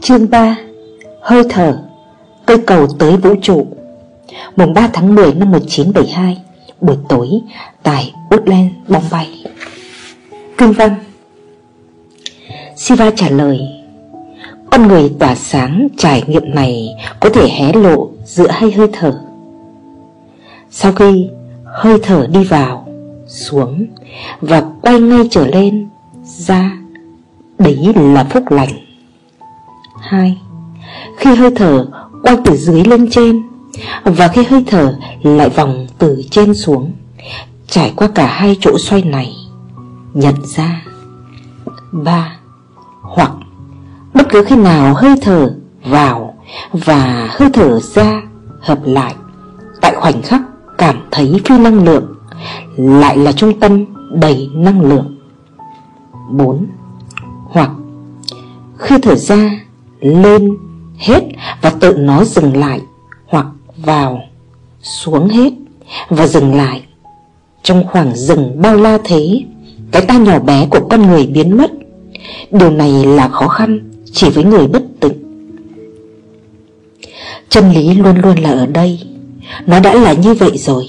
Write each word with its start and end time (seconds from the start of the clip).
Chương 0.00 0.30
3 0.30 0.56
Hơi 1.20 1.42
thở 1.48 1.78
Cây 2.46 2.58
cầu 2.66 2.86
tới 2.98 3.16
vũ 3.16 3.34
trụ. 3.42 3.66
Mùng 4.56 4.74
3 4.74 4.88
tháng 4.92 5.14
10 5.14 5.34
năm 5.34 5.50
1972 5.50 6.42
Buổi 6.80 6.96
tối 7.08 7.28
Tại 7.82 8.12
Woodland, 8.30 8.68
Bombay 8.88 9.44
Kinh 10.58 10.72
văn. 10.72 10.94
Siva 12.76 13.10
trả 13.10 13.28
lời 13.28 13.60
Con 14.70 14.88
người 14.88 15.12
tỏa 15.18 15.34
sáng 15.34 15.88
trải 15.96 16.22
nghiệm 16.26 16.54
này 16.54 16.88
Có 17.20 17.28
thể 17.28 17.48
hé 17.48 17.72
lộ 17.72 18.08
giữa 18.24 18.48
hai 18.50 18.70
hơi 18.70 18.88
thở. 18.92 19.20
Sau 20.70 20.92
khi 20.92 21.28
hơi 21.64 21.98
thở 22.02 22.26
đi 22.26 22.44
vào 22.44 22.86
Xuống 23.26 23.86
Và 24.40 24.62
quay 24.82 25.00
ngay 25.00 25.28
trở 25.30 25.46
lên 25.46 25.88
Ra 26.24 26.70
Đấy 27.58 27.92
là 27.96 28.24
phúc 28.24 28.50
lành. 28.50 28.83
2. 30.08 30.40
Khi 31.16 31.34
hơi 31.34 31.50
thở 31.56 31.86
quay 32.22 32.36
từ 32.44 32.56
dưới 32.56 32.84
lên 32.84 33.10
trên, 33.10 33.42
Và 34.04 34.28
khi 34.28 34.44
hơi 34.44 34.64
thở 34.66 34.96
lại 35.22 35.48
vòng 35.48 35.86
từ 35.98 36.22
trên 36.30 36.54
xuống, 36.54 36.92
Trải 37.66 37.92
qua 37.96 38.08
cả 38.14 38.26
hai 38.26 38.56
chỗ 38.60 38.78
xoay 38.78 39.02
này, 39.02 39.32
Nhận 40.14 40.34
ra 40.44 40.82
3. 41.92 42.36
Hoặc 43.00 43.32
bất 44.14 44.26
cứ 44.28 44.44
khi 44.44 44.56
nào 44.56 44.94
hơi 44.94 45.14
thở 45.22 45.54
vào 45.84 46.34
và 46.72 47.28
hơi 47.30 47.50
thở 47.52 47.80
ra 47.80 48.22
hợp 48.60 48.78
lại, 48.84 49.14
Tại 49.80 49.94
khoảnh 49.94 50.22
khắc 50.22 50.42
cảm 50.78 50.96
thấy 51.10 51.40
phi 51.44 51.58
năng 51.58 51.84
lượng 51.84 52.14
Lại 52.76 53.16
là 53.16 53.32
trung 53.32 53.60
tâm 53.60 53.84
đầy 54.12 54.50
năng 54.54 54.80
lượng 54.80 55.18
4. 56.30 56.66
Hoặc 57.50 57.70
khi 58.78 58.98
thở 59.02 59.14
ra 59.14 59.63
lên 60.04 60.56
hết 60.98 61.22
và 61.62 61.70
tự 61.70 61.94
nó 61.98 62.24
dừng 62.24 62.56
lại 62.56 62.80
hoặc 63.26 63.46
vào, 63.76 64.20
xuống 64.82 65.28
hết 65.28 65.52
và 66.08 66.26
dừng 66.26 66.54
lại. 66.54 66.82
Trong 67.62 67.84
khoảng 67.86 68.16
dừng 68.16 68.62
bao 68.62 68.76
la 68.76 68.98
thế, 69.04 69.40
cái 69.90 70.02
ta 70.02 70.18
nhỏ 70.18 70.38
bé 70.38 70.66
của 70.70 70.80
con 70.90 71.02
người 71.02 71.26
biến 71.26 71.56
mất. 71.56 71.70
Điều 72.50 72.70
này 72.70 73.04
là 73.04 73.28
khó 73.28 73.48
khăn 73.48 73.90
chỉ 74.12 74.30
với 74.30 74.44
người 74.44 74.66
bất 74.66 74.82
tịnh 75.00 75.24
chân 77.54 77.72
lý 77.72 77.94
luôn 77.94 78.16
luôn 78.22 78.36
là 78.36 78.50
ở 78.50 78.66
đây. 78.66 79.00
Nó 79.66 79.80
đã 79.80 79.94
là 79.94 80.12
như 80.12 80.34
vậy 80.34 80.50
rồi. 80.54 80.84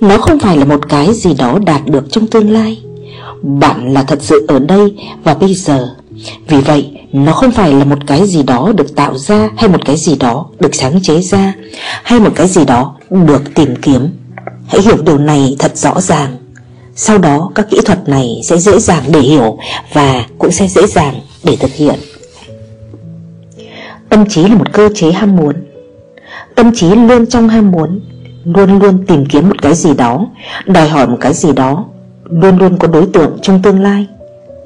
Nó 0.00 0.18
không 0.18 0.38
phải 0.38 0.56
là 0.56 0.64
một 0.64 0.88
cái 0.88 1.14
gì 1.14 1.34
đó 1.34 1.58
đạt 1.66 1.80
được 1.86 2.04
trong 2.10 2.26
tương 2.26 2.50
lai. 2.50 2.82
Bạn 3.42 3.92
là 3.92 4.02
thật 4.02 4.22
sự 4.22 4.44
ở 4.48 4.58
đây 4.58 4.94
và 5.24 5.34
bây 5.34 5.54
giờ. 5.54 5.88
Vì 6.48 6.56
vậy 6.60 6.97
nó 7.12 7.32
không 7.32 7.50
phải 7.50 7.72
là 7.72 7.84
một 7.84 7.98
cái 8.06 8.26
gì 8.26 8.42
đó 8.42 8.72
được 8.76 8.96
tạo 8.96 9.18
ra 9.18 9.50
Hay 9.56 9.68
một 9.68 9.84
cái 9.84 9.96
gì 9.96 10.16
đó 10.16 10.46
được 10.60 10.74
sáng 10.74 11.02
chế 11.02 11.20
ra 11.20 11.54
Hay 12.02 12.20
một 12.20 12.30
cái 12.34 12.48
gì 12.48 12.64
đó 12.64 12.96
được 13.10 13.54
tìm 13.54 13.76
kiếm. 13.82 14.08
Hãy 14.66 14.82
hiểu 14.82 14.96
điều 15.06 15.18
này 15.18 15.56
thật 15.58 15.76
rõ 15.76 16.00
ràng. 16.00 16.36
Sau 16.94 17.18
đó, 17.18 17.50
các 17.54 17.66
kỹ 17.70 17.80
thuật 17.84 18.08
này 18.08 18.40
sẽ 18.44 18.58
dễ 18.58 18.78
dàng 18.78 19.02
để 19.12 19.20
hiểu 19.20 19.58
Và 19.92 20.24
cũng 20.38 20.52
sẽ 20.52 20.68
dễ 20.68 20.86
dàng 20.86 21.14
để 21.44 21.56
thực 21.56 21.70
hiện. 21.74 21.94
Tâm 24.08 24.28
trí 24.28 24.42
là 24.42 24.54
một 24.54 24.72
cơ 24.72 24.88
chế 24.94 25.12
ham 25.12 25.36
muốn. 25.36 25.54
Tâm 26.54 26.70
trí 26.74 26.94
luôn 26.94 27.26
trong 27.26 27.48
ham 27.48 27.70
muốn, 27.70 28.00
Luôn 28.44 28.78
luôn 28.78 29.06
tìm 29.06 29.26
kiếm 29.26 29.48
một 29.48 29.62
cái 29.62 29.74
gì 29.74 29.94
đó, 29.94 30.26
Đòi 30.66 30.88
hỏi 30.88 31.06
một 31.06 31.16
cái 31.20 31.34
gì 31.34 31.52
đó, 31.52 31.84
Luôn 32.24 32.58
luôn 32.58 32.78
có 32.78 32.88
đối 32.88 33.06
tượng 33.06 33.38
trong 33.42 33.62
tương 33.62 33.82
lai. 33.82 34.06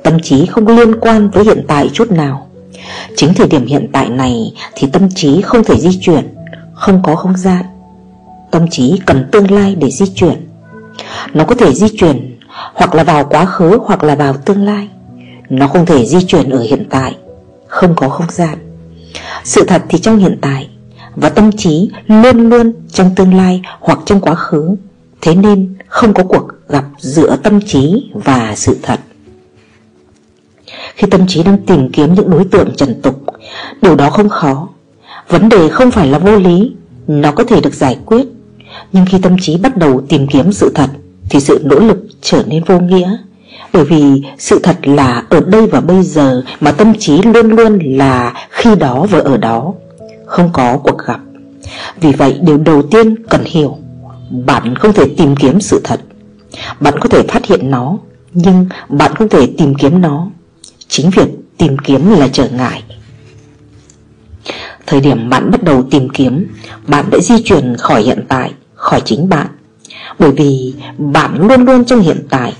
Tâm 0.02 0.20
trí 0.20 0.46
không 0.46 0.66
liên 0.66 1.00
quan 1.00 1.30
với 1.30 1.44
hiện 1.44 1.64
tại 1.68 1.90
chút 1.92 2.10
nào. 2.10 2.48
Chính 3.16 3.34
thời 3.34 3.48
điểm 3.48 3.66
hiện 3.66 3.88
tại 3.92 4.08
này 4.08 4.52
Thì 4.74 4.88
tâm 4.92 5.08
trí 5.14 5.42
không 5.42 5.64
thể 5.64 5.80
di 5.80 5.98
chuyển, 6.00 6.34
Không 6.74 7.02
có 7.02 7.16
không 7.16 7.36
gian. 7.36 7.64
Tâm 8.50 8.68
trí 8.70 9.00
cần 9.06 9.28
tương 9.32 9.50
lai 9.50 9.74
để 9.74 9.90
di 9.90 10.06
chuyển. 10.14 10.48
Nó 11.34 11.44
có 11.44 11.54
thể 11.54 11.74
di 11.74 11.86
chuyển 11.96 12.38
Hoặc 12.74 12.94
là 12.94 13.04
vào 13.04 13.24
quá 13.24 13.44
khứ 13.44 13.78
Hoặc 13.84 14.04
là 14.04 14.14
vào 14.14 14.34
tương 14.34 14.64
lai. 14.64 14.88
Nó 15.48 15.66
không 15.68 15.86
thể 15.86 16.06
di 16.06 16.24
chuyển 16.26 16.50
ở 16.50 16.62
hiện 16.62 16.86
tại, 16.90 17.16
Không 17.66 17.94
có 17.96 18.08
không 18.08 18.30
gian. 18.30 18.58
Sự 19.44 19.64
thật 19.64 19.82
thì 19.88 19.98
trong 19.98 20.18
hiện 20.18 20.38
tại 20.40 20.68
Và 21.16 21.28
tâm 21.28 21.52
trí 21.52 21.90
luôn 22.06 22.48
luôn 22.48 22.72
trong 22.92 23.14
tương 23.14 23.34
lai 23.34 23.62
Hoặc 23.80 23.98
trong 24.06 24.20
quá 24.20 24.34
khứ, 24.34 24.76
Thế 25.20 25.34
nên 25.34 25.74
không 25.88 26.14
có 26.14 26.22
cuộc 26.22 26.48
gặp 26.68 26.84
giữa 26.98 27.36
tâm 27.42 27.60
trí 27.66 28.10
và 28.14 28.52
sự 28.56 28.78
thật 28.82 29.00
khi 30.94 31.06
tâm 31.06 31.26
trí 31.26 31.42
đang 31.42 31.58
tìm 31.66 31.88
kiếm 31.92 32.14
những 32.14 32.30
đối 32.30 32.44
tượng 32.44 32.74
trần 32.76 33.02
tục. 33.02 33.24
Điều 33.82 33.96
đó 33.96 34.10
không 34.10 34.28
khó. 34.28 34.68
Vấn 35.28 35.48
đề 35.48 35.68
không 35.68 35.90
phải 35.90 36.08
là 36.08 36.18
vô 36.18 36.36
lý, 36.36 36.72
Nó 37.06 37.32
có 37.32 37.44
thể 37.44 37.60
được 37.60 37.74
giải 37.74 37.98
quyết. 38.06 38.26
Nhưng 38.92 39.04
khi 39.06 39.18
tâm 39.18 39.36
trí 39.40 39.56
bắt 39.56 39.76
đầu 39.76 40.00
tìm 40.08 40.26
kiếm 40.26 40.52
sự 40.52 40.72
thật, 40.74 40.90
Thì 41.30 41.40
sự 41.40 41.60
nỗ 41.64 41.78
lực 41.78 41.98
trở 42.20 42.42
nên 42.46 42.64
vô 42.64 42.78
nghĩa. 42.80 43.16
Bởi 43.72 43.84
vì 43.84 44.22
sự 44.38 44.60
thật 44.62 44.76
là 44.82 45.22
ở 45.30 45.40
đây 45.40 45.66
và 45.66 45.80
bây 45.80 46.02
giờ 46.02 46.42
Mà 46.60 46.72
tâm 46.72 46.92
trí 46.98 47.22
luôn 47.22 47.50
luôn 47.50 47.78
là 47.78 48.32
khi 48.50 48.74
đó 48.74 49.06
và 49.10 49.18
ở 49.18 49.36
đó, 49.36 49.72
Không 50.26 50.50
có 50.52 50.78
cuộc 50.84 50.98
gặp. 51.06 51.20
Vì 52.00 52.12
vậy, 52.12 52.38
điều 52.42 52.58
đầu 52.58 52.82
tiên 52.82 53.14
cần 53.28 53.44
hiểu, 53.44 53.76
Bạn 54.46 54.74
không 54.76 54.92
thể 54.92 55.04
tìm 55.16 55.36
kiếm 55.36 55.60
sự 55.60 55.80
thật. 55.84 56.00
Bạn 56.80 56.94
có 57.00 57.08
thể 57.08 57.22
phát 57.22 57.46
hiện 57.46 57.70
nó, 57.70 57.98
Nhưng 58.32 58.66
bạn 58.88 59.14
không 59.14 59.28
thể 59.28 59.46
tìm 59.58 59.74
kiếm 59.74 60.00
nó. 60.00 60.26
Chính 60.92 61.10
việc 61.10 61.28
tìm 61.58 61.76
kiếm 61.78 62.10
là 62.10 62.28
trở 62.32 62.48
ngại. 62.48 62.82
Thời 64.86 65.00
điểm 65.00 65.30
bạn 65.30 65.50
bắt 65.50 65.62
đầu 65.62 65.82
tìm 65.90 66.08
kiếm, 66.08 66.46
Bạn 66.86 67.10
đã 67.10 67.18
di 67.18 67.42
chuyển 67.44 67.76
khỏi 67.78 68.02
hiện 68.02 68.24
tại, 68.28 68.52
Khỏi 68.74 69.00
chính 69.04 69.28
bạn. 69.28 69.46
Bởi 70.18 70.30
vì 70.30 70.74
bạn 70.98 71.48
luôn 71.48 71.64
luôn 71.64 71.84
trong 71.84 72.00
hiện 72.00 72.26
tại. 72.30 72.54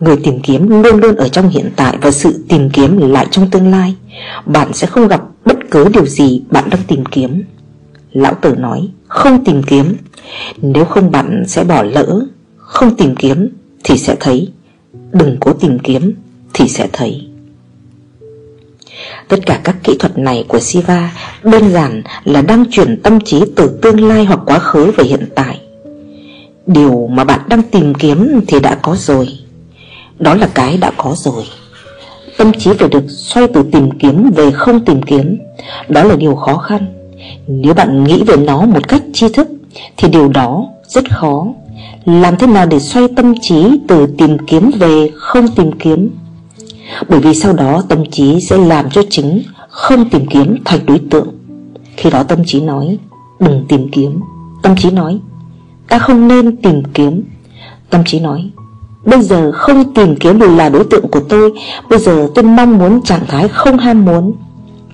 Người 0.00 0.16
tìm 0.24 0.40
kiếm 0.40 0.68
luôn 0.82 1.00
luôn 1.00 1.16
ở 1.16 1.28
trong 1.28 1.48
hiện 1.48 1.70
tại 1.76 1.96
Và 2.00 2.10
sự 2.10 2.44
tìm 2.48 2.70
kiếm 2.70 2.98
lại 2.98 3.26
trong 3.30 3.50
tương 3.50 3.70
lai. 3.70 3.96
Bạn 4.46 4.72
sẽ 4.74 4.86
không 4.86 5.08
gặp 5.08 5.22
bất 5.44 5.56
cứ 5.70 5.88
điều 5.88 6.06
gì 6.06 6.42
bạn 6.50 6.70
đang 6.70 6.82
tìm 6.86 7.04
kiếm. 7.04 7.42
Lão 8.12 8.34
tử 8.34 8.54
nói, 8.58 8.88
Không 9.08 9.44
tìm 9.44 9.62
kiếm. 9.62 9.96
Nếu 10.62 10.84
không 10.84 11.10
bạn 11.10 11.44
sẽ 11.46 11.64
bỏ 11.64 11.82
lỡ. 11.82 12.26
Không 12.56 12.96
tìm 12.96 13.16
kiếm 13.16 13.48
thì 13.84 13.98
sẽ 13.98 14.16
thấy. 14.20 14.52
Đừng 15.12 15.36
cố 15.40 15.52
tìm 15.52 15.78
kiếm 15.78 16.14
thì 16.54 16.68
sẽ 16.68 16.88
thấy. 16.92 17.27
Tất 19.28 19.46
cả 19.46 19.60
các 19.64 19.76
kỹ 19.84 19.96
thuật 19.98 20.18
này 20.18 20.44
của 20.48 20.58
Siva 20.60 21.12
đơn 21.42 21.72
giản 21.72 22.02
là 22.24 22.42
đang 22.42 22.64
chuyển 22.70 23.02
tâm 23.02 23.20
trí 23.20 23.42
từ 23.56 23.78
tương 23.82 24.08
lai 24.08 24.24
hoặc 24.24 24.40
quá 24.46 24.58
khứ 24.58 24.90
về 24.90 25.04
hiện 25.04 25.28
tại. 25.34 25.60
Điều 26.66 27.06
mà 27.06 27.24
bạn 27.24 27.40
đang 27.48 27.62
tìm 27.62 27.94
kiếm 27.94 28.40
thì 28.46 28.60
đã 28.60 28.74
có 28.74 28.96
rồi. 28.98 29.28
Đó 30.18 30.34
là 30.34 30.48
cái 30.54 30.76
đã 30.76 30.92
có 30.96 31.14
rồi. 31.16 31.44
Tâm 32.36 32.52
trí 32.52 32.70
phải 32.78 32.88
được 32.88 33.04
xoay 33.08 33.46
từ 33.54 33.64
tìm 33.72 33.90
kiếm 33.98 34.30
về 34.36 34.50
không 34.50 34.84
tìm 34.84 35.02
kiếm. 35.02 35.38
Đó 35.88 36.04
là 36.04 36.16
điều 36.16 36.34
khó 36.34 36.56
khăn. 36.56 36.86
Nếu 37.46 37.74
bạn 37.74 38.04
nghĩ 38.04 38.22
về 38.26 38.36
nó 38.36 38.64
một 38.64 38.88
cách 38.88 39.02
tri 39.12 39.28
thức, 39.28 39.48
Thì 39.96 40.08
điều 40.08 40.28
đó 40.28 40.66
rất 40.88 41.04
khó. 41.10 41.46
Làm 42.04 42.36
thế 42.36 42.46
nào 42.46 42.66
để 42.66 42.78
xoay 42.78 43.08
tâm 43.16 43.34
trí 43.40 43.80
từ 43.88 44.06
tìm 44.18 44.36
kiếm 44.46 44.70
về 44.78 45.10
không 45.14 45.48
tìm 45.48 45.72
kiếm? 45.78 46.10
Bởi 47.08 47.20
vì 47.20 47.34
sau 47.34 47.52
đó 47.52 47.82
tâm 47.88 48.10
trí 48.10 48.40
sẽ 48.40 48.56
làm 48.56 48.90
cho 48.90 49.02
chính 49.10 49.42
Không 49.68 50.10
tìm 50.10 50.26
kiếm 50.26 50.56
thành 50.64 50.86
đối 50.86 50.98
tượng. 51.10 51.28
Khi 51.96 52.10
đó 52.10 52.22
tâm 52.22 52.44
trí 52.44 52.60
nói, 52.60 52.98
Đừng 53.40 53.64
tìm 53.68 53.88
kiếm. 53.92 54.20
Tâm 54.62 54.76
trí 54.76 54.90
nói, 54.90 55.20
Ta 55.88 55.98
không 55.98 56.28
nên 56.28 56.56
tìm 56.56 56.82
kiếm. 56.94 57.24
Tâm 57.90 58.04
trí 58.04 58.20
nói, 58.20 58.50
Bây 59.04 59.22
giờ 59.22 59.52
không 59.52 59.94
tìm 59.94 60.16
kiếm 60.16 60.38
được 60.38 60.50
là 60.56 60.68
đối 60.68 60.84
tượng 60.84 61.08
của 61.08 61.20
tôi. 61.20 61.52
Bây 61.90 61.98
giờ 61.98 62.28
tôi 62.34 62.44
mong 62.44 62.78
muốn 62.78 63.02
trạng 63.02 63.26
thái 63.28 63.48
không 63.48 63.78
ham 63.78 64.04
muốn. 64.04 64.32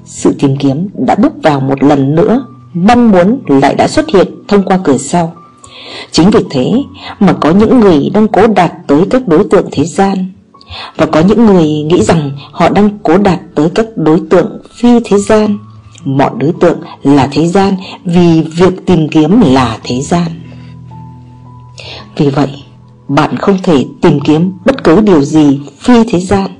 Sự 0.04 0.34
tìm 0.38 0.56
kiếm 0.56 0.88
đã 1.06 1.14
bước 1.14 1.32
vào 1.42 1.60
một 1.60 1.82
lần 1.82 2.14
nữa. 2.14 2.46
Mong 2.74 3.10
muốn 3.10 3.40
lại 3.46 3.74
đã 3.74 3.88
xuất 3.88 4.08
hiện 4.08 4.28
thông 4.48 4.62
qua 4.62 4.78
cửa 4.84 4.98
sau. 4.98 5.32
Chính 6.10 6.30
vì 6.30 6.40
thế 6.50 6.72
mà 7.20 7.32
có 7.32 7.50
những 7.50 7.80
người 7.80 8.10
đang 8.14 8.28
cố 8.28 8.46
đạt 8.46 8.72
tới 8.86 9.04
các 9.10 9.28
đối 9.28 9.44
tượng 9.44 9.66
thế 9.72 9.84
gian 9.84 10.33
và 10.96 11.06
có 11.06 11.20
những 11.20 11.46
người 11.46 11.64
nghĩ 11.64 12.02
rằng 12.02 12.30
họ 12.52 12.68
đang 12.68 12.98
cố 13.02 13.18
đạt 13.18 13.40
tới 13.54 13.68
các 13.74 13.86
đối 13.96 14.20
tượng 14.30 14.58
phi 14.74 14.88
thế 15.04 15.18
gian. 15.18 15.58
Mọi 16.04 16.30
đối 16.38 16.52
tượng 16.60 16.78
là 17.02 17.28
thế 17.32 17.46
gian 17.46 17.74
vì 18.04 18.40
việc 18.40 18.86
tìm 18.86 19.08
kiếm 19.08 19.40
là 19.40 19.78
thế 19.84 20.00
gian. 20.00 20.26
Vì 22.16 22.30
vậy, 22.30 22.48
bạn 23.08 23.36
không 23.36 23.58
thể 23.62 23.84
tìm 24.02 24.20
kiếm 24.20 24.52
bất 24.64 24.84
cứ 24.84 25.00
điều 25.00 25.22
gì 25.22 25.60
phi 25.78 25.94
thế 26.08 26.20
gian. 26.20 26.50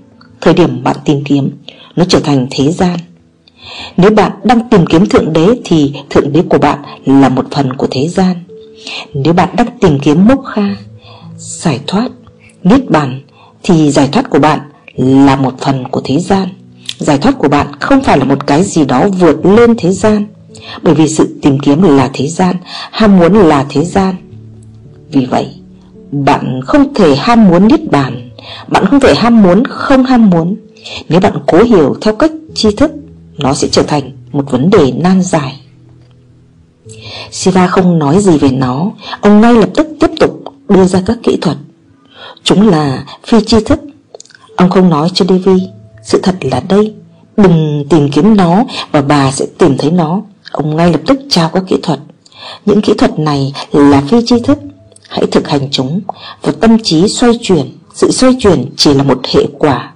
Thời 0.41 0.55
điểm 0.55 0.83
bạn 0.83 0.97
tìm 1.05 1.25
kiếm, 1.25 1.51
nó 1.97 2.05
trở 2.09 2.21
thành 2.21 2.47
thế 2.51 2.73
gian. 2.73 2.99
Nếu 3.97 4.11
bạn 4.11 4.33
đang 4.45 4.69
tìm 4.69 4.87
kiếm 4.87 5.07
Thượng 5.07 5.33
Đế 5.33 5.49
thì 5.65 5.93
Thượng 6.11 6.33
Đế 6.33 6.43
của 6.43 6.59
bạn 6.59 6.79
là 7.07 7.29
một 7.29 7.47
phần 7.51 7.73
của 7.77 7.87
thế 7.91 8.09
gian. 8.09 8.35
Nếu 9.15 9.33
bạn 9.33 9.49
đang 9.57 9.79
tìm 9.81 9.99
kiếm 9.99 10.29
Mốc 10.29 10.43
Kha, 10.55 10.77
giải 11.37 11.81
thoát, 11.87 12.09
Niết 12.63 12.91
Bàn 12.91 13.21
thì 13.65 13.91
giải 13.91 14.09
thoát 14.13 14.31
của 14.31 14.39
bạn 14.39 14.61
là 14.97 15.37
một 15.37 15.55
phần 15.61 15.89
của 15.89 16.01
thế 16.05 16.21
gian. 16.21 16.49
Giải 16.99 17.19
thoát 17.19 17.39
của 17.39 17.49
bạn 17.49 17.67
không 17.81 18.03
phải 18.03 18.19
là 18.19 18.25
một 18.25 18.47
cái 18.47 18.63
gì 18.63 18.85
đó 18.85 19.09
vượt 19.09 19.47
lên 19.47 19.75
thế 19.79 19.93
gian. 19.93 20.27
Bởi 20.83 20.95
vì 20.95 21.09
sự 21.09 21.39
tìm 21.43 21.59
kiếm 21.59 21.83
là 21.83 22.11
thế 22.13 22.29
gian, 22.29 22.57
Ham 22.91 23.19
muốn 23.19 23.35
là 23.35 23.67
thế 23.69 23.85
gian. 23.85 24.15
Vì 25.11 25.27
vậy, 25.27 25.47
Bạn 26.13 26.61
không 26.67 26.95
thể 26.95 27.17
ham 27.17 27.49
muốn 27.49 27.69
niết 27.69 27.91
bàn. 27.91 28.31
Bạn 28.69 28.87
không 28.87 29.01
thể 29.01 29.15
ham 29.15 29.43
muốn 29.43 29.63
không 29.65 30.05
ham 30.05 30.31
muốn. 30.31 30.57
Nếu 31.09 31.21
bạn 31.21 31.33
cố 31.47 31.63
hiểu 31.63 31.97
theo 32.01 32.15
cách 32.15 32.33
tri 32.55 32.77
thức, 32.77 32.93
Nó 33.39 33.55
sẽ 33.55 33.69
trở 33.73 33.83
thành 33.83 34.13
một 34.33 34.51
vấn 34.51 34.71
đề 34.71 34.93
nan 34.93 35.23
giải. 35.23 35.61
Siva 37.31 37.67
không 37.67 37.99
nói 37.99 38.21
gì 38.21 38.39
về 38.39 38.51
nó. 38.51 38.91
Ông 39.21 39.41
ngay 39.41 39.55
lập 39.55 39.69
tức 39.75 39.87
tiếp 40.01 40.11
tục 40.21 40.45
đưa 40.69 40.85
ra 40.85 41.03
các 41.07 41.19
kỹ 41.23 41.39
thuật. 41.41 41.57
Chúng 42.45 42.69
là 42.69 43.05
phi 43.27 43.39
chi 43.47 43.57
thức. 43.67 43.81
Ông 44.57 44.71
không 44.71 44.91
nói 44.91 45.09
cho 45.15 45.25
Devi 45.29 45.69
Sự 46.03 46.21
thật 46.23 46.35
là 46.41 46.61
đây. 46.69 46.95
Đừng 47.37 47.85
tìm 47.91 48.11
kiếm 48.11 48.37
nó 48.37 48.65
Và 48.93 49.03
bà 49.03 49.31
sẽ 49.31 49.47
tìm 49.59 49.79
thấy 49.79 49.91
nó. 49.91 50.21
Ông 50.51 50.77
ngay 50.77 50.93
lập 50.93 51.01
tức 51.07 51.19
trao 51.31 51.49
các 51.49 51.63
kỹ 51.69 51.77
thuật. 51.83 52.01
Những 52.67 52.81
kỹ 52.81 52.95
thuật 52.99 53.19
này 53.19 53.53
là 53.73 54.03
phi 54.09 54.17
tri 54.27 54.37
thức. 54.41 54.59
Hãy 55.09 55.27
thực 55.27 55.49
hành 55.49 55.69
chúng 55.71 56.01
Và 56.43 56.53
tâm 56.61 56.77
trí 56.83 57.09
xoay 57.09 57.33
chuyển. 57.43 57.79
Sự 57.95 58.11
xoay 58.11 58.37
chuyển 58.41 58.67
chỉ 58.77 58.95
là 58.95 59.03
một 59.03 59.21
hệ 59.35 59.47
quả, 59.59 59.93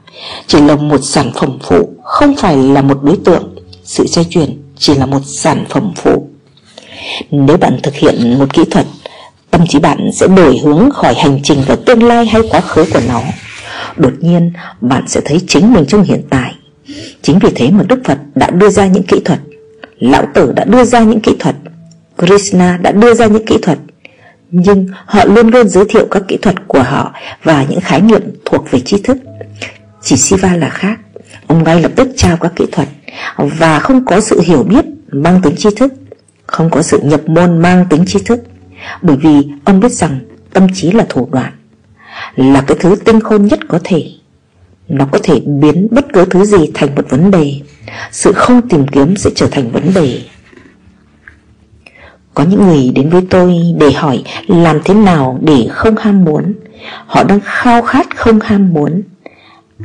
Chỉ 0.47 0.61
là 0.61 0.77
một 0.77 1.05
sản 1.05 1.33
phẩm 1.35 1.59
phụ, 1.63 1.89
Không 2.05 2.37
phải 2.37 2.57
là 2.57 2.83
một 2.83 3.03
đối 3.03 3.17
tượng. 3.17 3.55
Sự 3.85 4.07
xoay 4.07 4.27
chuyển 4.31 4.63
chỉ 4.79 4.95
là 4.95 5.07
một 5.07 5.21
sản 5.25 5.65
phẩm 5.69 5.93
phụ. 5.97 6.29
Nếu 7.31 7.57
bạn 7.57 7.79
thực 7.83 7.95
hiện 7.95 8.39
một 8.39 8.55
kỹ 8.55 8.65
thuật 8.71 8.87
Tâm 9.51 9.67
trí 9.67 9.79
bạn 9.79 10.11
sẽ 10.13 10.27
đổi 10.29 10.59
hướng 10.59 10.91
khỏi 10.91 11.15
hành 11.15 11.41
trình 11.43 11.63
vào 11.67 11.77
tương 11.77 12.03
lai 12.03 12.27
hay 12.27 12.43
quá 12.51 12.61
khứ 12.61 12.85
của 12.95 13.01
nó. 13.09 13.23
Đột 13.97 14.13
nhiên, 14.21 14.53
bạn 14.81 15.09
sẽ 15.09 15.21
thấy 15.25 15.41
chính 15.49 15.73
mình 15.73 15.85
trong 15.87 16.03
hiện 16.03 16.23
tại. 16.31 16.55
Chính 17.23 17.39
vì 17.39 17.49
thế 17.55 17.71
mà 17.71 17.85
Đức 17.89 18.01
Phật 18.05 18.19
đã 18.35 18.51
đưa 18.51 18.71
ra 18.71 18.87
những 18.87 19.03
kỹ 19.03 19.21
thuật. 19.25 19.39
Lão 19.99 20.25
Tử 20.35 20.53
đã 20.57 20.65
đưa 20.65 20.85
ra 20.85 21.01
những 21.01 21.21
kỹ 21.21 21.37
thuật. 21.39 21.57
Krishna 22.19 22.77
đã 22.77 22.93
đưa 22.93 23.15
ra 23.15 23.27
những 23.27 23.47
kỹ 23.47 23.59
thuật. 23.63 23.79
Nhưng 24.51 24.87
họ 25.07 25.25
luôn 25.25 25.49
luôn 25.49 25.69
giới 25.69 25.85
thiệu 25.89 26.07
các 26.11 26.23
kỹ 26.29 26.37
thuật 26.37 26.57
của 26.69 26.83
họ 26.83 27.13
Và 27.43 27.67
những 27.69 27.81
khái 27.81 28.01
niệm 28.01 28.23
thuộc 28.45 28.71
về 28.71 28.81
tri 28.81 29.03
thức. 29.03 29.19
Chỉ 30.03 30.17
Siva 30.17 30.57
là 30.57 30.69
khác. 30.69 31.01
Ông 31.47 31.65
ngay 31.65 31.83
lập 31.83 31.91
tức 31.97 32.09
trao 32.17 32.37
các 32.37 32.53
kỹ 32.57 32.65
thuật 32.73 32.89
Và 33.37 33.79
không 33.79 34.05
có 34.05 34.21
sự 34.21 34.41
hiểu 34.41 34.63
biết 34.63 34.85
mang 35.13 35.41
tính 35.43 35.57
tri 35.57 35.69
thức, 35.77 35.93
Không 36.47 36.71
có 36.71 36.83
sự 36.83 37.01
nhập 37.03 37.29
môn 37.29 37.59
mang 37.63 37.87
tính 37.91 38.05
tri 38.07 38.19
thức. 38.27 38.41
Bởi 39.03 39.17
vì 39.17 39.49
ông 39.65 39.81
biết 39.81 39.93
rằng 39.93 40.19
tâm 40.53 40.67
trí 40.75 40.93
là 40.93 41.07
thủ 41.09 41.29
đoạn, 41.33 41.53
Là 42.37 42.61
cái 42.67 42.77
thứ 42.81 42.97
tinh 43.05 43.21
khôn 43.21 43.47
nhất 43.47 43.61
có 43.69 43.79
thể. 43.85 44.05
Nó 44.89 45.07
có 45.13 45.19
thể 45.23 45.41
biến 45.41 45.89
bất 45.91 46.07
cứ 46.13 46.25
thứ 46.25 46.45
gì 46.45 46.71
thành 46.75 46.95
một 46.95 47.11
vấn 47.11 47.31
đề. 47.31 47.61
Sự 48.11 48.33
không 48.33 48.69
tìm 48.69 48.87
kiếm 48.87 49.17
sẽ 49.17 49.31
trở 49.35 49.47
thành 49.51 49.71
vấn 49.71 49.95
đề. 49.95 50.23
Có 52.35 52.45
những 52.45 52.67
người 52.67 52.93
đến 52.95 53.11
với 53.11 53.27
tôi 53.31 53.57
để 53.79 53.93
hỏi 53.93 54.23
Làm 54.47 54.81
thế 54.85 54.95
nào 54.95 55.39
để 55.43 55.67
không 55.71 55.97
ham 55.97 56.25
muốn. 56.25 56.55
Họ 57.07 57.25
đang 57.25 57.41
khao 57.45 57.83
khát 57.83 58.17
không 58.17 58.41
ham 58.41 58.73
muốn. 58.73 59.03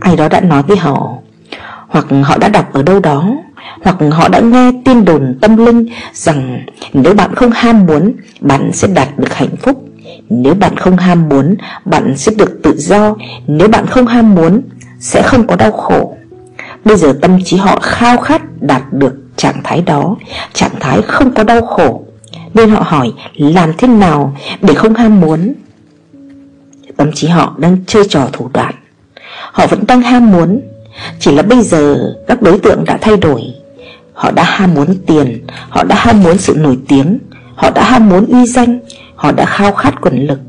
Ai 0.02 0.16
đó 0.16 0.30
đã 0.30 0.42
nói 0.42 0.64
với 0.64 0.78
họ, 0.78 1.18
Hoặc 1.88 2.06
họ 2.24 2.38
đã 2.38 2.50
đọc 2.50 2.74
ở 2.74 2.84
đâu 2.84 3.00
đó 3.00 3.36
hoặc 3.82 3.96
họ 4.12 4.28
đã 4.28 4.40
nghe 4.40 4.72
tin 4.86 5.06
đồn 5.06 5.38
tâm 5.42 5.58
linh 5.58 5.86
rằng 6.14 6.66
nếu 6.94 7.14
bạn 7.14 7.36
không 7.36 7.52
ham 7.52 7.86
muốn, 7.86 8.14
bạn 8.40 8.72
sẽ 8.74 8.88
đạt 8.88 9.20
được 9.20 9.34
hạnh 9.34 9.56
phúc. 9.62 9.86
Nếu 10.30 10.54
bạn 10.54 10.78
không 10.78 10.98
ham 10.98 11.30
muốn, 11.30 11.56
bạn 11.86 12.18
sẽ 12.18 12.32
được 12.38 12.60
tự 12.64 12.74
do. 12.78 13.16
Nếu 13.48 13.68
bạn 13.68 13.86
không 13.86 14.08
ham 14.08 14.36
muốn, 14.36 14.62
sẽ 15.00 15.22
không 15.22 15.48
có 15.48 15.56
đau 15.56 15.72
khổ. 15.72 16.18
Bây 16.86 16.98
giờ 16.98 17.14
tâm 17.22 17.44
trí 17.46 17.58
họ 17.58 17.80
khao 17.80 18.18
khát 18.18 18.42
đạt 18.62 18.82
được 18.92 19.14
trạng 19.36 19.62
thái 19.64 19.82
đó, 19.82 20.16
trạng 20.54 20.72
thái 20.80 21.02
không 21.02 21.32
có 21.32 21.44
đau 21.44 21.62
khổ. 21.62 22.04
Nên 22.54 22.70
họ 22.70 22.84
hỏi 22.86 23.14
làm 23.38 23.74
thế 23.78 23.88
nào 23.88 24.36
để 24.62 24.74
không 24.74 24.96
ham 24.96 25.22
muốn. 25.22 25.54
Tâm 26.98 27.12
trí 27.12 27.28
họ 27.28 27.56
đang 27.58 27.78
chơi 27.88 28.04
trò 28.10 28.28
thủ 28.34 28.50
đoạn. 28.54 28.74
Họ 29.52 29.68
vẫn 29.68 29.84
đang 29.88 30.02
ham 30.02 30.32
muốn, 30.32 30.62
chỉ 31.20 31.32
là 31.32 31.42
bây 31.42 31.62
giờ 31.62 32.14
các 32.28 32.42
đối 32.42 32.60
tượng 32.60 32.84
đã 32.86 32.98
thay 33.02 33.18
đổi. 33.18 33.42
Họ 34.14 34.32
đã 34.32 34.44
ham 34.44 34.74
muốn 34.74 34.88
tiền, 35.06 35.46
Họ 35.70 35.84
đã 35.84 35.96
ham 35.96 36.24
muốn 36.24 36.38
sự 36.38 36.56
nổi 36.58 36.78
tiếng, 36.88 37.20
Họ 37.56 37.70
đã 37.70 37.84
ham 37.84 38.10
muốn 38.10 38.26
uy 38.26 38.46
danh, 38.46 38.80
Họ 39.16 39.32
đã 39.32 39.46
khao 39.46 39.72
khát 39.72 40.02
quyền 40.02 40.28
lực. 40.28 40.40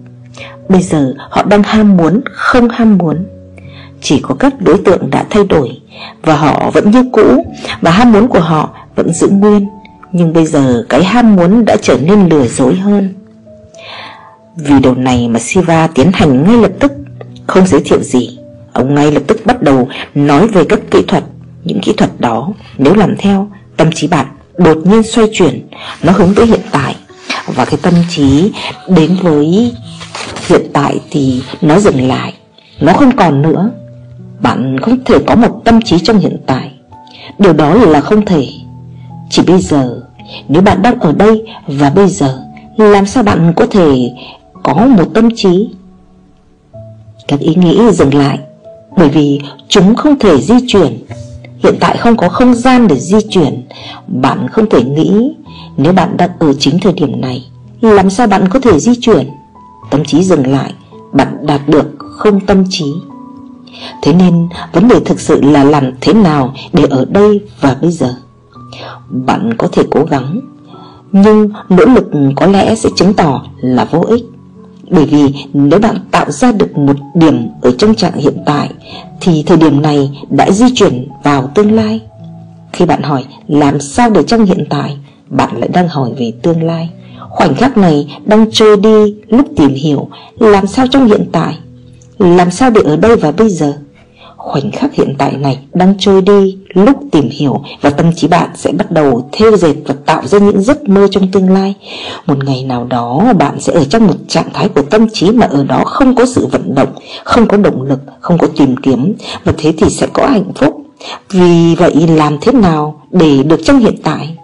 Bây 0.68 0.82
giờ 0.82 1.14
họ 1.18 1.42
đang 1.42 1.62
ham 1.62 1.96
muốn, 1.96 2.20
không 2.32 2.68
ham 2.68 2.98
muốn. 2.98 3.26
Chỉ 4.00 4.20
có 4.22 4.34
các 4.34 4.60
đối 4.60 4.78
tượng 4.78 5.10
đã 5.10 5.24
thay 5.30 5.44
đổi 5.44 5.70
Và 6.22 6.36
họ 6.36 6.70
vẫn 6.70 6.90
như 6.90 7.04
cũ 7.12 7.44
Và 7.80 7.90
ham 7.90 8.12
muốn 8.12 8.28
của 8.28 8.40
họ 8.40 8.70
vẫn 8.96 9.12
giữ 9.12 9.28
nguyên. 9.28 9.68
Nhưng 10.12 10.32
bây 10.32 10.46
giờ 10.46 10.84
cái 10.88 11.04
ham 11.04 11.36
muốn 11.36 11.64
đã 11.64 11.76
trở 11.82 11.98
nên 12.02 12.28
lừa 12.28 12.46
dối 12.46 12.74
hơn. 12.74 13.14
Vì 14.56 14.78
điều 14.78 14.94
này 14.94 15.28
mà 15.28 15.40
Siva 15.40 15.86
tiến 15.86 16.10
hành 16.14 16.44
ngay 16.44 16.56
lập 16.56 16.72
tức, 16.80 16.92
Không 17.46 17.66
giới 17.66 17.80
thiệu 17.84 18.02
gì. 18.02 18.38
Ông 18.74 18.94
ngay 18.94 19.12
lập 19.12 19.22
tức 19.26 19.46
bắt 19.46 19.62
đầu 19.62 19.88
nói 20.14 20.48
về 20.48 20.64
các 20.64 20.80
kỹ 20.90 21.02
thuật, 21.08 21.24
Những 21.64 21.80
kỹ 21.80 21.92
thuật 21.92 22.10
đó. 22.20 22.52
Nếu 22.78 22.94
làm 22.94 23.16
theo, 23.18 23.48
Tâm 23.76 23.92
trí 23.94 24.06
bạn 24.06 24.26
đột 24.58 24.78
nhiên 24.84 25.02
xoay 25.02 25.28
chuyển, 25.32 25.68
Nó 26.02 26.12
hướng 26.12 26.34
tới 26.34 26.46
hiện 26.46 26.60
tại. 26.70 26.96
Và 27.46 27.64
cái 27.64 27.78
tâm 27.82 27.94
trí 28.10 28.52
đến 28.88 29.16
với 29.22 29.72
hiện 30.48 30.62
tại 30.72 31.00
thì 31.10 31.42
nó 31.60 31.80
dừng 31.80 32.08
lại, 32.08 32.32
Nó 32.80 32.92
không 32.92 33.16
còn 33.16 33.42
nữa. 33.42 33.70
Bạn 34.40 34.78
không 34.82 35.04
thể 35.04 35.18
có 35.26 35.34
một 35.34 35.62
tâm 35.64 35.82
trí 35.82 35.98
trong 35.98 36.18
hiện 36.18 36.36
tại. 36.46 36.70
Điều 37.38 37.52
đó 37.52 37.74
là 37.74 38.00
không 38.00 38.24
thể. 38.24 38.46
Chỉ 39.30 39.42
bây 39.46 39.60
giờ, 39.60 40.00
Nếu 40.48 40.62
bạn 40.62 40.82
đang 40.82 41.00
ở 41.00 41.12
đây 41.12 41.46
và 41.66 41.90
bây 41.90 42.08
giờ, 42.08 42.38
Làm 42.76 43.06
sao 43.06 43.22
bạn 43.22 43.52
có 43.56 43.66
thể 43.66 44.10
có 44.62 44.74
một 44.74 45.06
tâm 45.14 45.28
trí? 45.36 45.68
Các 47.28 47.40
ý 47.40 47.54
nghĩ 47.54 47.80
dừng 47.92 48.14
lại. 48.14 48.38
Bởi 48.96 49.08
vì 49.08 49.40
chúng 49.68 49.94
không 49.94 50.18
thể 50.18 50.40
di 50.40 50.54
chuyển. 50.66 51.04
Hiện 51.58 51.74
tại 51.80 51.96
không 51.96 52.16
có 52.16 52.28
không 52.28 52.54
gian 52.54 52.88
để 52.88 52.98
di 52.98 53.18
chuyển. 53.30 53.68
Bạn 54.06 54.48
không 54.48 54.68
thể 54.68 54.84
nghĩ, 54.84 55.34
Nếu 55.76 55.92
bạn 55.92 56.16
đang 56.16 56.30
ở 56.38 56.52
chính 56.52 56.78
thời 56.82 56.92
điểm 56.92 57.20
này, 57.20 57.46
Làm 57.80 58.10
sao 58.10 58.26
bạn 58.26 58.48
có 58.48 58.60
thể 58.60 58.78
di 58.78 58.92
chuyển? 59.00 59.30
Tâm 59.90 60.04
trí 60.04 60.24
dừng 60.24 60.46
lại, 60.46 60.72
Bạn 61.12 61.46
đạt 61.46 61.68
được 61.68 61.86
không 61.98 62.40
tâm 62.40 62.64
trí. 62.70 62.84
Thế 64.02 64.12
nên, 64.12 64.48
vấn 64.72 64.88
đề 64.88 65.00
thực 65.04 65.20
sự 65.20 65.40
là 65.40 65.64
làm 65.64 65.90
thế 66.00 66.12
nào 66.12 66.54
để 66.72 66.84
ở 66.90 67.04
đây 67.04 67.40
và 67.60 67.76
bây 67.82 67.90
giờ? 67.90 68.14
Bạn 69.08 69.54
có 69.58 69.68
thể 69.72 69.82
cố 69.90 70.04
gắng, 70.04 70.40
Nhưng 71.12 71.50
nỗ 71.68 71.84
lực 71.84 72.04
có 72.36 72.46
lẽ 72.46 72.74
sẽ 72.74 72.88
chứng 72.96 73.14
tỏ 73.14 73.42
là 73.60 73.84
vô 73.84 74.00
ích 74.00 74.24
bởi 74.94 75.04
vì 75.04 75.34
nếu 75.52 75.78
bạn 75.78 75.96
tạo 76.10 76.30
ra 76.30 76.52
được 76.52 76.78
một 76.78 76.96
điểm 77.14 77.48
ở 77.62 77.72
trong 77.78 77.94
trạng 77.94 78.14
hiện 78.14 78.36
tại, 78.46 78.68
Thì 79.20 79.42
thời 79.46 79.56
điểm 79.56 79.82
này 79.82 80.10
đã 80.30 80.50
di 80.50 80.66
chuyển 80.74 81.08
vào 81.22 81.50
tương 81.54 81.72
lai. 81.72 82.00
Khi 82.72 82.86
bạn 82.86 83.02
hỏi 83.02 83.24
làm 83.48 83.80
sao 83.80 84.10
để 84.10 84.22
trong 84.22 84.44
hiện 84.44 84.66
tại, 84.70 84.96
Bạn 85.28 85.56
lại 85.56 85.68
đang 85.68 85.88
hỏi 85.88 86.10
về 86.18 86.32
tương 86.42 86.62
lai. 86.62 86.90
Khoảnh 87.30 87.54
khắc 87.54 87.76
này 87.76 88.18
đang 88.24 88.50
trôi 88.52 88.76
đi 88.76 89.14
lúc 89.28 89.46
tìm 89.56 89.74
hiểu 89.74 90.08
Làm 90.38 90.66
sao 90.66 90.86
trong 90.86 91.06
hiện 91.06 91.28
tại, 91.32 91.58
Làm 92.18 92.50
sao 92.50 92.70
để 92.70 92.80
ở 92.84 92.96
đây 92.96 93.16
và 93.16 93.30
bây 93.32 93.48
giờ. 93.50 93.78
Khoảnh 94.36 94.70
khắc 94.70 94.94
hiện 94.94 95.14
tại 95.18 95.36
này 95.36 95.58
đang 95.72 95.94
trôi 95.98 96.22
đi 96.22 96.58
lúc 96.74 96.96
tìm 97.12 97.28
hiểu 97.30 97.62
và 97.80 97.90
tâm 97.90 98.12
trí 98.16 98.28
bạn 98.28 98.50
sẽ 98.54 98.72
bắt 98.72 98.90
đầu 98.90 99.28
theo 99.32 99.56
dệt 99.56 99.74
và 99.86 99.94
tạo 100.06 100.26
ra 100.26 100.38
những 100.38 100.62
giấc 100.62 100.88
mơ 100.88 101.08
trong 101.10 101.30
tương 101.30 101.50
lai. 101.50 101.74
Một 102.26 102.44
ngày 102.44 102.64
nào 102.64 102.84
đó 102.84 103.32
bạn 103.38 103.60
sẽ 103.60 103.72
ở 103.72 103.84
trong 103.84 104.06
một 104.06 104.14
trạng 104.28 104.52
thái 104.52 104.68
của 104.68 104.82
tâm 104.82 105.06
trí 105.12 105.30
mà 105.30 105.46
ở 105.46 105.64
đó 105.64 105.84
không 105.84 106.14
có 106.14 106.26
sự 106.26 106.46
vận 106.46 106.74
động, 106.74 106.94
không 107.24 107.48
có 107.48 107.56
động 107.56 107.82
lực, 107.82 108.00
không 108.20 108.38
có 108.38 108.46
tìm 108.56 108.76
kiếm 108.76 109.14
và 109.44 109.52
thế 109.58 109.72
thì 109.78 109.90
sẽ 109.90 110.06
có 110.12 110.26
hạnh 110.26 110.52
phúc. 110.54 110.80
Vì 111.30 111.74
vậy 111.74 111.94
làm 112.08 112.38
thế 112.40 112.52
nào 112.52 113.02
để 113.10 113.42
được 113.42 113.60
trong 113.64 113.78
hiện 113.78 113.96
tại? 114.02 114.36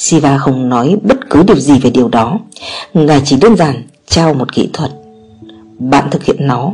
Siva 0.00 0.38
không 0.38 0.68
nói 0.68 0.96
bất 1.02 1.30
cứ 1.30 1.42
điều 1.42 1.56
gì 1.56 1.78
về 1.78 1.90
điều 1.90 2.08
đó 2.08 2.38
Ngài 2.94 3.22
chỉ 3.24 3.36
đơn 3.36 3.56
giản 3.56 3.82
trao 4.06 4.34
một 4.34 4.52
kỹ 4.52 4.70
thuật 4.72 4.90
Bạn 5.78 6.10
thực 6.10 6.24
hiện 6.24 6.36
nó 6.46 6.72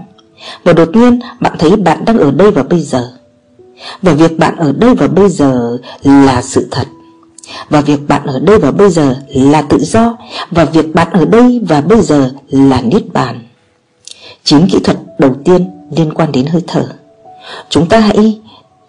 và 0.65 0.73
đột 0.73 0.89
nhiên 0.97 1.21
bạn 1.41 1.53
thấy 1.59 1.77
bạn 1.77 2.05
đang 2.05 2.19
ở 2.19 2.31
đây 2.31 2.51
và 2.51 2.63
bây 2.63 2.81
giờ 2.81 3.13
và 4.03 4.13
việc 4.13 4.39
bạn 4.39 4.57
ở 4.57 4.73
đây 4.73 4.95
và 4.95 5.07
bây 5.07 5.29
giờ 5.29 5.79
là 6.03 6.43
sự 6.43 6.69
thật. 6.71 6.89
Và 7.69 7.81
việc 7.81 8.09
bạn 8.09 8.27
ở 8.27 8.39
đây 8.39 8.59
và 8.59 8.71
bây 8.71 8.91
giờ 8.91 9.17
là 9.29 9.63
tự 9.63 9.79
do. 9.81 10.17
Và 10.51 10.65
việc 10.65 10.95
bạn 10.95 11.09
ở 11.13 11.25
đây 11.25 11.61
và 11.69 11.81
bây 11.81 12.01
giờ 12.01 12.31
là 12.49 12.81
niết 12.81 13.13
bàn. 13.13 13.43
Chính 14.45 14.67
kỹ 14.73 14.79
thuật 14.85 14.97
đầu 15.19 15.35
tiên 15.45 15.71
liên 15.97 16.15
quan 16.15 16.33
đến 16.33 16.47
hơi 16.47 16.63
thở. 16.67 16.89
Chúng 17.69 17.89
ta 17.89 18.01
hãy 18.01 18.41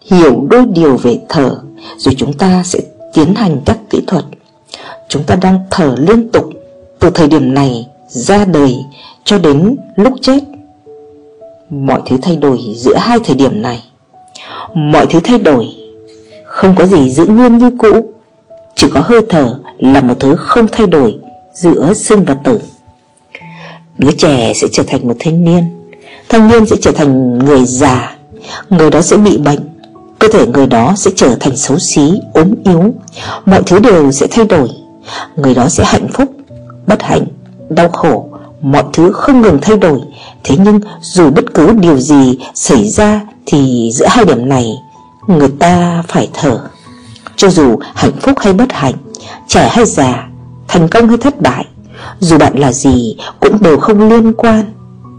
hiểu 0.02 0.48
đôi 0.50 0.66
điều 0.66 0.98
về 0.98 1.20
thở, 1.30 1.62
Rồi 1.98 2.16
chúng 2.18 2.34
ta 2.34 2.64
sẽ 2.64 2.80
tiến 3.14 3.36
hành 3.36 3.62
các 3.66 3.78
kỹ 3.90 4.02
thuật. 4.08 4.26
Chúng 5.10 5.24
ta 5.24 5.36
đang 5.36 5.60
thở 5.70 5.96
liên 6.00 6.30
tục 6.30 6.50
Từ 7.00 7.10
thời 7.10 7.28
điểm 7.28 7.54
này 7.54 7.88
ra 8.08 8.46
đời 8.46 8.76
cho 9.24 9.38
đến 9.38 9.76
lúc 9.96 10.14
chết. 10.22 10.40
Mọi 11.70 12.02
thứ 12.06 12.18
thay 12.22 12.36
đổi 12.36 12.60
giữa 12.76 12.96
hai 12.96 13.20
thời 13.24 13.36
điểm 13.36 13.62
này. 13.62 13.84
Mọi 14.74 15.06
thứ 15.10 15.20
thay 15.24 15.38
đổi. 15.40 15.68
Không 16.46 16.76
có 16.76 16.86
gì 16.86 17.10
giữ 17.10 17.26
nguyên 17.26 17.58
như 17.58 17.72
cũ. 17.80 18.14
Chỉ 18.76 18.88
có 18.94 19.00
hơi 19.04 19.22
thở 19.30 19.60
là 19.78 20.02
một 20.02 20.16
thứ 20.20 20.36
không 20.36 20.68
thay 20.72 20.88
đổi 20.88 21.20
Giữa 21.58 21.94
sinh 21.94 22.26
và 22.26 22.34
tử. 22.34 22.60
Đứa 23.98 24.12
trẻ 24.12 24.54
sẽ 24.56 24.68
trở 24.72 24.84
thành 24.88 25.08
một 25.08 25.16
thanh 25.20 25.44
niên. 25.44 25.64
Thanh 26.30 26.48
niên 26.48 26.66
sẽ 26.66 26.76
trở 26.82 26.92
thành 26.92 27.38
người 27.38 27.66
già. 27.66 28.16
Người 28.70 28.90
đó 28.90 29.02
sẽ 29.02 29.18
bị 29.18 29.38
bệnh. 29.38 29.60
Cơ 30.20 30.28
thể 30.34 30.48
người 30.48 30.68
đó 30.68 30.94
sẽ 30.98 31.12
trở 31.16 31.36
thành 31.40 31.58
xấu 31.58 31.80
xí, 31.80 32.12
ốm 32.34 32.54
yếu. 32.66 32.94
Mọi 33.46 33.64
thứ 33.66 33.80
đều 33.80 34.12
sẽ 34.12 34.28
thay 34.32 34.46
đổi. 34.46 34.70
Người 35.36 35.56
đó 35.56 35.70
sẽ 35.70 35.84
hạnh 35.84 36.08
phúc, 36.14 36.32
bất 36.88 37.02
hạnh, 37.02 37.26
đau 37.70 37.90
khổ. 37.90 38.27
Mọi 38.62 38.84
thứ 38.94 39.12
không 39.12 39.42
ngừng 39.42 39.60
thay 39.62 39.78
đổi. 39.78 40.00
Thế 40.44 40.56
nhưng, 40.60 40.80
dù 41.02 41.30
bất 41.30 41.54
cứ 41.54 41.74
điều 41.74 41.98
gì 41.98 42.40
xảy 42.54 42.90
ra 42.90 43.22
Thì 43.46 43.90
giữa 43.94 44.06
hai 44.10 44.26
điểm 44.26 44.50
này, 44.50 44.78
Người 45.28 45.50
ta 45.60 46.04
phải 46.08 46.30
thở. 46.34 46.60
Cho 47.36 47.50
dù 47.50 47.80
hạnh 47.96 48.12
phúc 48.22 48.40
hay 48.40 48.54
bất 48.54 48.72
hạnh, 48.72 48.94
Trẻ 49.48 49.70
hay 49.72 49.86
già, 49.86 50.28
Thành 50.68 50.88
công 50.88 51.08
hay 51.08 51.18
thất 51.18 51.42
bại, 51.42 51.66
Dù 52.20 52.38
bạn 52.38 52.58
là 52.60 52.72
gì 52.72 53.18
cũng 53.40 53.58
đều 53.62 53.80
không 53.80 54.10
liên 54.10 54.34
quan. 54.34 54.66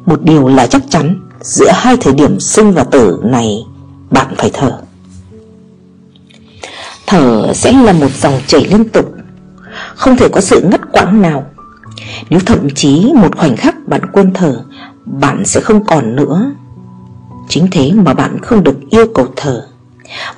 Một 0.07 0.23
điều 0.23 0.49
là 0.49 0.67
chắc 0.67 0.83
chắn, 0.91 1.21
Giữa 1.41 1.71
hai 1.75 1.97
thời 1.97 2.15
điểm 2.15 2.41
sinh 2.41 2.73
và 2.73 2.85
tử 2.85 3.21
này, 3.25 3.65
Bạn 4.11 4.35
phải 4.37 4.51
thở. 4.55 4.79
Thở 7.07 7.53
sẽ 7.55 7.73
là 7.73 7.93
một 7.93 8.11
dòng 8.21 8.41
chảy 8.47 8.65
liên 8.65 8.89
tục, 8.89 9.13
Không 9.95 10.17
thể 10.17 10.29
có 10.29 10.41
sự 10.41 10.61
ngắt 10.61 10.81
quãng 10.93 11.23
nào. 11.23 11.47
Nếu 12.31 12.41
thậm 12.47 12.69
chí 12.75 13.13
một 13.15 13.37
khoảnh 13.37 13.57
khắc 13.57 13.89
bạn 13.89 14.01
quên 14.13 14.33
thở, 14.35 14.65
Bạn 15.21 15.45
sẽ 15.45 15.61
không 15.61 15.85
còn 15.85 16.17
nữa. 16.17 16.53
Chính 17.49 17.67
thế 17.71 17.93
mà 17.93 18.15
bạn 18.15 18.39
không 18.43 18.65
được 18.65 18.77
yêu 18.91 19.07
cầu 19.15 19.27
thở. 19.37 19.67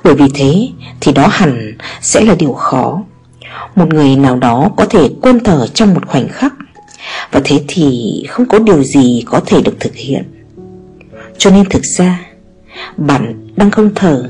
Bởi 0.03 0.15
vì 0.15 0.25
thế 0.33 0.67
thì 1.01 1.11
đó 1.11 1.27
hẳn 1.31 1.77
sẽ 2.01 2.21
là 2.21 2.35
điều 2.35 2.53
khó. 2.53 3.01
Một 3.75 3.93
người 3.93 4.15
nào 4.15 4.37
đó 4.37 4.69
có 4.77 4.85
thể 4.85 5.09
quên 5.21 5.39
thở 5.43 5.67
trong 5.67 5.93
một 5.93 6.07
khoảnh 6.07 6.29
khắc. 6.29 6.53
Và 7.31 7.41
thế 7.43 7.63
thì 7.67 8.23
không 8.29 8.45
có 8.45 8.59
điều 8.59 8.83
gì 8.83 9.23
có 9.25 9.41
thể 9.45 9.61
được 9.61 9.79
thực 9.79 9.95
hiện. 9.95 10.23
Cho 11.37 11.49
nên 11.49 11.69
thực 11.69 11.83
ra, 11.83 12.19
Bạn 12.97 13.47
đang 13.55 13.71
không 13.71 13.89
thở 13.95 14.29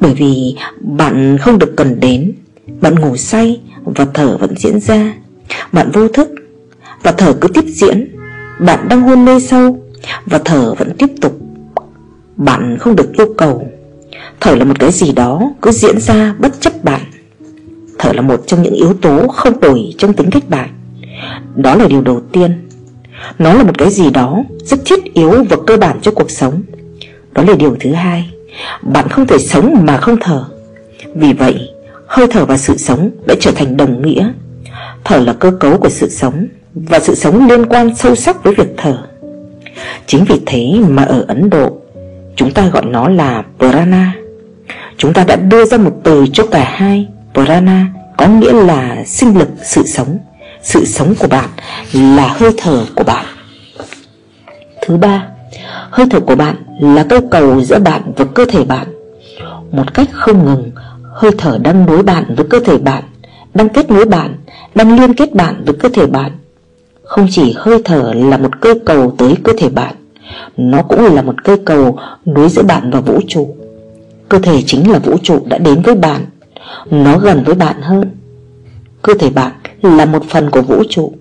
bởi 0.00 0.14
vì 0.14 0.56
bạn 0.80 1.38
không 1.38 1.58
được 1.58 1.72
cần 1.76 2.00
đến. 2.00 2.32
Bạn 2.80 2.94
ngủ 2.94 3.16
say 3.16 3.60
và 3.84 4.06
thở 4.14 4.36
vẫn 4.36 4.56
diễn 4.56 4.80
ra. 4.80 5.14
Bạn 5.72 5.90
vô 5.90 6.08
thức 6.08 6.28
và 7.02 7.12
thở 7.12 7.32
cứ 7.32 7.48
tiếp 7.48 7.64
diễn. 7.66 8.16
Bạn 8.58 8.88
đang 8.88 9.02
hôn 9.02 9.24
mê 9.24 9.40
sâu 9.40 9.78
và 10.26 10.40
thở 10.44 10.74
vẫn 10.74 10.92
tiếp 10.98 11.10
tục. 11.20 11.32
Bạn 12.36 12.76
không 12.80 12.96
được 12.96 13.12
yêu 13.12 13.34
cầu. 13.38 13.68
Thở 14.40 14.54
là 14.54 14.64
một 14.64 14.78
cái 14.78 14.92
gì 14.92 15.12
đó 15.12 15.50
cứ 15.62 15.70
diễn 15.70 16.00
ra 16.00 16.34
bất 16.38 16.60
chấp 16.60 16.84
bạn. 16.84 17.00
Thở 17.98 18.12
là 18.12 18.22
một 18.22 18.42
trong 18.46 18.62
những 18.62 18.74
yếu 18.74 18.94
tố 18.94 19.28
không 19.28 19.60
đổi 19.60 19.94
trong 19.98 20.12
tính 20.12 20.30
cách 20.30 20.48
bạn. 20.48 20.68
Đó 21.56 21.74
là 21.74 21.86
điều 21.88 22.00
đầu 22.00 22.20
tiên. 22.32 22.68
Nó 23.38 23.54
là 23.54 23.62
một 23.62 23.78
cái 23.78 23.90
gì 23.90 24.10
đó 24.10 24.44
rất 24.64 24.80
thiết 24.84 25.14
yếu 25.14 25.44
và 25.50 25.56
cơ 25.66 25.76
bản 25.76 25.98
cho 26.02 26.10
cuộc 26.10 26.30
sống. 26.30 26.62
Đó 27.32 27.42
là 27.42 27.54
điều 27.54 27.76
thứ 27.80 27.92
hai. 27.92 28.30
Bạn 28.82 29.08
không 29.08 29.26
thể 29.26 29.38
sống 29.38 29.86
mà 29.86 29.96
không 29.96 30.16
thở. 30.20 30.44
Vì 31.14 31.32
vậy, 31.32 31.68
Hơi 32.12 32.26
thở 32.30 32.44
và 32.44 32.56
sự 32.56 32.76
sống 32.76 33.10
đã 33.26 33.34
trở 33.40 33.50
thành 33.50 33.76
đồng 33.76 34.02
nghĩa. 34.02 34.32
Thở 35.04 35.18
là 35.18 35.32
cơ 35.32 35.50
cấu 35.60 35.78
của 35.78 35.88
sự 35.88 36.08
sống. 36.08 36.46
Và 36.74 37.00
sự 37.00 37.14
sống 37.14 37.48
liên 37.48 37.66
quan 37.66 37.96
sâu 37.96 38.14
sắc 38.14 38.44
với 38.44 38.54
việc 38.54 38.74
thở 38.76 38.98
Chính 40.06 40.24
vì 40.24 40.40
thế 40.46 40.80
mà 40.88 41.02
ở 41.02 41.24
Ấn 41.28 41.50
Độ, 41.50 41.82
Chúng 42.36 42.50
ta 42.50 42.68
gọi 42.68 42.84
nó 42.84 43.08
là 43.08 43.44
Prana. 43.58 44.12
Chúng 44.96 45.12
ta 45.12 45.24
đã 45.24 45.36
đưa 45.36 45.64
ra 45.64 45.78
một 45.78 45.92
từ 46.02 46.26
cho 46.32 46.46
cả 46.46 46.64
hai, 46.76 47.08
Prana 47.34 47.86
có 48.16 48.26
nghĩa 48.28 48.52
là 48.52 49.04
sinh 49.06 49.38
lực, 49.38 49.48
sự 49.64 49.82
sống. 49.86 50.18
Sự 50.62 50.84
sống 50.84 51.14
của 51.18 51.28
bạn 51.28 51.48
là 51.92 52.28
hơi 52.28 52.50
thở 52.56 52.84
của 52.94 53.04
bạn. 53.04 53.26
Thứ 54.82 54.96
ba, 54.96 55.26
Hơi 55.90 56.06
thở 56.10 56.20
của 56.20 56.34
bạn 56.34 56.56
là 56.80 57.06
câu 57.08 57.20
cầu 57.30 57.60
giữa 57.60 57.78
bạn 57.78 58.02
và 58.16 58.24
cơ 58.24 58.44
thể 58.44 58.64
bạn. 58.64 58.86
Một 59.72 59.94
cách 59.94 60.08
không 60.12 60.44
ngừng, 60.44 60.70
Hơi 61.12 61.30
thở 61.38 61.58
đang 61.62 61.86
nối 61.86 62.02
bạn 62.02 62.34
với 62.36 62.46
cơ 62.50 62.60
thể 62.60 62.78
bạn, 62.78 63.02
Đang 63.54 63.68
kết 63.68 63.90
nối 63.90 64.04
bạn, 64.04 64.34
Đang 64.74 65.00
liên 65.00 65.14
kết 65.14 65.34
bạn 65.34 65.62
với 65.64 65.74
cơ 65.74 65.88
thể 65.88 66.06
bạn. 66.06 66.32
Không 67.12 67.26
chỉ 67.30 67.54
hơi 67.56 67.78
thở 67.84 68.12
là 68.14 68.36
một 68.36 68.60
cây 68.60 68.74
cầu 68.84 69.14
tới 69.18 69.34
cơ 69.42 69.52
thể 69.58 69.68
bạn 69.68 69.94
Nó 70.56 70.82
cũng 70.82 71.14
là 71.14 71.22
một 71.22 71.44
cây 71.44 71.56
cầu 71.64 71.98
nối 72.24 72.48
giữa 72.48 72.62
bạn 72.62 72.90
và 72.90 73.00
vũ 73.00 73.20
trụ. 73.28 73.56
Cơ 74.28 74.38
thể 74.38 74.62
chính 74.66 74.90
là 74.90 74.98
vũ 74.98 75.16
trụ 75.22 75.38
đã 75.46 75.58
đến 75.58 75.82
với 75.82 75.94
bạn 75.94 76.24
Nó 76.90 77.18
gần 77.18 77.42
với 77.44 77.54
bạn 77.54 77.82
hơn. 77.82 78.10
Cơ 79.02 79.14
thể 79.18 79.30
bạn 79.30 79.52
là 79.82 80.04
một 80.04 80.22
phần 80.28 80.50
của 80.50 80.62
vũ 80.62 80.82
trụ 80.90 81.12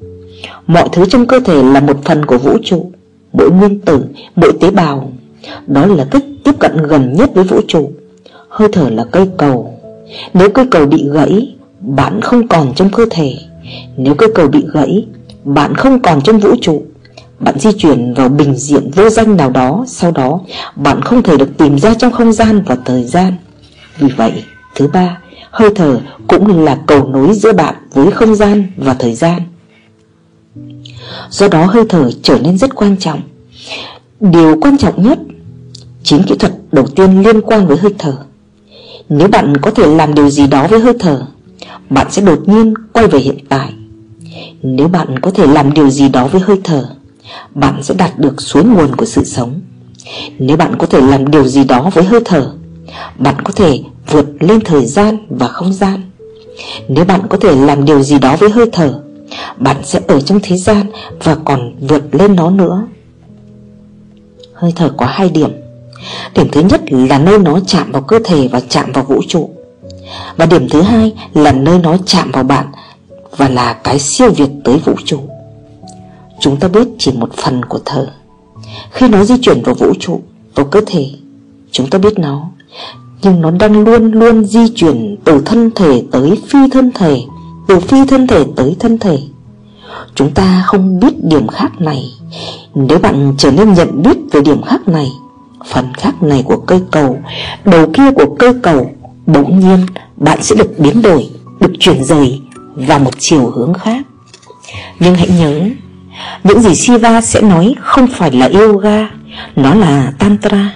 Mọi 0.68 0.90
thứ 0.92 1.06
trong 1.06 1.28
cơ 1.28 1.40
thể 1.40 1.64
là 1.64 1.80
một 1.80 1.98
phần 2.06 2.26
của 2.26 2.38
vũ 2.38 2.58
trụ 2.64 2.92
Mỗi 3.34 3.52
nguyên 3.52 3.80
tử, 3.80 4.04
mỗi 4.36 4.52
tế 4.60 4.72
bào. 4.72 5.12
Đó 5.68 5.86
là 5.86 6.06
cách 6.12 6.24
tiếp 6.44 6.56
cận 6.60 6.78
gần 6.78 7.14
nhất 7.14 7.30
với 7.34 7.44
vũ 7.44 7.62
trụ. 7.68 7.92
Hơi 8.50 8.68
thở 8.72 8.90
là 8.90 9.06
cây 9.12 9.30
cầu. 9.38 9.74
Nếu 10.34 10.50
cây 10.50 10.66
cầu 10.72 10.86
bị 10.86 11.10
gãy 11.14 11.56
Bạn 11.80 12.22
không 12.22 12.48
còn 12.48 12.74
trong 12.76 12.90
cơ 12.90 13.06
thể. 13.10 13.34
Nếu 13.98 14.16
cây 14.16 14.30
cầu 14.36 14.48
bị 14.48 14.66
gãy 14.74 15.06
bạn 15.44 15.76
không 15.76 16.02
còn 16.02 16.22
trong 16.22 16.40
vũ 16.40 16.50
trụ. 16.62 16.84
Bạn 17.40 17.60
di 17.60 17.70
chuyển 17.78 18.14
vào 18.14 18.30
bình 18.30 18.56
diện 18.56 18.92
vô 18.96 19.10
danh 19.10 19.38
nào 19.38 19.50
đó 19.50 19.86
Sau 19.88 20.12
đó 20.12 20.40
bạn 20.76 21.02
không 21.02 21.24
thể 21.24 21.38
được 21.38 21.58
tìm 21.58 21.80
ra 21.80 21.94
trong 21.94 22.12
không 22.12 22.34
gian 22.34 22.64
và 22.66 22.78
thời 22.86 23.04
gian. 23.04 23.34
Vì 23.98 24.08
vậy, 24.18 24.44
thứ 24.76 24.88
ba 24.88 25.18
Hơi 25.52 25.70
thở 25.76 26.00
cũng 26.28 26.64
là 26.64 26.78
cầu 26.88 27.08
nối 27.08 27.34
giữa 27.34 27.54
bạn 27.54 27.76
với 27.94 28.12
không 28.12 28.36
gian 28.36 28.72
và 28.78 28.94
thời 28.94 29.14
gian. 29.14 29.42
Do 31.30 31.48
đó 31.48 31.66
hơi 31.66 31.84
thở 31.90 32.10
trở 32.24 32.40
nên 32.40 32.58
rất 32.58 32.76
quan 32.76 32.98
trọng. 32.98 33.22
Điều 34.20 34.60
quan 34.62 34.78
trọng 34.78 35.04
nhất 35.04 35.20
Chính 36.04 36.24
kỹ 36.24 36.36
thuật 36.38 36.54
đầu 36.72 36.88
tiên 36.88 37.22
liên 37.22 37.42
quan 37.42 37.68
với 37.68 37.78
hơi 37.78 37.94
thở. 37.98 38.18
Nếu 39.10 39.28
bạn 39.28 39.58
có 39.62 39.72
thể 39.72 39.88
làm 39.88 40.14
điều 40.14 40.30
gì 40.30 40.48
đó 40.48 40.68
với 40.68 40.80
hơi 40.80 40.94
thở 41.00 41.26
Bạn 41.90 42.08
sẽ 42.12 42.22
đột 42.22 42.40
nhiên 42.46 42.74
quay 42.94 43.08
về 43.08 43.20
hiện 43.20 43.38
tại. 43.50 43.74
Nếu 44.64 44.88
bạn 44.88 45.20
có 45.20 45.32
thể 45.32 45.48
làm 45.48 45.74
điều 45.74 45.90
gì 45.90 46.10
đó 46.10 46.28
với 46.28 46.42
hơi 46.42 46.58
thở, 46.64 46.90
Bạn 47.56 47.84
sẽ 47.84 47.94
đạt 47.94 48.20
được 48.20 48.42
suối 48.42 48.64
nguồn 48.64 48.96
của 48.96 49.06
sự 49.06 49.24
sống. 49.24 49.62
Nếu 50.40 50.58
bạn 50.58 50.76
có 50.78 50.88
thể 50.88 51.02
làm 51.02 51.32
điều 51.32 51.48
gì 51.48 51.64
đó 51.64 51.90
với 51.94 52.04
hơi 52.04 52.20
thở, 52.26 52.54
Bạn 53.18 53.36
có 53.44 53.54
thể 53.54 53.80
vượt 54.08 54.26
lên 54.40 54.62
thời 54.62 54.86
gian 54.86 55.18
và 55.30 55.48
không 55.48 55.74
gian. 55.74 56.02
Nếu 56.88 57.06
bạn 57.06 57.22
có 57.30 57.38
thể 57.38 57.56
làm 57.56 57.86
điều 57.86 58.02
gì 58.02 58.20
đó 58.20 58.36
với 58.36 58.50
hơi 58.50 58.66
thở, 58.72 59.02
Bạn 59.58 59.78
sẽ 59.84 60.00
ở 60.08 60.22
trong 60.22 60.40
thế 60.44 60.58
gian 60.58 60.86
và 61.24 61.36
còn 61.46 61.76
vượt 61.80 62.16
lên 62.16 62.36
nó 62.36 62.50
nữa. 62.50 62.88
Hơi 64.54 64.74
thở 64.76 64.94
có 64.98 65.06
hai 65.06 65.30
điểm. 65.30 65.52
Điểm 66.36 66.48
thứ 66.52 66.62
nhất 66.62 66.82
là 66.92 67.20
nơi 67.20 67.38
nó 67.40 67.60
chạm 67.68 67.92
vào 67.92 68.02
cơ 68.02 68.20
thể 68.26 68.48
và 68.48 68.60
chạm 68.70 68.92
vào 68.92 69.04
vũ 69.04 69.22
trụ. 69.28 69.50
Và 70.38 70.46
điểm 70.46 70.70
thứ 70.70 70.82
hai 70.82 71.14
là 71.34 71.52
nơi 71.52 71.80
nó 71.80 71.98
chạm 72.06 72.32
vào 72.32 72.44
bạn 72.44 72.66
và 73.42 73.50
là 73.50 73.74
cái 73.74 74.00
siêu 74.00 74.32
việt 74.32 74.50
tới 74.64 74.78
vũ 74.78 74.94
trụ. 75.06 75.20
Chúng 76.40 76.60
ta 76.60 76.68
biết 76.68 76.88
chỉ 76.98 77.12
một 77.12 77.34
phần 77.34 77.66
của 77.66 77.80
thở 77.86 78.08
Khi 78.92 79.08
nó 79.08 79.24
di 79.24 79.38
chuyển 79.42 79.62
vào 79.64 79.76
vũ 79.76 79.94
trụ, 80.00 80.22
vào 80.56 80.66
cơ 80.66 80.82
thể 80.86 81.10
Chúng 81.72 81.90
ta 81.90 81.98
biết 81.98 82.20
nó. 82.20 82.50
Nhưng 83.22 83.42
nó 83.42 83.52
đang 83.52 83.84
luôn 83.84 84.12
luôn 84.12 84.46
di 84.46 84.70
chuyển 84.76 85.18
từ 85.24 85.42
thân 85.46 85.72
thể 85.76 86.04
tới 86.12 86.38
phi 86.48 86.60
thân 86.72 86.92
thể 86.96 87.22
Từ 87.68 87.80
phi 87.80 88.06
thân 88.08 88.28
thể 88.28 88.46
tới 88.56 88.76
thân 88.80 88.98
thể. 88.98 89.20
Chúng 90.16 90.32
ta 90.32 90.64
không 90.66 91.00
biết 91.00 91.24
điểm 91.24 91.48
khác 91.48 91.72
này. 91.82 92.12
Nếu 92.76 93.00
bạn 93.00 93.34
trở 93.38 93.52
nên 93.52 93.74
nhận 93.74 94.02
biết 94.02 94.18
về 94.32 94.42
điểm 94.42 94.62
khác 94.62 94.88
này 94.88 95.08
Phần 95.66 95.94
khác 95.94 96.24
này 96.24 96.44
của 96.46 96.58
cây 96.58 96.82
cầu 96.92 97.18
Đầu 97.66 97.88
kia 97.94 98.12
của 98.16 98.36
cây 98.40 98.54
cầu 98.64 98.92
Bỗng 99.26 99.60
nhiên 99.60 99.86
bạn 100.18 100.44
sẽ 100.44 100.56
được 100.56 100.80
biến 100.80 101.02
đổi 101.02 101.30
Được 101.60 101.72
chuyển 101.80 102.04
rời 102.04 102.41
vào 102.76 103.00
một 103.00 103.14
chiều 103.20 103.50
hướng 103.50 103.74
khác. 103.74 104.06
Nhưng 105.00 105.16
hãy 105.16 105.30
nhớ, 105.40 105.62
Những 106.44 106.60
gì 106.60 106.76
Shiva 106.76 107.22
sẽ 107.22 107.42
nói 107.42 107.76
không 107.80 108.08
phải 108.08 108.32
là 108.32 108.50
yoga, 108.54 109.10
Nó 109.56 109.74
là 109.74 110.14
tantra. 110.20 110.74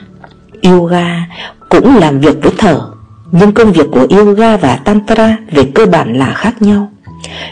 Yoga 0.64 1.28
cũng 1.70 1.98
làm 1.98 2.20
việc 2.20 2.36
với 2.42 2.52
thở, 2.58 2.82
Nhưng 3.32 3.52
công 3.52 3.72
việc 3.72 3.86
của 3.92 4.08
yoga 4.10 4.58
và 4.58 4.75
tantra 4.75 5.38
về 5.52 5.64
cơ 5.75 5.86
bản 5.86 6.20
là 6.20 6.34
khác 6.34 6.62
nhau. 6.62 6.92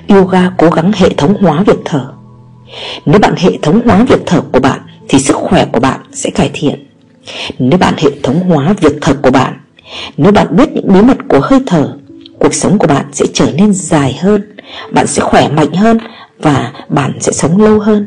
Yoga 0.07 0.51
cố 0.57 0.69
gắng 0.69 0.91
hệ 0.95 1.09
thống 1.09 1.41
hóa 1.41 1.63
việc 1.63 1.79
thở. 1.85 2.11
Nếu 3.05 3.19
bạn 3.19 3.33
hệ 3.37 3.57
thống 3.61 3.81
hóa 3.85 4.03
việc 4.03 4.21
thở 4.25 4.41
của 4.41 4.59
bạn, 4.59 4.79
Thì 5.09 5.19
sức 5.19 5.35
khỏe 5.35 5.65
của 5.65 5.79
bạn 5.79 5.99
sẽ 6.13 6.29
cải 6.29 6.49
thiện. 6.53 6.87
Nếu 7.59 7.79
bạn 7.79 7.93
hệ 7.97 8.09
thống 8.23 8.39
hóa 8.39 8.73
việc 8.81 8.93
thở 9.01 9.13
của 9.13 9.31
bạn, 9.31 9.53
Nếu 10.17 10.31
bạn 10.31 10.47
biết 10.55 10.69
những 10.73 10.93
bí 10.93 11.01
mật 11.01 11.17
của 11.29 11.39
hơi 11.43 11.59
thở 11.67 11.97
Cuộc 12.43 12.53
sống 12.53 12.77
của 12.77 12.87
bạn 12.87 13.05
sẽ 13.11 13.25
trở 13.33 13.51
nên 13.57 13.73
dài 13.73 14.19
hơn 14.21 14.41
Bạn 14.91 15.07
sẽ 15.07 15.21
khỏe 15.21 15.47
mạnh 15.47 15.73
hơn 15.73 15.97
Và 16.39 16.71
bạn 16.89 17.13
sẽ 17.19 17.31
sống 17.31 17.61
lâu 17.61 17.79
hơn. 17.79 18.05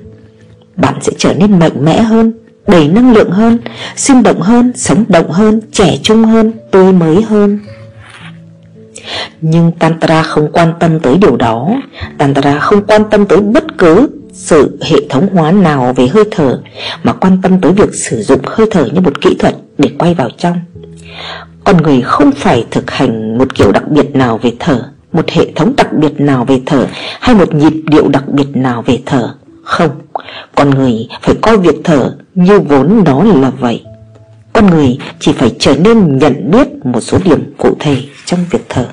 Bạn 0.77 0.95
sẽ 1.01 1.13
trở 1.19 1.35
nên 1.35 1.59
mạnh 1.59 1.85
mẽ 1.85 2.03
hơn 2.03 2.33
Đầy 2.67 2.89
năng 2.89 3.13
lượng 3.13 3.31
hơn 3.31 3.59
Sinh 3.97 4.23
động 4.23 4.41
hơn, 4.41 4.73
sống 4.75 5.05
động 5.09 5.31
hơn 5.31 5.61
Trẻ 5.73 5.99
trung 6.03 6.25
hơn, 6.25 6.53
tươi 6.71 6.93
mới 6.93 7.23
hơn. 7.23 7.59
Nhưng 9.41 9.73
Tantra 9.79 10.23
không 10.23 10.53
quan 10.53 10.73
tâm 10.81 11.01
tới 11.01 11.17
điều 11.17 11.37
đó. 11.37 11.69
Tantra 12.19 12.59
không 12.59 12.87
quan 12.87 13.03
tâm 13.11 13.27
tới 13.27 13.41
bất 13.41 13.79
cứ 13.79 14.09
sự 14.33 14.79
hệ 14.83 14.97
thống 15.09 15.29
hóa 15.35 15.53
nào 15.53 15.93
về 15.97 16.07
hơi 16.07 16.25
thở 16.31 16.61
Mà 17.03 17.13
quan 17.13 17.39
tâm 17.43 17.61
tới 17.61 17.73
việc 17.73 17.95
sử 17.95 18.23
dụng 18.23 18.41
hơi 18.47 18.67
thở 18.71 18.85
như 18.93 19.01
một 19.01 19.21
kỹ 19.21 19.37
thuật 19.39 19.55
để 19.79 19.91
quay 19.99 20.15
vào 20.15 20.31
trong. 20.39 20.57
Con 21.67 21.83
người 21.83 22.03
không 22.03 22.33
phải 22.33 22.67
thực 22.71 22.91
hành 22.91 23.39
một 23.39 23.55
kiểu 23.55 23.73
đặc 23.73 23.89
biệt 23.89 24.15
nào 24.15 24.39
về 24.39 24.53
thở 24.59 24.91
Một 25.13 25.31
hệ 25.31 25.53
thống 25.57 25.75
đặc 25.77 25.93
biệt 25.93 26.21
nào 26.21 26.45
về 26.45 26.61
thở 26.67 26.87
Hay 27.21 27.35
một 27.35 27.55
nhịp 27.55 27.73
điệu 27.85 28.09
đặc 28.09 28.25
biệt 28.29 28.47
nào 28.55 28.83
về 28.83 28.99
thở 29.07 29.35
Không, 29.65 29.91
con 30.55 30.71
người 30.71 31.09
phải 31.23 31.35
coi 31.43 31.59
việc 31.59 31.75
thở 31.85 32.17
như 32.35 32.61
vốn 32.61 33.05
nó 33.05 33.23
là 33.23 33.51
vậy. 33.51 33.85
Con 34.53 34.67
người 34.67 34.99
chỉ 35.21 35.33
phải 35.33 35.57
trở 35.59 35.77
nên 35.77 36.19
nhận 36.19 36.51
biết 36.51 36.69
một 36.85 37.01
số 37.01 37.19
điểm 37.25 37.55
cụ 37.59 37.77
thể 37.81 37.97
trong 38.25 38.41
việc 38.51 38.67
thở 38.69 38.87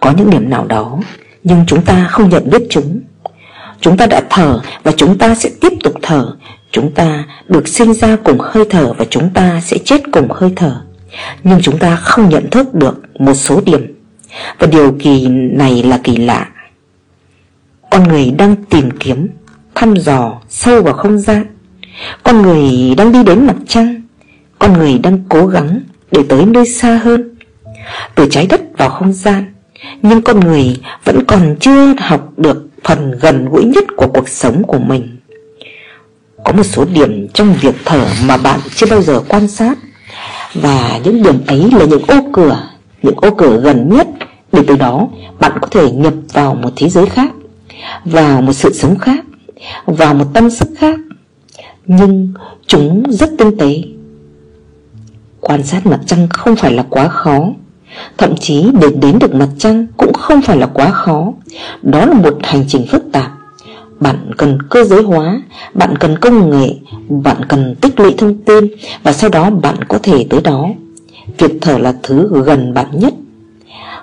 Có 0.00 0.12
những 0.16 0.30
điểm 0.30 0.50
nào 0.50 0.66
đó 0.66 0.98
Nhưng 1.44 1.64
chúng 1.66 1.82
ta 1.82 2.06
không 2.10 2.28
nhận 2.28 2.50
biết 2.50 2.62
chúng. 2.70 3.00
Chúng 3.80 3.96
ta 3.96 4.06
đã 4.06 4.22
thở 4.30 4.60
và 4.82 4.92
chúng 4.96 5.18
ta 5.18 5.34
sẽ 5.34 5.50
tiếp 5.60 5.72
tục 5.84 5.94
thở. 6.02 6.36
Chúng 6.70 6.92
ta 6.92 7.24
được 7.48 7.68
sinh 7.68 7.94
ra 7.94 8.16
cùng 8.24 8.38
hơi 8.40 8.64
thở 8.70 8.92
và 8.92 9.04
chúng 9.10 9.30
ta 9.34 9.60
sẽ 9.60 9.78
chết 9.84 10.02
cùng 10.12 10.28
hơi 10.30 10.52
thở. 10.56 10.80
Nhưng 11.44 11.58
chúng 11.62 11.78
ta 11.78 11.96
không 11.96 12.28
nhận 12.28 12.50
thức 12.50 12.74
được 12.74 13.02
một 13.18 13.34
số 13.34 13.60
điểm. 13.64 13.94
Và 14.58 14.66
điều 14.66 14.96
kỳ 14.98 15.28
này 15.52 15.82
là 15.82 16.00
kỳ 16.04 16.16
lạ. 16.16 16.48
Con 17.90 18.08
người 18.08 18.30
đang 18.30 18.56
tìm 18.70 18.90
kiếm, 18.90 19.28
thăm 19.74 19.96
dò 19.96 20.40
sâu 20.48 20.82
vào 20.82 20.94
không 20.94 21.18
gian. 21.18 21.46
Con 22.22 22.42
người 22.42 22.94
đang 22.96 23.12
đi 23.12 23.22
đến 23.22 23.46
mặt 23.46 23.56
trăng. 23.68 24.02
Con 24.58 24.72
người 24.72 24.98
đang 24.98 25.24
cố 25.28 25.46
gắng 25.46 25.80
để 26.12 26.22
tới 26.28 26.46
nơi 26.46 26.66
xa 26.66 27.00
hơn. 27.04 27.36
Từ 28.14 28.28
trái 28.30 28.46
đất 28.46 28.60
vào 28.78 28.88
không 28.88 29.12
gian 29.12 29.54
Nhưng 30.02 30.22
con 30.22 30.40
người 30.40 30.80
vẫn 31.04 31.24
còn 31.24 31.56
chưa 31.60 31.94
học 31.98 32.32
được 32.36 32.65
phần 32.86 33.18
gần 33.20 33.48
gũi 33.48 33.64
nhất 33.64 33.84
của 33.96 34.06
cuộc 34.14 34.28
sống 34.28 34.62
của 34.62 34.78
mình. 34.78 35.16
Có 36.44 36.52
một 36.52 36.62
số 36.62 36.84
điểm 36.84 37.28
trong 37.34 37.54
việc 37.60 37.74
thở 37.84 38.06
mà 38.26 38.36
bạn 38.36 38.60
chưa 38.74 38.86
bao 38.90 39.02
giờ 39.02 39.20
quan 39.28 39.48
sát. 39.48 39.78
Và 40.54 41.00
những 41.04 41.22
điểm 41.22 41.46
ấy 41.46 41.70
là 41.72 41.84
những 41.84 42.02
ô 42.06 42.16
cửa, 42.32 42.68
Những 43.02 43.16
ô 43.16 43.30
cửa 43.30 43.60
gần 43.60 43.88
nhất. 43.88 44.08
Để 44.52 44.62
từ 44.66 44.76
đó, 44.76 45.08
bạn 45.40 45.52
có 45.60 45.68
thể 45.70 45.90
nhập 45.90 46.14
vào 46.32 46.54
một 46.54 46.70
thế 46.76 46.88
giới 46.88 47.06
khác, 47.06 47.32
Vào 48.04 48.42
một 48.42 48.52
sự 48.52 48.72
sống 48.72 48.98
khác, 48.98 49.24
Vào 49.86 50.14
một 50.14 50.24
tâm 50.34 50.50
sức 50.50 50.68
khác. 50.78 50.98
Nhưng 51.86 52.32
chúng 52.66 53.02
rất 53.10 53.30
tinh 53.38 53.58
tế. 53.58 53.82
Quan 55.40 55.62
sát 55.62 55.86
mặt 55.86 56.00
trăng 56.06 56.28
không 56.30 56.56
phải 56.56 56.72
là 56.72 56.84
quá 56.90 57.08
khó. 57.08 57.48
Thậm 58.18 58.36
chí 58.36 58.70
để 58.80 58.88
đến 59.00 59.18
được 59.18 59.34
mặt 59.34 59.48
trăng 59.58 59.86
cũng 59.96 60.12
không 60.12 60.42
phải 60.42 60.56
là 60.56 60.66
quá 60.66 60.90
khó. 60.90 61.32
Đó 61.82 62.06
là 62.06 62.14
một 62.14 62.38
hành 62.42 62.64
trình 62.68 62.86
phức 62.90 63.02
tạp. 63.12 63.32
Bạn 64.00 64.30
cần 64.36 64.58
cơ 64.70 64.84
giới 64.84 65.02
hóa, 65.02 65.40
bạn 65.74 65.96
cần 65.98 66.18
công 66.18 66.50
nghệ, 66.50 66.74
bạn 67.08 67.36
cần 67.48 67.74
tích 67.80 68.00
lũy 68.00 68.14
thông 68.18 68.34
tin 68.38 68.66
Và 69.02 69.12
sau 69.12 69.30
đó 69.30 69.50
bạn 69.50 69.76
có 69.88 69.98
thể 70.02 70.26
tới 70.30 70.40
đó. 70.40 70.68
Việc 71.38 71.52
thở 71.60 71.78
là 71.78 71.94
thứ 72.02 72.42
gần 72.44 72.74
bạn 72.74 72.86
nhất. 72.92 73.14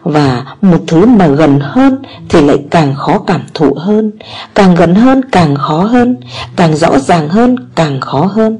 Và 0.03 0.45
một 0.61 0.79
thứ 0.87 1.05
mà 1.05 1.27
gần 1.27 1.59
hơn 1.61 1.97
thì 2.29 2.41
lại 2.41 2.57
càng 2.69 2.95
khó 2.95 3.19
cảm 3.19 3.41
thụ 3.53 3.73
hơn 3.73 4.11
Càng 4.55 4.75
gần 4.75 4.95
hơn 4.95 5.21
càng 5.31 5.55
khó 5.55 5.83
hơn 5.83 6.15
Càng 6.55 6.75
rõ 6.75 6.99
ràng 6.99 7.29
hơn 7.29 7.55
càng 7.75 8.01
khó 8.01 8.25
hơn. 8.25 8.59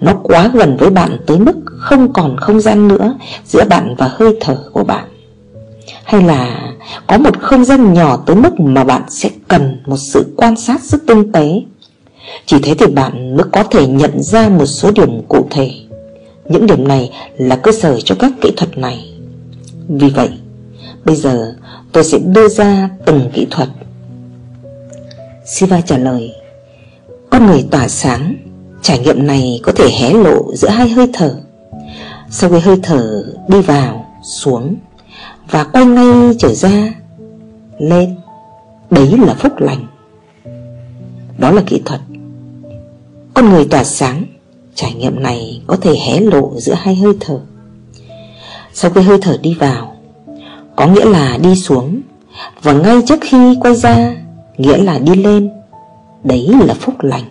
Nó 0.00 0.14
quá 0.22 0.50
gần 0.54 0.76
với 0.76 0.90
bạn 0.90 1.16
tới 1.26 1.38
mức 1.38 1.54
không 1.86 2.12
còn 2.12 2.36
không 2.36 2.60
gian 2.60 2.88
nữa 2.88 3.14
giữa 3.44 3.64
bạn 3.64 3.94
và 3.98 4.10
hơi 4.12 4.36
thở 4.40 4.56
của 4.72 4.84
bạn. 4.84 5.04
Hay 6.04 6.22
là 6.22 6.72
có 7.06 7.18
một 7.18 7.40
không 7.40 7.64
gian 7.64 7.92
nhỏ 7.92 8.16
tới 8.26 8.36
mức 8.36 8.60
mà 8.60 8.84
bạn 8.84 9.02
sẽ 9.08 9.30
cần 9.48 9.82
một 9.86 9.96
sự 9.96 10.34
quan 10.36 10.56
sát 10.56 10.82
rất 10.82 10.98
tinh 11.06 11.32
tế. 11.32 11.62
Chỉ 12.46 12.56
thế 12.62 12.74
thì 12.74 12.86
bạn 12.86 13.36
mới 13.36 13.44
có 13.52 13.62
thể 13.62 13.86
nhận 13.86 14.22
ra 14.22 14.48
một 14.48 14.66
số 14.66 14.90
điểm 14.90 15.22
cụ 15.28 15.46
thể. 15.50 15.70
Những 16.48 16.66
điểm 16.66 16.88
này 16.88 17.10
là 17.36 17.56
cơ 17.56 17.72
sở 17.72 18.00
cho 18.00 18.14
các 18.18 18.32
kỹ 18.40 18.50
thuật 18.56 18.78
này. 18.78 19.12
Vì 19.88 20.08
vậy, 20.08 20.30
bây 21.04 21.16
giờ 21.16 21.54
tôi 21.92 22.04
sẽ 22.04 22.18
đưa 22.18 22.48
ra 22.48 22.88
từng 23.04 23.30
kỹ 23.34 23.46
thuật. 23.50 23.68
Siva 25.46 25.80
trả 25.80 25.98
lời 25.98 26.34
Con 27.30 27.46
người 27.46 27.64
tỏa 27.70 27.88
sáng 27.88 28.36
Trải 28.82 28.98
nghiệm 28.98 29.26
này 29.26 29.60
có 29.62 29.72
thể 29.72 29.90
hé 29.90 30.12
lộ 30.12 30.54
giữa 30.54 30.68
hai 30.68 30.88
hơi 30.88 31.10
thở. 31.12 31.45
Sau 32.30 32.50
khi 32.50 32.58
hơi 32.58 32.76
thở 32.82 33.24
đi 33.48 33.60
vào, 33.60 34.06
xuống 34.22 34.76
Và 35.50 35.64
quay 35.64 35.86
ngay 35.86 36.34
trở 36.38 36.54
ra 36.54 36.94
Lên. 37.78 38.16
Đấy 38.90 39.18
là 39.26 39.34
phúc 39.34 39.52
lành. 39.58 39.86
Đó 41.38 41.50
là 41.50 41.62
kỹ 41.66 41.82
thuật. 41.84 42.00
Con 43.34 43.50
người 43.50 43.64
tỏa 43.70 43.84
sáng 43.84 44.24
Trải 44.74 44.94
nghiệm 44.94 45.22
này 45.22 45.62
có 45.66 45.76
thể 45.76 45.94
hé 46.06 46.20
lộ 46.20 46.52
giữa 46.56 46.74
hai 46.74 46.94
hơi 46.94 47.12
thở. 47.20 47.40
Sau 48.72 48.90
khi 48.90 49.00
hơi 49.00 49.18
thở 49.22 49.38
đi 49.42 49.54
vào 49.54 49.96
Có 50.76 50.86
nghĩa 50.86 51.04
là 51.04 51.38
đi 51.42 51.56
xuống 51.56 52.00
Và 52.62 52.72
ngay 52.72 52.96
trước 53.06 53.18
khi 53.20 53.56
quay 53.60 53.74
ra 53.74 54.16
Nghĩa 54.58 54.76
là 54.76 54.98
đi 54.98 55.14
lên. 55.14 55.50
Đấy 56.24 56.50
là 56.66 56.74
phúc 56.74 56.94
lành. 57.00 57.24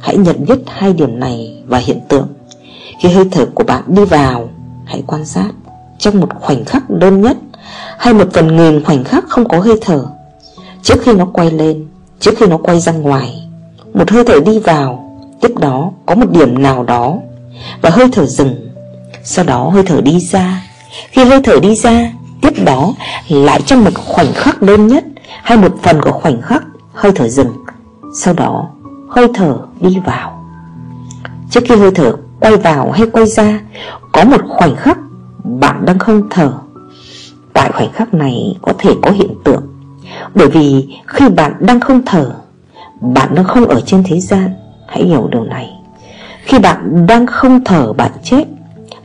Hãy 0.00 0.16
nhận 0.16 0.44
biết 0.46 0.58
hai 0.66 0.92
điểm 0.92 1.20
này 1.20 1.62
và 1.66 1.78
hiện 1.78 2.00
tượng. 2.08 2.28
Khi 3.02 3.08
hơi 3.08 3.24
thở 3.30 3.46
của 3.54 3.64
bạn 3.64 3.82
đi 3.86 4.04
vào, 4.04 4.48
Hãy 4.84 5.02
quan 5.06 5.24
sát 5.24 5.48
Trong 5.98 6.20
một 6.20 6.28
khoảnh 6.40 6.64
khắc 6.64 6.90
đơn 6.90 7.20
nhất 7.20 7.36
Hay 7.98 8.14
một 8.14 8.32
phần 8.32 8.56
nghìn 8.56 8.84
khoảnh 8.84 9.04
khắc 9.04 9.24
không 9.28 9.48
có 9.48 9.60
hơi 9.60 9.78
thở. 9.80 10.06
Trước 10.82 10.94
khi 11.02 11.12
nó 11.12 11.26
quay 11.32 11.50
lên, 11.50 11.88
Trước 12.20 12.30
khi 12.36 12.46
nó 12.46 12.58
quay 12.58 12.80
ra 12.80 12.92
ngoài, 12.92 13.48
Một 13.94 14.10
hơi 14.10 14.24
thở 14.24 14.40
đi 14.44 14.58
vào, 14.58 15.18
Tiếp 15.40 15.58
đó 15.60 15.90
có 16.06 16.14
một 16.14 16.30
điểm 16.30 16.62
nào 16.62 16.82
đó 16.84 17.14
Và 17.80 17.90
hơi 17.90 18.06
thở 18.12 18.26
dừng. 18.26 18.70
Sau 19.24 19.44
đó 19.44 19.70
hơi 19.74 19.82
thở 19.86 20.00
đi 20.00 20.20
ra. 20.20 20.62
Khi 21.10 21.24
hơi 21.24 21.40
thở 21.44 21.60
đi 21.60 21.74
ra, 21.74 22.12
Tiếp 22.42 22.64
đó 22.64 22.94
lại 23.28 23.60
trong 23.66 23.84
một 23.84 23.94
khoảnh 23.94 24.32
khắc 24.34 24.62
đơn 24.62 24.86
nhất 24.86 25.04
Hay 25.42 25.58
một 25.58 25.74
phần 25.82 26.00
của 26.00 26.12
khoảnh 26.12 26.42
khắc, 26.42 26.62
Hơi 26.92 27.12
thở 27.14 27.28
dừng. 27.28 27.52
Sau 28.16 28.34
đó, 28.34 28.70
hơi 29.10 29.26
thở 29.34 29.58
đi 29.80 29.98
vào. 30.06 30.44
Trước 31.50 31.60
khi 31.68 31.76
hơi 31.76 31.90
thở 31.94 32.16
quay 32.42 32.56
vào 32.56 32.90
hay 32.90 33.06
quay 33.12 33.26
ra, 33.26 33.60
Có 34.12 34.24
một 34.24 34.40
khoảnh 34.48 34.76
khắc 34.76 34.98
bạn 35.44 35.84
đang 35.84 35.98
không 35.98 36.28
thở. 36.30 36.52
Tại 37.52 37.70
khoảnh 37.72 37.92
khắc 37.92 38.14
này 38.14 38.56
có 38.62 38.72
thể 38.78 38.90
có 39.02 39.10
hiện 39.10 39.34
tượng, 39.44 39.62
Bởi 40.34 40.48
vì 40.48 40.88
khi 41.06 41.28
bạn 41.28 41.52
đang 41.60 41.80
không 41.80 42.02
thở, 42.06 42.34
Bạn 43.00 43.34
đang 43.34 43.44
không 43.44 43.68
ở 43.68 43.80
trên 43.80 44.02
thế 44.06 44.20
gian. 44.20 44.50
Hãy 44.88 45.04
hiểu 45.04 45.28
điều 45.32 45.44
này. 45.44 45.70
Khi 46.44 46.58
bạn 46.58 47.06
đang 47.06 47.26
không 47.26 47.64
thở, 47.64 47.92
bạn 47.92 48.10
chết, 48.24 48.44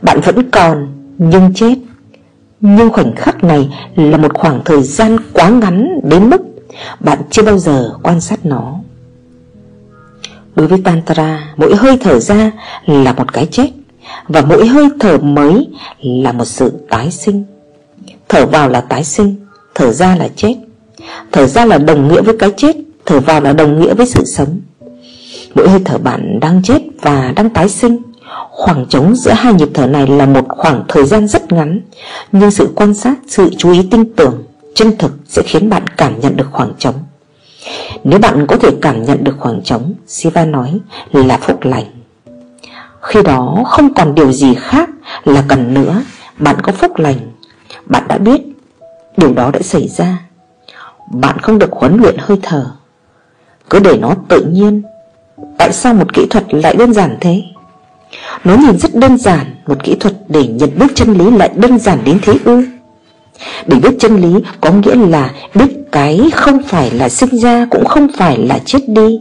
Bạn 0.02 0.20
vẫn 0.20 0.50
còn 0.50 0.88
nhưng 1.18 1.54
chết. 1.54 1.74
Nhưng 2.60 2.90
khoảnh 2.90 3.16
khắc 3.16 3.44
này 3.44 3.68
là 3.96 4.16
một 4.16 4.34
khoảng 4.34 4.60
thời 4.64 4.82
gian 4.82 5.16
quá 5.32 5.48
ngắn 5.48 6.00
đến 6.02 6.30
mức 6.30 6.42
Bạn 7.00 7.18
chưa 7.30 7.42
bao 7.42 7.58
giờ 7.58 7.90
quan 8.02 8.20
sát 8.20 8.46
nó. 8.46 8.74
Đối 10.58 10.66
với 10.66 10.80
Tantra, 10.84 11.54
mỗi 11.56 11.76
hơi 11.76 11.96
thở 12.00 12.18
ra 12.18 12.50
là 12.86 13.12
một 13.12 13.32
cái 13.32 13.46
chết 13.46 13.70
Và 14.28 14.40
mỗi 14.40 14.66
hơi 14.66 14.88
thở 15.00 15.18
mới 15.18 15.68
là 16.00 16.32
một 16.32 16.44
sự 16.44 16.72
tái 16.90 17.10
sinh. 17.10 17.44
Thở 18.28 18.46
vào 18.46 18.68
là 18.68 18.80
tái 18.80 19.04
sinh, 19.04 19.36
thở 19.74 19.92
ra 19.92 20.16
là 20.16 20.28
chết. 20.36 20.54
Thở 21.32 21.46
ra 21.46 21.64
là 21.64 21.78
đồng 21.78 22.08
nghĩa 22.08 22.22
với 22.22 22.36
cái 22.38 22.50
chết, 22.56 22.76
thở 23.06 23.20
vào 23.20 23.40
là 23.40 23.52
đồng 23.52 23.80
nghĩa 23.80 23.94
với 23.94 24.06
sự 24.06 24.24
sống. 24.24 24.60
Mỗi 25.54 25.68
hơi 25.68 25.80
thở 25.84 25.98
bạn 25.98 26.40
đang 26.40 26.62
chết 26.62 26.82
và 27.02 27.32
đang 27.36 27.50
tái 27.50 27.68
sinh 27.68 28.02
Khoảng 28.50 28.86
trống 28.86 29.14
giữa 29.16 29.32
hai 29.32 29.54
nhịp 29.54 29.68
thở 29.74 29.86
này 29.86 30.06
là 30.06 30.26
một 30.26 30.44
khoảng 30.48 30.84
thời 30.88 31.04
gian 31.04 31.28
rất 31.28 31.52
ngắn 31.52 31.80
Nhưng 32.32 32.50
sự 32.50 32.68
quan 32.74 32.94
sát, 32.94 33.14
sự 33.26 33.50
chú 33.58 33.72
ý 33.72 33.82
tinh 33.90 34.14
tưởng, 34.16 34.42
chân 34.74 34.96
thực 34.98 35.12
sẽ 35.28 35.42
khiến 35.46 35.70
bạn 35.70 35.82
cảm 35.96 36.20
nhận 36.20 36.36
được 36.36 36.48
khoảng 36.52 36.72
trống 36.78 36.94
nếu 38.04 38.18
bạn 38.18 38.46
có 38.46 38.56
thể 38.56 38.70
cảm 38.82 39.04
nhận 39.04 39.24
được 39.24 39.34
khoảng 39.38 39.62
trống, 39.62 39.94
Siva 40.06 40.44
nói 40.44 40.78
là 41.12 41.36
phúc 41.36 41.58
lành. 41.62 41.84
Khi 43.00 43.22
đó 43.22 43.64
không 43.66 43.94
còn 43.94 44.14
điều 44.14 44.32
gì 44.32 44.54
khác 44.54 44.90
là 45.24 45.44
cần 45.48 45.74
nữa, 45.74 46.02
Bạn 46.38 46.56
có 46.62 46.72
phúc 46.72 46.96
lành. 46.96 47.18
Bạn 47.86 48.08
đã 48.08 48.18
biết 48.18 48.40
Điều 49.16 49.34
đó 49.34 49.50
đã 49.50 49.60
xảy 49.62 49.88
ra. 49.88 50.18
Bạn 51.12 51.38
không 51.38 51.58
được 51.58 51.72
huấn 51.72 51.96
luyện 51.96 52.16
hơi 52.18 52.38
thở. 52.42 52.66
Cứ 53.70 53.78
để 53.78 53.98
nó 53.98 54.14
tự 54.28 54.44
nhiên. 54.44 54.82
Tại 55.58 55.72
sao 55.72 55.94
một 55.94 56.14
kỹ 56.14 56.26
thuật 56.30 56.54
lại 56.54 56.74
đơn 56.76 56.92
giản 56.92 57.16
thế? 57.20 57.42
Nó 58.44 58.56
nhìn 58.56 58.78
rất 58.78 58.94
đơn 58.94 59.18
giản, 59.18 59.54
Một 59.66 59.84
kỹ 59.84 59.96
thuật 60.00 60.14
để 60.28 60.46
nhận 60.46 60.78
biết 60.78 60.86
chân 60.94 61.12
lý 61.12 61.30
lại 61.30 61.50
đơn 61.56 61.78
giản 61.78 61.98
đến 62.04 62.18
thế 62.22 62.34
ư? 62.44 62.64
Để 63.66 63.78
biết 63.78 63.96
chân 63.98 64.16
lý 64.16 64.42
có 64.60 64.70
nghĩa 64.70 64.94
là 64.94 65.30
biết 65.54 65.77
cái 65.92 66.30
không 66.34 66.62
phải 66.62 66.90
là 66.90 67.08
sinh 67.08 67.38
ra, 67.38 67.66
cũng 67.70 67.84
không 67.84 68.08
phải 68.18 68.38
là 68.38 68.58
chết 68.64 68.88
đi. 68.88 69.20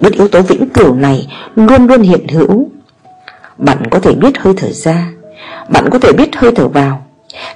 Bất 0.00 0.12
yếu 0.12 0.28
tố 0.28 0.42
vĩnh 0.42 0.68
cửu 0.68 0.94
này 0.94 1.28
luôn 1.56 1.86
luôn 1.86 2.02
hiện 2.02 2.28
hữu. 2.28 2.68
Bạn 3.58 3.82
có 3.90 3.98
thể 3.98 4.14
biết 4.14 4.38
hơi 4.38 4.54
thở 4.56 4.72
ra, 4.72 5.10
Bạn 5.68 5.90
có 5.90 5.98
thể 5.98 6.12
biết 6.12 6.36
hơi 6.36 6.52
thở 6.56 6.68
vào, 6.68 7.04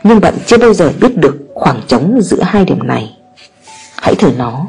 Nhưng 0.02 0.20
bạn 0.20 0.34
chưa 0.46 0.58
bao 0.58 0.74
giờ 0.74 0.92
biết 1.00 1.16
được 1.16 1.36
khoảng 1.54 1.80
trống 1.86 2.18
giữa 2.22 2.42
hai 2.42 2.64
điểm 2.64 2.78
này. 2.86 3.16
Hãy 3.96 4.14
thử 4.14 4.30
nó. 4.38 4.66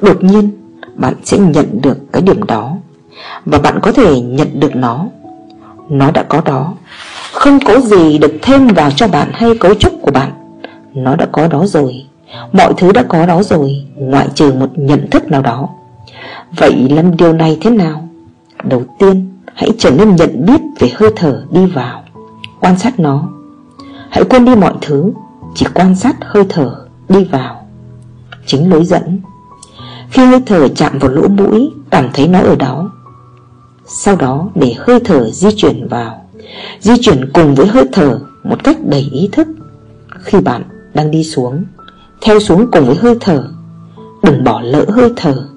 Đột 0.00 0.24
nhiên, 0.24 0.50
bạn 0.94 1.14
sẽ 1.24 1.38
nhận 1.38 1.82
được 1.82 1.98
cái 2.12 2.22
điểm 2.22 2.42
đó, 2.42 2.76
Và 3.44 3.58
bạn 3.58 3.78
có 3.82 3.92
thể 3.92 4.20
nhận 4.20 4.60
được 4.60 4.76
nó. 4.76 5.06
Nó 5.90 6.10
đã 6.10 6.22
có 6.22 6.40
đó. 6.44 6.74
Không 7.32 7.58
có 7.64 7.80
gì 7.80 8.18
được 8.18 8.32
thêm 8.42 8.66
vào 8.66 8.90
cho 8.90 9.08
bạn 9.08 9.30
hay 9.34 9.58
cấu 9.60 9.74
trúc 9.74 9.92
của 10.02 10.10
bạn. 10.10 10.32
Nó 10.94 11.16
đã 11.16 11.26
có 11.32 11.46
đó 11.46 11.66
rồi. 11.66 12.06
Mọi 12.52 12.74
thứ 12.76 12.92
đã 12.92 13.02
có 13.02 13.26
đó 13.26 13.42
rồi, 13.42 13.86
Ngoại 13.96 14.28
trừ 14.34 14.52
một 14.52 14.70
nhận 14.76 15.10
thức 15.10 15.30
nào 15.30 15.42
đó. 15.42 15.68
Vậy 16.56 16.88
làm 16.90 17.16
điều 17.16 17.32
này 17.32 17.58
thế 17.60 17.70
nào? 17.70 18.08
Đầu 18.64 18.82
tiên, 18.98 19.32
hãy 19.54 19.70
trở 19.78 19.90
nên 19.90 20.16
nhận 20.16 20.46
biết 20.46 20.60
về 20.78 20.90
hơi 20.94 21.10
thở 21.16 21.44
đi 21.50 21.66
vào. 21.66 22.02
Quan 22.60 22.78
sát 22.78 23.00
nó. 23.00 23.28
Hãy 24.10 24.24
quên 24.24 24.44
đi 24.44 24.54
mọi 24.54 24.74
thứ, 24.80 25.12
Chỉ 25.54 25.66
quan 25.74 25.94
sát 25.94 26.16
hơi 26.20 26.44
thở 26.48 26.86
đi 27.08 27.24
vào. 27.24 27.66
Chính 28.46 28.70
lối 28.70 28.84
dẫn. 28.84 29.20
Khi 30.10 30.24
hơi 30.24 30.40
thở 30.46 30.68
chạm 30.68 30.98
vào 30.98 31.10
lỗ 31.10 31.28
mũi, 31.28 31.70
Cảm 31.90 32.08
thấy 32.14 32.28
nó 32.28 32.38
ở 32.38 32.56
đó. 32.56 32.90
Sau 33.86 34.16
đó, 34.16 34.48
để 34.54 34.74
hơi 34.78 35.00
thở 35.04 35.30
di 35.30 35.48
chuyển 35.56 35.88
vào. 35.88 36.24
Di 36.80 36.92
chuyển 37.02 37.30
cùng 37.32 37.54
với 37.54 37.66
hơi 37.66 37.84
thở 37.92 38.20
Một 38.44 38.64
cách 38.64 38.76
đầy 38.84 39.08
ý 39.12 39.28
thức. 39.32 39.48
Khi 40.20 40.40
bạn 40.40 40.62
đang 40.94 41.10
đi 41.10 41.24
xuống 41.24 41.64
theo 42.20 42.40
xuống 42.40 42.70
cùng 42.72 42.86
với 42.86 42.96
hơi 42.96 43.14
thở. 43.20 43.48
Đừng 44.22 44.44
bỏ 44.44 44.60
lỡ 44.60 44.84
hơi 44.88 45.12
thở. 45.16 45.48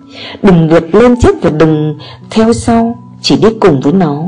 Đừng 0.42 0.70
vượt 0.70 0.96
lên 0.96 1.22
trước 1.22 1.36
và 1.42 1.50
đừng 1.50 1.98
theo 2.30 2.54
sau 2.54 2.96
Chỉ 3.22 3.38
đi 3.38 3.48
cùng 3.60 3.80
với 3.82 3.94
nó. 3.94 4.24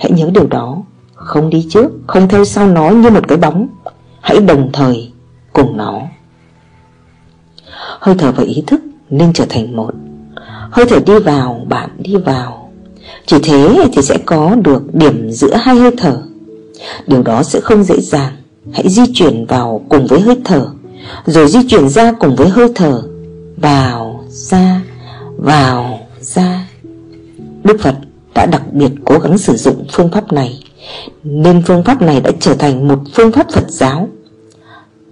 Hãy 0.00 0.10
nhớ 0.10 0.30
điều 0.34 0.46
đó. 0.46 0.78
Không 1.14 1.50
đi 1.50 1.66
trước, 1.70 1.92
không 2.06 2.28
theo 2.28 2.44
sau 2.44 2.66
nó 2.66 2.90
như 2.90 3.10
một 3.10 3.28
cái 3.28 3.38
bóng. 3.38 3.68
Hãy 4.20 4.40
đồng 4.40 4.70
thời 4.72 5.12
cùng 5.52 5.76
nó. 5.76 6.00
Hơi 8.00 8.14
thở 8.18 8.32
và 8.32 8.42
ý 8.42 8.64
thức 8.66 8.80
nên 9.10 9.32
trở 9.32 9.44
thành 9.48 9.76
một. 9.76 9.94
Hơi 10.70 10.86
thở 10.88 10.98
đi 11.06 11.18
vào, 11.18 11.66
bạn 11.68 11.90
đi 11.98 12.16
vào. 12.16 12.70
Chỉ 13.26 13.36
thế 13.42 13.88
thì 13.92 14.02
sẽ 14.02 14.18
có 14.26 14.54
được 14.54 14.94
điểm 14.94 15.30
giữa 15.30 15.54
hai 15.54 15.76
hơi 15.76 15.90
thở. 15.98 16.22
Điều 17.06 17.22
đó 17.22 17.42
sẽ 17.42 17.60
không 17.60 17.84
dễ 17.84 18.00
dàng. 18.00 18.32
Hãy 18.72 18.88
di 18.88 19.02
chuyển 19.14 19.46
vào 19.46 19.84
cùng 19.88 20.06
với 20.06 20.20
hơi 20.20 20.36
thở. 20.44 20.66
Rồi 21.26 21.48
di 21.48 21.58
chuyển 21.68 21.88
ra 21.88 22.12
cùng 22.12 22.36
với 22.36 22.48
hơi 22.48 22.68
thở. 22.74 23.02
Vào, 23.56 24.24
ra, 24.28 24.82
vào, 25.36 25.98
ra. 26.20 26.68
Đức 27.64 27.76
Phật 27.80 27.94
đã 28.34 28.46
đặc 28.46 28.62
biệt 28.72 28.90
cố 29.04 29.18
gắng 29.18 29.38
sử 29.38 29.56
dụng 29.56 29.84
phương 29.92 30.10
pháp 30.12 30.32
này 30.32 30.62
Nên 31.24 31.62
phương 31.66 31.84
pháp 31.84 32.02
này 32.02 32.20
đã 32.20 32.30
trở 32.40 32.54
thành 32.54 32.88
một 32.88 32.98
phương 33.14 33.32
pháp 33.32 33.46
Phật 33.52 33.64
giáo. 33.68 34.08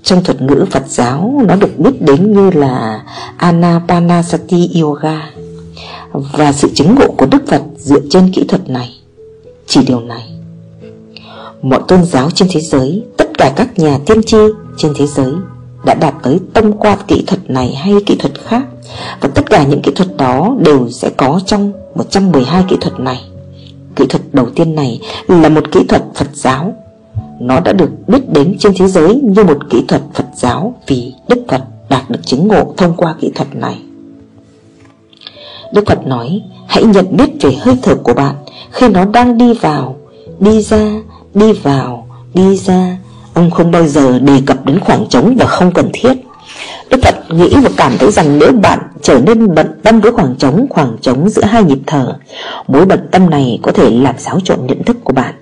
Trong 0.02 0.24
thuật 0.24 0.42
ngữ 0.42 0.64
Phật 0.70 0.88
giáo 0.88 1.42
Nó 1.48 1.57
được 1.57 1.78
biết 1.78 2.02
đến 2.02 2.33
như 2.33 2.50
là 2.50 3.02
Anapanasati 3.37 4.80
Yoga. 4.80 5.30
Và 6.12 6.52
sự 6.52 6.68
chứng 6.74 6.94
ngộ 6.94 7.14
của 7.16 7.26
Đức 7.26 7.42
Phật 7.46 7.62
dựa 7.76 8.00
trên 8.11 8.33
kỹ 8.33 8.44
thuật 8.48 8.68
này 8.68 8.94
Chỉ 9.66 9.80
điều 9.87 10.00
này. 10.00 10.30
Mọi 11.62 11.80
tôn 11.88 12.04
giáo 12.04 12.30
trên 12.30 12.48
thế 12.52 12.61
giới 12.61 13.04
Tất 13.16 13.38
cả 13.38 13.52
các 13.57 13.78
nhà 13.78 13.98
tiên 14.07 14.22
tri 14.22 14.38
trên 14.76 14.92
thế 14.96 15.07
giới 15.07 15.33
đã 15.84 15.94
đạt 15.94 16.14
tới 16.22 16.40
tâm 16.54 16.72
qua 16.72 16.96
kỹ 17.08 17.24
thuật 17.26 17.50
này 17.50 17.74
hay 17.74 17.94
kỹ 18.06 18.16
thuật 18.16 18.32
khác. 18.44 18.62
Và 19.20 19.28
tất 19.34 19.50
cả 19.50 19.64
những 19.64 19.82
kỹ 19.82 19.92
thuật 19.94 20.16
đó 20.16 20.56
đều 20.58 20.90
sẽ 20.90 21.10
có 21.16 21.40
trong 21.46 21.72
112 21.94 22.64
kỹ 22.68 22.76
thuật 22.80 23.00
này. 23.00 23.24
Kỹ 23.96 24.06
thuật 24.08 24.22
đầu 24.32 24.46
tiên 24.54 24.74
này 24.74 25.00
là 25.28 25.48
một 25.48 25.72
kỹ 25.72 25.84
thuật 25.88 26.02
Phật 26.14 26.28
giáo. 26.32 26.72
Nó 27.40 27.60
đã 27.60 27.72
được 27.72 27.90
biết 28.08 28.32
đến 28.32 28.56
trên 28.58 28.72
thế 28.78 28.88
giới 28.88 29.14
như 29.14 29.44
một 29.44 29.58
kỹ 29.70 29.84
thuật 29.88 30.02
Phật 30.14 30.26
giáo 30.36 30.74
Vì 30.86 31.12
Đức 31.28 31.44
Phật 31.48 31.62
đạt 31.88 32.10
được 32.10 32.20
chứng 32.26 32.48
ngộ 32.48 32.74
thông 32.76 32.96
qua 32.96 33.14
kỹ 33.20 33.32
thuật 33.34 33.56
này. 33.56 33.78
Đức 35.72 35.84
Phật 35.86 36.06
nói 36.06 36.42
Hãy 36.66 36.84
nhận 36.84 37.16
biết 37.16 37.30
về 37.40 37.54
hơi 37.60 37.76
thở 37.82 37.94
của 37.94 38.14
bạn. 38.14 38.34
Khi 38.70 38.88
nó 38.88 39.04
đang 39.04 39.38
đi 39.38 39.52
vào 39.52 39.96
Đi 40.40 40.62
ra, 40.62 40.92
đi 41.34 41.52
vào, 41.52 42.06
đi 42.34 42.56
ra 42.56 42.98
Ông 43.34 43.50
không 43.50 43.70
bao 43.70 43.86
giờ 43.86 44.18
đề 44.18 44.40
cập 44.46 44.66
đến 44.66 44.80
khoảng 44.80 45.06
trống 45.08 45.36
và 45.38 45.46
không 45.46 45.72
cần 45.72 45.90
thiết. 45.92 46.12
Đức 46.90 46.98
Phật 47.02 47.14
nghĩ 47.30 47.56
và 47.62 47.70
cảm 47.76 47.92
thấy 47.98 48.10
rằng 48.10 48.38
nếu 48.38 48.52
bạn 48.52 48.78
trở 49.02 49.20
nên 49.20 49.54
bận 49.54 49.66
tâm 49.82 50.00
với 50.00 50.12
khoảng 50.12 50.36
trống 50.36 50.66
Khoảng 50.70 50.96
trống 51.00 51.28
giữa 51.28 51.42
hai 51.42 51.64
nhịp 51.64 51.78
thở 51.86 52.16
Mối 52.68 52.86
bận 52.86 53.08
tâm 53.10 53.30
này 53.30 53.58
có 53.62 53.72
thể 53.72 53.90
làm 53.90 54.18
xáo 54.18 54.40
trộn 54.40 54.58
nhận 54.66 54.84
thức 54.84 54.96
của 55.04 55.12
bạn. 55.12 55.34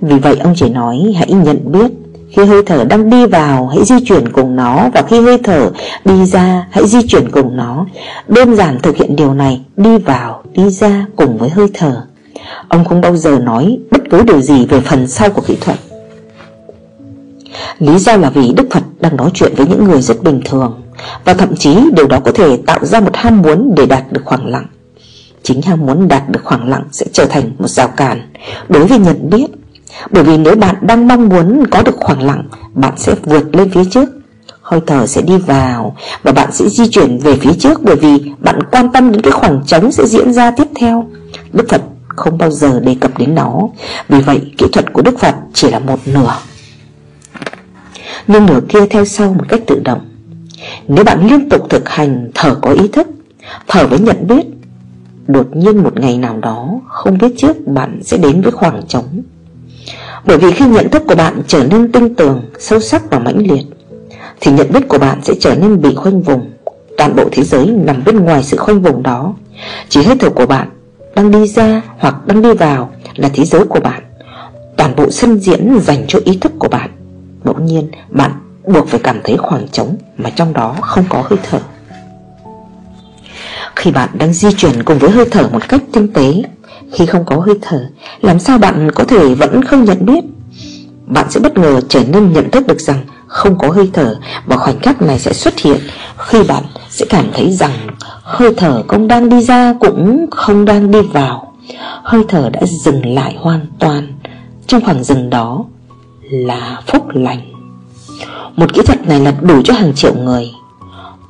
Vì 0.00 0.18
vậy 0.18 0.36
ông 0.36 0.54
chỉ 0.56 0.68
nói 0.68 1.14
hãy 1.16 1.32
nhận 1.32 1.72
biết 1.72 1.90
Khi 2.30 2.44
hơi 2.44 2.62
thở 2.66 2.84
đang 2.84 3.10
đi 3.10 3.26
vào 3.26 3.66
hãy 3.66 3.84
di 3.84 3.94
chuyển 4.04 4.32
cùng 4.32 4.56
nó 4.56 4.90
Và 4.94 5.02
khi 5.02 5.20
hơi 5.20 5.38
thở 5.44 5.70
đi 6.04 6.26
ra 6.26 6.66
hãy 6.70 6.86
di 6.86 7.06
chuyển 7.08 7.30
cùng 7.30 7.56
nó. 7.56 7.86
Đơn 8.28 8.56
giản 8.56 8.78
thực 8.82 8.96
hiện 8.96 9.16
điều 9.16 9.34
này 9.34 9.60
Đi 9.76 9.98
vào, 9.98 10.42
đi 10.52 10.70
ra 10.70 11.06
cùng 11.16 11.38
với 11.38 11.48
hơi 11.48 11.66
thở. 11.74 12.02
Ông 12.68 12.84
không 12.84 13.00
bao 13.00 13.16
giờ 13.16 13.38
nói 13.38 13.78
bất 13.90 14.00
cứ 14.10 14.22
điều 14.22 14.40
gì 14.40 14.66
về 14.66 14.80
phần 14.80 15.06
sau 15.08 15.30
của 15.30 15.42
kỹ 15.46 15.56
thuật. 15.60 15.78
Lý 17.78 17.98
do 17.98 18.16
là 18.16 18.30
vì 18.30 18.52
Đức 18.56 18.66
Phật 18.70 18.82
đang 19.00 19.16
nói 19.16 19.30
chuyện 19.34 19.52
với 19.56 19.66
những 19.66 19.84
người 19.84 20.02
rất 20.02 20.22
bình 20.22 20.40
thường, 20.44 20.82
Và 21.24 21.34
thậm 21.34 21.56
chí 21.56 21.76
điều 21.96 22.06
đó 22.06 22.20
có 22.24 22.32
thể 22.32 22.56
tạo 22.56 22.84
ra 22.84 23.00
một 23.00 23.16
ham 23.16 23.42
muốn 23.42 23.74
để 23.76 23.86
đạt 23.86 24.12
được 24.12 24.20
khoảng 24.24 24.46
lặng. 24.46 24.66
Chính 25.42 25.62
ham 25.62 25.86
muốn 25.86 26.08
đạt 26.08 26.28
được 26.28 26.40
khoảng 26.44 26.68
lặng 26.68 26.82
sẽ 26.92 27.06
trở 27.12 27.24
thành 27.24 27.50
một 27.58 27.68
rào 27.68 27.88
cản 27.88 28.20
đối 28.68 28.86
với 28.86 28.98
nhận 28.98 29.30
biết, 29.30 29.46
Bởi 30.10 30.24
vì 30.24 30.38
nếu 30.38 30.56
bạn 30.56 30.74
đang 30.80 31.08
mong 31.08 31.28
muốn 31.28 31.66
có 31.70 31.82
được 31.82 31.96
khoảng 31.96 32.22
lặng, 32.22 32.48
Bạn 32.74 32.92
sẽ 32.96 33.14
vượt 33.24 33.56
lên 33.56 33.70
phía 33.70 33.84
trước, 33.90 34.08
Hơi 34.62 34.80
thở 34.86 35.06
sẽ 35.06 35.22
đi 35.22 35.36
vào, 35.36 35.96
Và 36.22 36.32
bạn 36.32 36.52
sẽ 36.52 36.68
di 36.68 36.88
chuyển 36.90 37.18
về 37.18 37.36
phía 37.36 37.52
trước 37.58 37.82
Bởi 37.82 37.96
vì 37.96 38.32
bạn 38.38 38.58
quan 38.72 38.92
tâm 38.92 39.12
đến 39.12 39.22
cái 39.22 39.32
khoảng 39.32 39.60
trống 39.66 39.92
sẽ 39.92 40.06
diễn 40.06 40.32
ra 40.32 40.50
tiếp 40.50 40.68
theo. 40.80 41.06
Đức 41.52 41.64
Phật 41.68 41.82
không 42.08 42.38
bao 42.38 42.50
giờ 42.50 42.80
đề 42.80 42.96
cập 43.00 43.18
đến 43.18 43.34
nó. 43.34 43.60
Vì 44.08 44.20
vậy, 44.20 44.40
kỹ 44.58 44.66
thuật 44.72 44.92
của 44.92 45.02
Đức 45.02 45.18
Phật 45.18 45.34
chỉ 45.54 45.70
là 45.70 45.78
một 45.78 45.98
nửa. 46.06 46.36
Nhưng 48.26 48.46
nửa 48.46 48.60
kia 48.68 48.86
theo 48.90 49.04
sau 49.04 49.32
một 49.32 49.44
cách 49.48 49.60
tự 49.66 49.80
động. 49.84 50.00
Nếu 50.88 51.04
bạn 51.04 51.26
liên 51.26 51.48
tục 51.48 51.70
thực 51.70 51.88
hành 51.88 52.30
thở 52.34 52.54
có 52.54 52.72
ý 52.72 52.88
thức, 52.88 53.08
Thở 53.68 53.86
với 53.86 53.98
nhận 53.98 54.26
biết, 54.26 54.46
Đột 55.26 55.56
nhiên 55.56 55.82
một 55.82 56.00
ngày 56.00 56.18
nào 56.18 56.38
đó 56.40 56.80
Không 56.88 57.18
biết 57.18 57.34
trước 57.36 57.66
bạn 57.66 58.00
sẽ 58.02 58.16
đến 58.16 58.40
với 58.40 58.52
khoảng 58.52 58.82
trống. 58.88 59.22
Bởi 60.26 60.38
vì 60.38 60.52
khi 60.52 60.66
nhận 60.66 60.90
thức 60.90 61.02
của 61.08 61.14
bạn 61.14 61.42
trở 61.46 61.64
nên 61.64 61.92
tinh 61.92 62.14
tường, 62.14 62.42
Sâu 62.58 62.80
sắc 62.80 63.10
và 63.10 63.18
mãnh 63.18 63.38
liệt, 63.38 63.64
Thì 64.40 64.52
nhận 64.52 64.72
biết 64.72 64.88
của 64.88 64.98
bạn 64.98 65.18
sẽ 65.22 65.34
trở 65.40 65.54
nên 65.54 65.82
bị 65.82 65.94
khoanh 65.94 66.22
vùng. 66.22 66.50
Toàn 66.98 67.16
bộ 67.16 67.24
thế 67.32 67.42
giới 67.42 67.66
nằm 67.66 68.02
bên 68.04 68.16
ngoài 68.16 68.42
sự 68.42 68.56
khoanh 68.56 68.82
vùng 68.82 69.02
đó. 69.02 69.34
Chỉ 69.88 70.02
hơi 70.02 70.16
thở 70.20 70.30
của 70.30 70.46
bạn 70.46 70.68
đang 71.14 71.30
đi 71.30 71.46
ra 71.46 71.82
hoặc 71.98 72.26
đang 72.26 72.42
đi 72.42 72.52
vào 72.52 72.90
là 73.16 73.30
thế 73.34 73.44
giới 73.44 73.64
của 73.64 73.80
bạn. 73.80 74.02
Toàn 74.76 74.96
bộ 74.96 75.10
sân 75.10 75.38
diễn 75.38 75.78
dành 75.80 76.04
cho 76.08 76.18
ý 76.24 76.38
thức 76.40 76.52
của 76.58 76.68
bạn. 76.68 76.90
Bỗng 77.44 77.64
nhiên, 77.64 77.90
bạn 78.10 78.32
buộc 78.64 78.88
phải 78.88 79.00
cảm 79.00 79.20
thấy 79.24 79.36
khoảng 79.36 79.68
trống 79.68 79.96
Mà 80.16 80.30
trong 80.30 80.52
đó 80.52 80.76
không 80.80 81.04
có 81.08 81.22
hơi 81.30 81.38
thở. 81.50 81.58
Khi 83.76 83.90
bạn 83.90 84.08
đang 84.12 84.32
di 84.32 84.52
chuyển 84.52 84.82
cùng 84.82 84.98
với 84.98 85.10
hơi 85.10 85.24
thở 85.30 85.48
một 85.52 85.68
cách 85.68 85.82
tinh 85.92 86.12
tế, 86.12 86.42
Khi 86.92 87.06
không 87.06 87.24
có 87.24 87.36
hơi 87.36 87.54
thở, 87.62 87.86
Làm 88.20 88.38
sao 88.38 88.58
bạn 88.58 88.90
có 88.94 89.04
thể 89.04 89.34
vẫn 89.34 89.64
không 89.64 89.84
nhận 89.84 90.06
biết? 90.06 90.24
Bạn 91.06 91.30
sẽ 91.30 91.40
bất 91.40 91.58
ngờ 91.58 91.80
trở 91.88 92.00
nên 92.12 92.32
nhận 92.32 92.50
thức 92.50 92.66
được 92.66 92.80
rằng 92.80 93.04
Không 93.26 93.58
có 93.58 93.68
hơi 93.68 93.90
thở 93.92 94.16
Và 94.46 94.56
khoảnh 94.56 94.80
khắc 94.80 95.02
này 95.02 95.18
sẽ 95.18 95.32
xuất 95.32 95.58
hiện 95.58 95.78
Khi 96.18 96.42
bạn 96.48 96.62
sẽ 96.90 97.06
cảm 97.08 97.26
thấy 97.34 97.52
rằng 97.52 97.70
Hơi 98.22 98.54
thở 98.56 98.82
không 98.88 99.08
đang 99.08 99.28
đi 99.28 99.44
ra 99.44 99.74
cũng 99.80 100.26
không 100.30 100.64
đang 100.64 100.90
đi 100.90 101.00
vào. 101.00 101.52
Hơi 102.02 102.22
thở 102.28 102.50
đã 102.52 102.60
dừng 102.84 103.14
lại 103.14 103.36
hoàn 103.38 103.66
toàn 103.78 104.18
Trong 104.66 104.84
khoảng 104.84 105.04
dừng 105.04 105.30
đó 105.30 105.64
là 106.30 106.82
phúc 106.86 107.02
lành. 107.14 107.52
Một 108.56 108.74
kỹ 108.74 108.82
thuật 108.86 109.08
này 109.08 109.20
là 109.20 109.32
đủ 109.40 109.62
cho 109.64 109.74
hàng 109.74 109.92
triệu 109.94 110.14
người. 110.14 110.50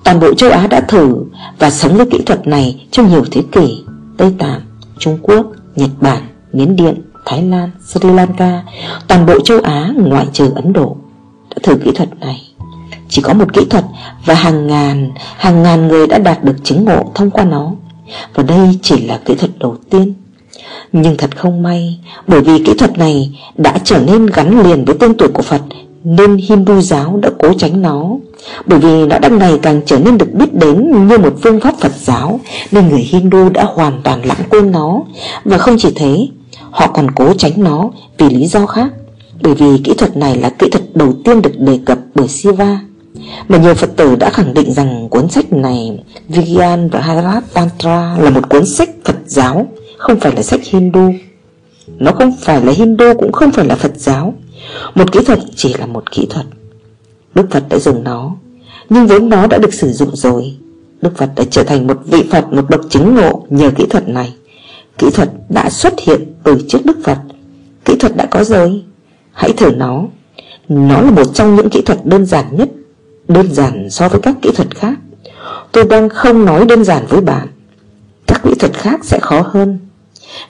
Toàn 0.05 0.21
bộ 0.21 0.35
châu 0.35 0.51
Á 0.51 0.67
đã 0.67 0.81
thử 0.81 1.17
và 1.59 1.71
sống 1.71 1.97
với 1.97 2.07
kỹ 2.11 2.19
thuật 2.27 2.47
này 2.47 2.87
trong 2.91 3.09
nhiều 3.09 3.25
thế 3.31 3.43
kỷ 3.53 3.85
Tây 4.17 4.35
Tạng, 4.39 4.61
Trung 4.99 5.19
Quốc, 5.23 5.47
Nhật 5.77 5.91
Bản, 6.01 6.23
Miến 6.53 6.77
Điện, 6.77 7.03
Thái 7.25 7.43
Lan, 7.43 7.71
Sri 7.87 8.11
Lanka. 8.11 8.63
Toàn 9.09 9.27
bộ 9.27 9.41
châu 9.41 9.61
Á 9.61 9.93
ngoại 9.97 10.27
trừ 10.33 10.51
Ấn 10.55 10.73
Độ 10.73 10.97
đã 11.51 11.57
thử 11.63 11.77
kỹ 11.77 11.91
thuật 11.95 12.21
này. 12.21 12.43
Chỉ 13.09 13.23
có 13.23 13.35
một 13.35 13.53
kỹ 13.53 13.65
thuật 13.71 13.85
Và 14.25 14.35
hàng 14.35 14.67
ngàn, 14.67 15.13
hàng 15.37 15.63
ngàn 15.63 15.89
người 15.89 16.07
đã 16.07 16.19
đạt 16.19 16.45
được 16.45 16.57
chứng 16.65 16.85
ngộ 16.85 17.11
thông 17.15 17.31
qua 17.31 17.45
nó. 17.45 17.73
Và 18.35 18.43
đây 18.43 18.79
chỉ 18.83 19.07
là 19.07 19.21
kỹ 19.25 19.35
thuật 19.35 19.59
đầu 19.59 19.77
tiên 19.91 20.15
nhưng 20.93 21.17
thật 21.17 21.37
không 21.37 21.63
may, 21.63 21.99
Bởi 22.27 22.41
vì 22.41 22.65
kỹ 22.65 22.75
thuật 22.75 22.99
này 22.99 23.39
đã 23.57 23.79
trở 23.85 23.99
nên 23.99 24.27
gắn 24.27 24.63
liền 24.63 24.85
với 24.85 24.97
tên 25.01 25.15
tuổi 25.15 25.29
của 25.29 25.43
Phật, 25.43 25.61
Nên 26.05 26.37
Hindu 26.37 26.81
giáo 26.81 27.19
đã 27.23 27.31
cố 27.39 27.53
tránh 27.59 27.83
nó. 27.83 28.11
Bởi 28.67 28.79
vì 28.79 29.07
nó 29.07 29.19
đang 29.19 29.39
ngày 29.39 29.59
càng 29.63 29.81
trở 29.87 29.99
nên 29.99 30.19
được 30.19 30.35
biết 30.35 30.55
đến 30.55 31.09
như 31.09 31.19
một 31.19 31.35
phương 31.43 31.61
pháp 31.61 31.75
Phật 31.81 31.93
giáo, 31.97 32.41
Nên 32.71 32.89
người 32.89 33.01
Hindu 33.01 33.49
đã 33.49 33.65
hoàn 33.65 34.01
toàn 34.03 34.27
lãng 34.27 34.43
quên 34.51 34.71
nó. 34.71 35.03
Và 35.45 35.59
không 35.59 35.77
chỉ 35.79 35.93
thế, 35.95 36.29
Họ 36.71 36.87
còn 36.87 37.11
cố 37.11 37.35
tránh 37.35 37.53
nó 37.57 37.91
vì 38.19 38.31
lý 38.31 38.47
do 38.47 38.67
khác. 38.67 38.89
Bởi 39.43 39.55
vì 39.55 39.79
kỹ 39.85 39.95
thuật 39.99 40.17
này 40.17 40.37
là 40.37 40.51
kỹ 40.51 40.69
thuật 40.71 40.85
đầu 40.95 41.13
tiên 41.25 41.43
được 41.43 41.59
đề 41.59 41.79
cập 41.87 41.99
bởi 42.15 42.29
Siva. 42.29 42.81
Mà 43.49 43.59
nhiều 43.59 43.75
Phật 43.75 43.97
tử 43.97 44.17
đã 44.17 44.31
khẳng 44.31 44.55
định 44.55 44.73
rằng 44.73 45.09
cuốn 45.09 45.29
sách 45.29 45.53
này, 45.53 45.99
Vigyan 46.29 46.89
và 46.89 47.01
Harat 47.01 47.45
Tantra 47.55 48.17
là 48.19 48.31
một 48.31 48.49
cuốn 48.49 48.67
sách 48.67 48.89
Phật 49.05 49.17
giáo. 49.27 49.67
Không 49.99 50.21
phải 50.21 50.33
là 50.37 50.43
sách 50.43 50.61
Hindu. 50.65 51.13
Nó 51.99 52.13
không 52.13 52.33
phải 52.41 52.65
là 52.65 52.73
Hindu, 52.73 53.15
cũng 53.19 53.33
không 53.33 53.53
phải 53.53 53.65
là 53.67 53.75
Phật 53.75 53.93
giáo. 53.97 54.35
Một 54.95 55.13
kỹ 55.13 55.21
thuật 55.27 55.39
chỉ 55.57 55.75
là 55.75 55.87
một 55.87 56.11
kỹ 56.11 56.27
thuật. 56.31 56.47
Đức 57.35 57.47
Phật 57.51 57.65
đã 57.69 57.79
dùng 57.79 58.05
nó, 58.05 58.37
Nhưng 58.89 59.07
vốn 59.07 59.29
nó 59.29 59.47
đã 59.47 59.59
được 59.59 59.75
sử 59.75 59.93
dụng 59.93 60.17
rồi. 60.17 60.57
Đức 61.03 61.17
Phật 61.17 61.31
đã 61.37 61.45
trở 61.51 61.63
thành 61.63 61.87
một 61.87 62.01
vị 62.07 62.23
Phật, 62.31 62.53
Một 62.53 62.71
bậc 62.71 62.81
chứng 62.91 63.15
ngộ 63.15 63.47
nhờ 63.51 63.71
kỹ 63.77 63.87
thuật 63.91 64.09
này. 64.09 64.35
Kỹ 64.99 65.11
thuật 65.15 65.31
đã 65.49 65.71
xuất 65.71 65.95
hiện 66.01 66.35
từ 66.45 66.59
trước 66.69 66.79
Đức 66.85 66.97
Phật. 67.05 67.19
Kỹ 67.85 67.95
thuật 68.01 68.17
đã 68.17 68.27
có 68.31 68.45
rồi. 68.45 68.83
Hãy 69.33 69.53
thử 69.53 69.71
nó. 69.71 70.03
Nó 70.69 71.01
là 71.01 71.11
một 71.11 71.35
trong 71.35 71.57
những 71.57 71.71
kỹ 71.71 71.83
thuật 71.83 72.07
đơn 72.07 72.27
giản 72.27 72.57
nhất, 72.57 72.69
Đơn 73.29 73.53
giản 73.53 73.91
so 73.91 74.09
với 74.09 74.21
các 74.21 74.37
kỹ 74.43 74.51
thuật 74.55 74.77
khác. 74.77 74.95
Tôi 75.73 75.85
đang 75.85 76.09
không 76.09 76.45
nói 76.45 76.67
đơn 76.67 76.85
giản 76.85 77.05
với 77.09 77.21
bạn. 77.21 77.49
Các 78.45 78.51
kỹ 78.51 78.55
thuật 78.59 78.73
khác 78.73 79.05
sẽ 79.05 79.19
khó 79.19 79.41
hơn. 79.41 79.79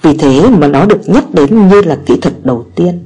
Vì 0.02 0.16
thế 0.16 0.48
mà 0.50 0.66
nó 0.68 0.84
được 0.84 1.00
nhắc 1.06 1.24
đến 1.34 1.68
như 1.68 1.82
là 1.82 1.96
kỹ 2.06 2.16
thuật 2.22 2.34
đầu 2.44 2.66
tiên. 2.76 3.04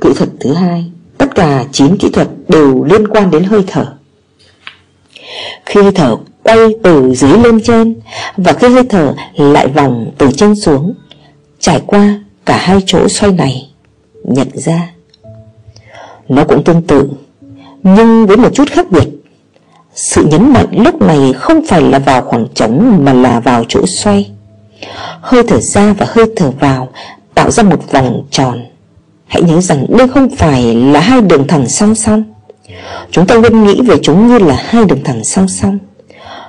Kỹ 0.00 0.10
thuật 0.16 0.28
thứ 0.40 0.52
hai, 0.52 0.90
Tất 1.18 1.34
cả 1.34 1.64
9 1.72 1.96
kỹ 1.96 2.10
thuật 2.10 2.28
đều 2.48 2.84
liên 2.84 3.08
quan 3.08 3.30
đến 3.30 3.44
hơi 3.44 3.64
thở. 3.66 3.94
Khi 5.66 5.82
hơi 5.82 5.92
thở 5.92 6.16
quay 6.42 6.58
từ 6.82 7.14
dưới 7.14 7.38
lên 7.38 7.60
trên 7.62 8.00
Và 8.36 8.52
khi 8.52 8.68
hơi 8.68 8.84
thở 8.88 9.14
lại 9.36 9.68
vòng 9.68 10.10
từ 10.18 10.30
trên 10.36 10.54
xuống, 10.54 10.94
Trải 11.58 11.82
qua 11.86 12.24
cả 12.46 12.56
hai 12.56 12.80
chỗ 12.86 13.08
xoay 13.08 13.32
này, 13.32 13.70
Nhận 14.24 14.48
ra. 14.54 14.90
Nó 16.28 16.44
cũng 16.44 16.64
tương 16.64 16.82
tự, 16.82 17.10
Nhưng 17.82 18.26
với 18.26 18.36
một 18.36 18.54
chút 18.54 18.68
khác 18.70 18.90
biệt. 18.90 19.19
Sự 19.94 20.24
nhấn 20.24 20.52
mạnh 20.52 20.66
lúc 20.70 21.02
này 21.02 21.32
không 21.32 21.66
phải 21.66 21.82
là 21.82 21.98
vào 21.98 22.22
khoảng 22.22 22.46
trống 22.54 22.98
Mà 23.04 23.12
là 23.12 23.40
vào 23.40 23.64
chỗ 23.68 23.86
xoay. 23.86 24.30
Hơi 25.20 25.42
thở 25.48 25.60
ra 25.60 25.92
và 25.92 26.06
hơi 26.08 26.24
thở 26.36 26.50
vào 26.60 26.88
Tạo 27.34 27.50
ra 27.50 27.62
một 27.62 27.92
vòng 27.92 28.26
tròn. 28.30 28.64
Hãy 29.26 29.42
nhớ 29.42 29.60
rằng 29.60 29.86
đây 29.88 30.08
không 30.08 30.28
phải 30.36 30.74
là 30.74 31.00
hai 31.00 31.20
đường 31.20 31.46
thẳng 31.46 31.68
song 31.68 31.94
song. 31.94 32.24
Chúng 33.10 33.26
ta 33.26 33.34
luôn 33.34 33.64
nghĩ 33.64 33.80
về 33.80 33.96
chúng 34.02 34.28
như 34.28 34.38
là 34.38 34.56
hai 34.68 34.84
đường 34.84 35.04
thẳng 35.04 35.24
song 35.24 35.48
song. 35.48 35.78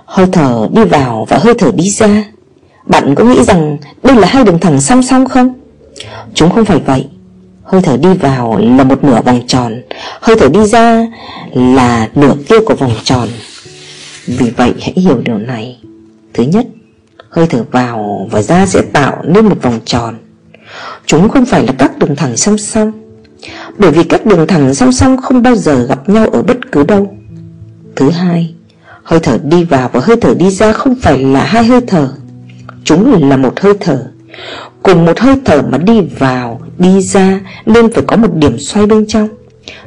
Hơi 0.05 0.25
thở 0.31 0.67
đi 0.73 0.83
vào 0.83 1.25
và 1.29 1.37
hơi 1.37 1.53
thở 1.57 1.71
đi 1.71 1.89
ra. 1.89 2.23
Bạn 2.85 3.15
có 3.15 3.23
nghĩ 3.23 3.43
rằng 3.43 3.77
đây 4.03 4.15
là 4.15 4.27
hai 4.27 4.43
đường 4.43 4.59
thẳng 4.59 4.81
song 4.81 5.03
song 5.03 5.25
không? 5.29 5.53
Chúng 6.33 6.49
không 6.49 6.65
phải 6.65 6.79
vậy. 6.79 7.07
Hơi 7.71 7.81
thở 7.81 7.97
đi 7.97 8.13
vào 8.13 8.57
là 8.57 8.83
một 8.83 9.03
nửa 9.03 9.21
vòng 9.21 9.41
tròn. 9.47 9.81
Hơi 10.21 10.35
thở 10.39 10.47
đi 10.49 10.65
ra 10.65 11.07
là 11.53 12.09
nửa 12.15 12.33
kia 12.49 12.59
của 12.65 12.75
vòng 12.75 12.93
tròn. 13.03 13.27
Vì 14.25 14.49
vậy, 14.49 14.73
hãy 14.81 14.93
hiểu 14.95 15.21
điều 15.25 15.37
này. 15.37 15.79
Thứ 16.33 16.43
nhất, 16.43 16.67
Hơi 17.29 17.47
thở 17.47 17.65
vào 17.71 18.27
và 18.31 18.41
ra 18.41 18.65
sẽ 18.65 18.81
tạo 18.81 19.23
nên 19.23 19.45
một 19.45 19.61
vòng 19.61 19.79
tròn. 19.85 20.15
Chúng 21.05 21.29
không 21.29 21.45
phải 21.45 21.67
là 21.67 21.73
các 21.77 21.97
đường 21.97 22.15
thẳng 22.15 22.37
song 22.37 22.57
song. 22.57 22.91
Bởi 23.77 23.91
vì 23.91 24.03
các 24.03 24.25
đường 24.25 24.47
thẳng 24.47 24.73
song 24.73 24.91
song 24.91 25.17
không 25.17 25.43
bao 25.43 25.55
giờ 25.55 25.85
gặp 25.85 26.09
nhau 26.09 26.27
ở 26.27 26.41
bất 26.41 26.71
cứ 26.71 26.83
đâu. 26.83 27.15
Thứ 27.95 28.09
hai, 28.09 28.53
Hơi 29.03 29.19
thở 29.19 29.39
đi 29.43 29.63
vào 29.63 29.89
và 29.93 29.99
hơi 30.03 30.15
thở 30.21 30.33
đi 30.33 30.49
ra 30.49 30.71
không 30.71 30.95
phải 31.01 31.23
là 31.23 31.43
hai 31.43 31.63
hơi 31.63 31.81
thở. 31.87 32.09
Chúng 32.83 33.29
là 33.29 33.37
một 33.37 33.59
hơi 33.59 33.73
thở. 33.79 34.07
Cùng 34.83 35.05
một 35.05 35.19
hơi 35.19 35.35
thở 35.45 35.61
mà 35.61 35.77
đi 35.77 36.01
vào, 36.01 36.61
đi 36.77 37.01
ra 37.01 37.39
Nên 37.65 37.91
phải 37.91 38.03
có 38.07 38.15
một 38.15 38.33
điểm 38.33 38.59
xoay 38.59 38.85
bên 38.85 39.05
trong. 39.07 39.29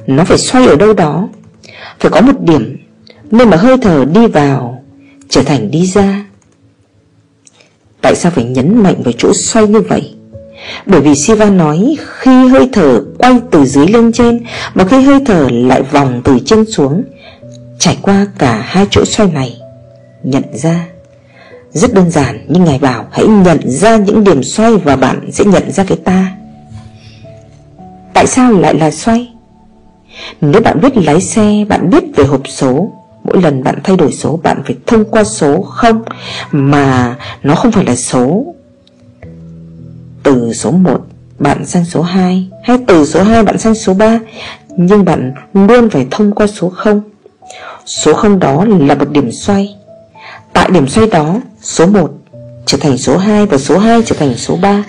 Nó 0.06 0.24
phải 0.24 0.38
xoay 0.38 0.66
ở 0.66 0.76
đâu 0.76 0.92
đó. 0.92 1.28
Phải 2.00 2.10
có 2.10 2.20
một 2.20 2.40
điểm 2.40 2.76
Nên 3.30 3.50
mà 3.50 3.56
hơi 3.56 3.76
thở 3.82 4.04
đi 4.04 4.26
vào 4.26 4.82
Trở 5.28 5.42
thành 5.42 5.70
đi 5.70 5.86
ra. 5.86 6.24
Tại 8.00 8.14
sao 8.14 8.32
phải 8.32 8.44
nhấn 8.44 8.82
mạnh 8.82 9.02
vào 9.02 9.12
chỗ 9.18 9.32
xoay 9.34 9.66
như 9.66 9.80
vậy? 9.80 10.14
Bởi 10.86 11.00
vì 11.00 11.14
Siva 11.14 11.50
nói 11.50 11.96
Khi 12.18 12.48
hơi 12.48 12.68
thở 12.72 13.02
quay 13.18 13.40
từ 13.50 13.64
dưới 13.64 13.88
lên 13.88 14.12
trên 14.12 14.44
Và 14.74 14.84
khi 14.84 15.02
hơi 15.02 15.20
thở 15.26 15.48
lại 15.52 15.82
vòng 15.82 16.20
từ 16.24 16.38
trên 16.44 16.64
xuống 16.64 17.04
Trải 17.78 17.98
qua 18.02 18.26
cả 18.38 18.62
hai 18.66 18.86
chỗ 18.90 19.04
xoay 19.04 19.30
này 19.32 19.56
Nhận 20.22 20.44
ra 20.52 20.86
rất 21.74 21.94
đơn 21.94 22.10
giản, 22.10 22.44
nhưng 22.48 22.64
Ngài 22.64 22.78
bảo 22.78 23.04
Hãy 23.12 23.26
nhận 23.26 23.70
ra 23.70 23.96
những 23.96 24.24
điểm 24.24 24.42
xoay 24.42 24.76
Và 24.76 24.96
bạn 24.96 25.30
sẽ 25.32 25.44
nhận 25.44 25.72
ra 25.72 25.84
cái 25.84 25.98
ta. 26.04 26.36
Tại 28.14 28.26
sao 28.26 28.52
lại 28.52 28.74
là 28.74 28.90
xoay 28.90 29.32
Nếu 30.40 30.60
bạn 30.60 30.80
biết 30.80 30.96
lái 30.96 31.20
xe, 31.20 31.64
Bạn 31.68 31.90
biết 31.90 32.04
về 32.16 32.24
hộp 32.24 32.48
số, 32.48 32.92
Mỗi 33.24 33.42
lần 33.42 33.64
bạn 33.64 33.78
thay 33.84 33.96
đổi 33.96 34.12
số, 34.12 34.40
Bạn 34.42 34.62
phải 34.66 34.76
thông 34.86 35.04
qua 35.04 35.24
số 35.24 35.62
không 35.62 36.02
Mà 36.50 37.16
nó 37.42 37.54
không 37.54 37.72
phải 37.72 37.84
là 37.84 37.96
số. 37.96 38.54
Từ 40.22 40.52
số 40.52 40.70
1 40.70 41.00
Bạn 41.38 41.66
sang 41.66 41.84
số 41.84 42.02
2 42.02 42.48
Hay 42.62 42.78
từ 42.86 43.06
số 43.06 43.22
2 43.22 43.42
bạn 43.42 43.58
sang 43.58 43.74
số 43.74 43.94
3 43.94 44.18
Nhưng 44.76 45.04
bạn 45.04 45.32
luôn 45.54 45.90
phải 45.90 46.06
thông 46.10 46.32
qua 46.34 46.46
số 46.46 46.68
0 46.68 47.00
Số 47.86 48.14
0 48.14 48.38
đó 48.38 48.64
là 48.64 48.94
một 48.94 49.10
điểm 49.10 49.32
xoay 49.32 49.76
Tại 50.54 50.70
điểm 50.72 50.88
xoay 50.88 51.06
đó, 51.06 51.34
Số 51.62 51.86
1 51.86 52.10
trở 52.66 52.78
thành 52.80 52.98
số 52.98 53.16
2 53.16 53.46
Và 53.46 53.58
số 53.58 53.78
2 53.78 54.02
trở 54.02 54.16
thành 54.18 54.34
số 54.36 54.56
3 54.62 54.84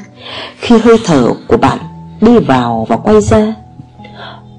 Khi 0.60 0.78
hơi 0.78 0.98
thở 1.06 1.34
của 1.48 1.58
bạn 1.58 1.78
đi 2.22 2.40
vào 2.40 2.86
và 2.90 2.98
quay 2.98 3.22
ra, 3.22 3.56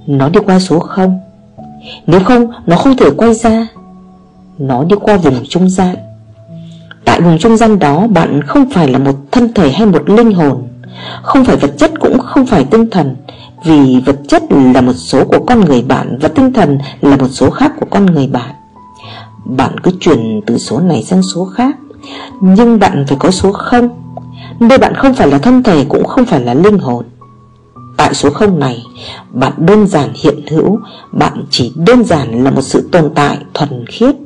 Nó 0.06 0.28
đi 0.28 0.40
qua 0.46 0.58
số 0.58 0.78
0 0.78 1.20
Nếu 2.06 2.20
không, 2.20 2.50
nó 2.66 2.76
không 2.76 2.96
thể 2.96 3.10
quay 3.16 3.34
ra. 3.34 3.66
Nó 4.58 4.84
đi 4.84 4.96
qua 5.00 5.16
vùng 5.16 5.46
trung 5.48 5.68
gian. 5.68 5.96
Tại 7.04 7.20
vùng 7.20 7.38
trung 7.38 7.56
gian 7.56 7.78
đó, 7.78 8.06
Bạn 8.06 8.42
không 8.42 8.70
phải 8.70 8.88
là 8.88 8.98
một 8.98 9.14
thân 9.32 9.54
thể 9.54 9.70
hay 9.70 9.86
một 9.86 10.08
linh 10.08 10.32
hồn. 10.32 10.68
Không 11.22 11.44
phải 11.44 11.56
vật 11.56 11.70
chất 11.78 11.90
cũng 12.00 12.18
không 12.18 12.46
phải 12.46 12.64
tinh 12.64 12.90
thần, 12.90 13.16
vì 13.64 14.02
vật 14.06 14.16
chất 14.28 14.42
là 14.74 14.80
một 14.80 14.92
số 14.92 15.24
của 15.24 15.44
con 15.46 15.60
người 15.60 15.82
bạn 15.82 16.18
Và 16.20 16.28
tinh 16.28 16.52
thần 16.52 16.78
là 17.00 17.16
một 17.16 17.28
số 17.30 17.50
khác 17.50 17.72
của 17.80 17.86
con 17.90 18.06
người 18.06 18.26
bạn. 18.26 18.50
Bạn 19.48 19.80
cứ 19.80 19.90
chuyển 20.00 20.40
từ 20.46 20.58
số 20.58 20.80
này 20.80 21.02
sang 21.02 21.22
số 21.22 21.44
khác. 21.44 21.76
Nhưng 22.40 22.78
bạn 22.78 23.04
phải 23.08 23.16
có 23.20 23.30
số 23.30 23.52
không. 23.52 23.88
Nơi 24.60 24.78
bạn 24.78 24.94
không 24.94 25.14
phải 25.14 25.28
là 25.28 25.38
thân 25.38 25.62
thể 25.62 25.84
cũng 25.88 26.04
không 26.04 26.24
phải 26.24 26.40
là 26.40 26.54
linh 26.54 26.78
hồn. 26.78 27.04
Tại 27.96 28.14
số 28.14 28.30
không 28.30 28.58
này, 28.58 28.82
Bạn 29.32 29.52
đơn 29.56 29.86
giản 29.86 30.10
hiện 30.14 30.46
hữu, 30.50 30.80
Bạn 31.12 31.44
chỉ 31.50 31.72
đơn 31.86 32.04
giản 32.04 32.44
là 32.44 32.50
một 32.50 32.62
sự 32.62 32.88
tồn 32.92 33.10
tại 33.14 33.38
thuần 33.54 33.86
khiết, 33.86 34.16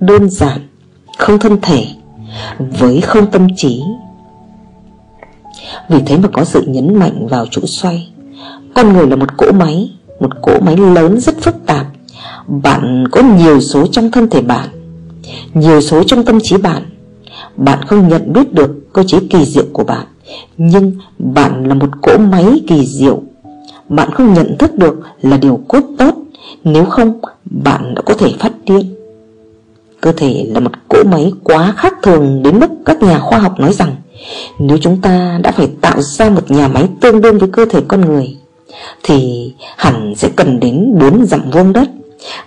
Đơn 0.00 0.30
giản, 0.30 0.68
Không 1.18 1.38
thân 1.38 1.60
thể, 1.62 1.86
Với 2.58 3.00
không 3.00 3.30
tâm 3.30 3.46
trí. 3.56 3.82
Vì 5.88 5.98
thế 6.06 6.16
mà 6.16 6.28
có 6.32 6.44
sự 6.44 6.64
nhấn 6.68 6.98
mạnh 6.98 7.26
vào 7.26 7.46
chỗ 7.50 7.62
xoay. 7.66 8.12
Con 8.74 8.92
người 8.92 9.06
là 9.06 9.16
một 9.16 9.36
cỗ 9.36 9.52
máy, 9.52 9.90
Một 10.20 10.42
cỗ 10.42 10.52
máy 10.60 10.76
lớn 10.76 11.20
rất 11.20 11.34
phức 11.40 11.66
tạp. 11.66 11.86
Bạn 12.50 13.08
có 13.12 13.22
nhiều 13.22 13.60
số 13.60 13.86
trong 13.86 14.10
thân 14.10 14.30
thể 14.30 14.42
bạn, 14.42 14.68
Nhiều 15.54 15.80
số 15.80 16.02
trong 16.02 16.24
tâm 16.24 16.38
trí 16.42 16.56
bạn. 16.56 16.82
Bạn 17.56 17.78
không 17.86 18.08
nhận 18.08 18.32
biết 18.32 18.52
được 18.52 18.92
cơ 18.92 19.02
chế 19.02 19.18
kỳ 19.30 19.44
diệu 19.44 19.64
của 19.72 19.84
bạn, 19.84 20.06
Nhưng 20.56 20.92
bạn 21.18 21.68
là 21.68 21.74
một 21.74 21.88
cỗ 22.02 22.18
máy 22.18 22.60
kỳ 22.68 22.86
diệu. 22.86 23.22
Bạn 23.88 24.10
không 24.10 24.34
nhận 24.34 24.58
thức 24.58 24.74
được 24.74 25.00
là 25.22 25.36
điều 25.36 25.60
cốt 25.68 25.80
tốt, 25.98 26.14
Nếu 26.64 26.84
không, 26.84 27.20
bạn 27.44 27.94
đã 27.94 28.02
có 28.02 28.14
thể 28.14 28.32
phát 28.38 28.52
điên. 28.64 28.94
Cơ 30.00 30.12
thể 30.12 30.46
là 30.48 30.60
một 30.60 30.72
cỗ 30.88 30.98
máy 31.04 31.32
quá 31.44 31.74
khác 31.76 31.94
thường 32.02 32.42
Đến 32.42 32.60
mức 32.60 32.70
các 32.84 33.02
nhà 33.02 33.18
khoa 33.18 33.38
học 33.38 33.60
nói 33.60 33.72
rằng, 33.72 33.96
Nếu 34.58 34.78
chúng 34.80 35.00
ta 35.00 35.40
đã 35.42 35.52
phải 35.52 35.70
tạo 35.80 36.02
ra 36.02 36.30
một 36.30 36.50
nhà 36.50 36.68
máy 36.68 36.88
tương 37.00 37.20
đương 37.20 37.38
với 37.38 37.48
cơ 37.52 37.64
thể 37.70 37.80
con 37.88 38.00
người, 38.00 38.36
thì 39.02 39.52
hẳn 39.76 40.14
sẽ 40.16 40.28
cần 40.36 40.60
đến 40.60 40.98
4 40.98 41.26
dặm 41.26 41.50
vuông 41.50 41.72
đất. 41.72 41.88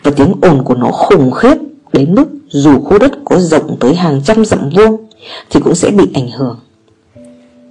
Và 0.04 0.12
tiếng 0.16 0.34
ồn 0.42 0.64
của 0.64 0.76
nó 0.76 0.92
khủng 0.92 1.32
khiếp 1.32 1.58
Đến 1.94 2.16
mức 2.16 2.26
dù 2.50 2.80
khu 2.80 3.00
đất 3.00 3.12
có 3.26 3.40
rộng 3.40 3.78
tới 3.80 3.96
hàng 3.96 4.22
trăm 4.26 4.46
dặm 4.46 4.70
vuông 4.70 5.08
Thì 5.50 5.60
cũng 5.60 5.76
sẽ 5.76 5.92
bị 5.92 6.12
ảnh 6.14 6.30
hưởng. 6.32 6.60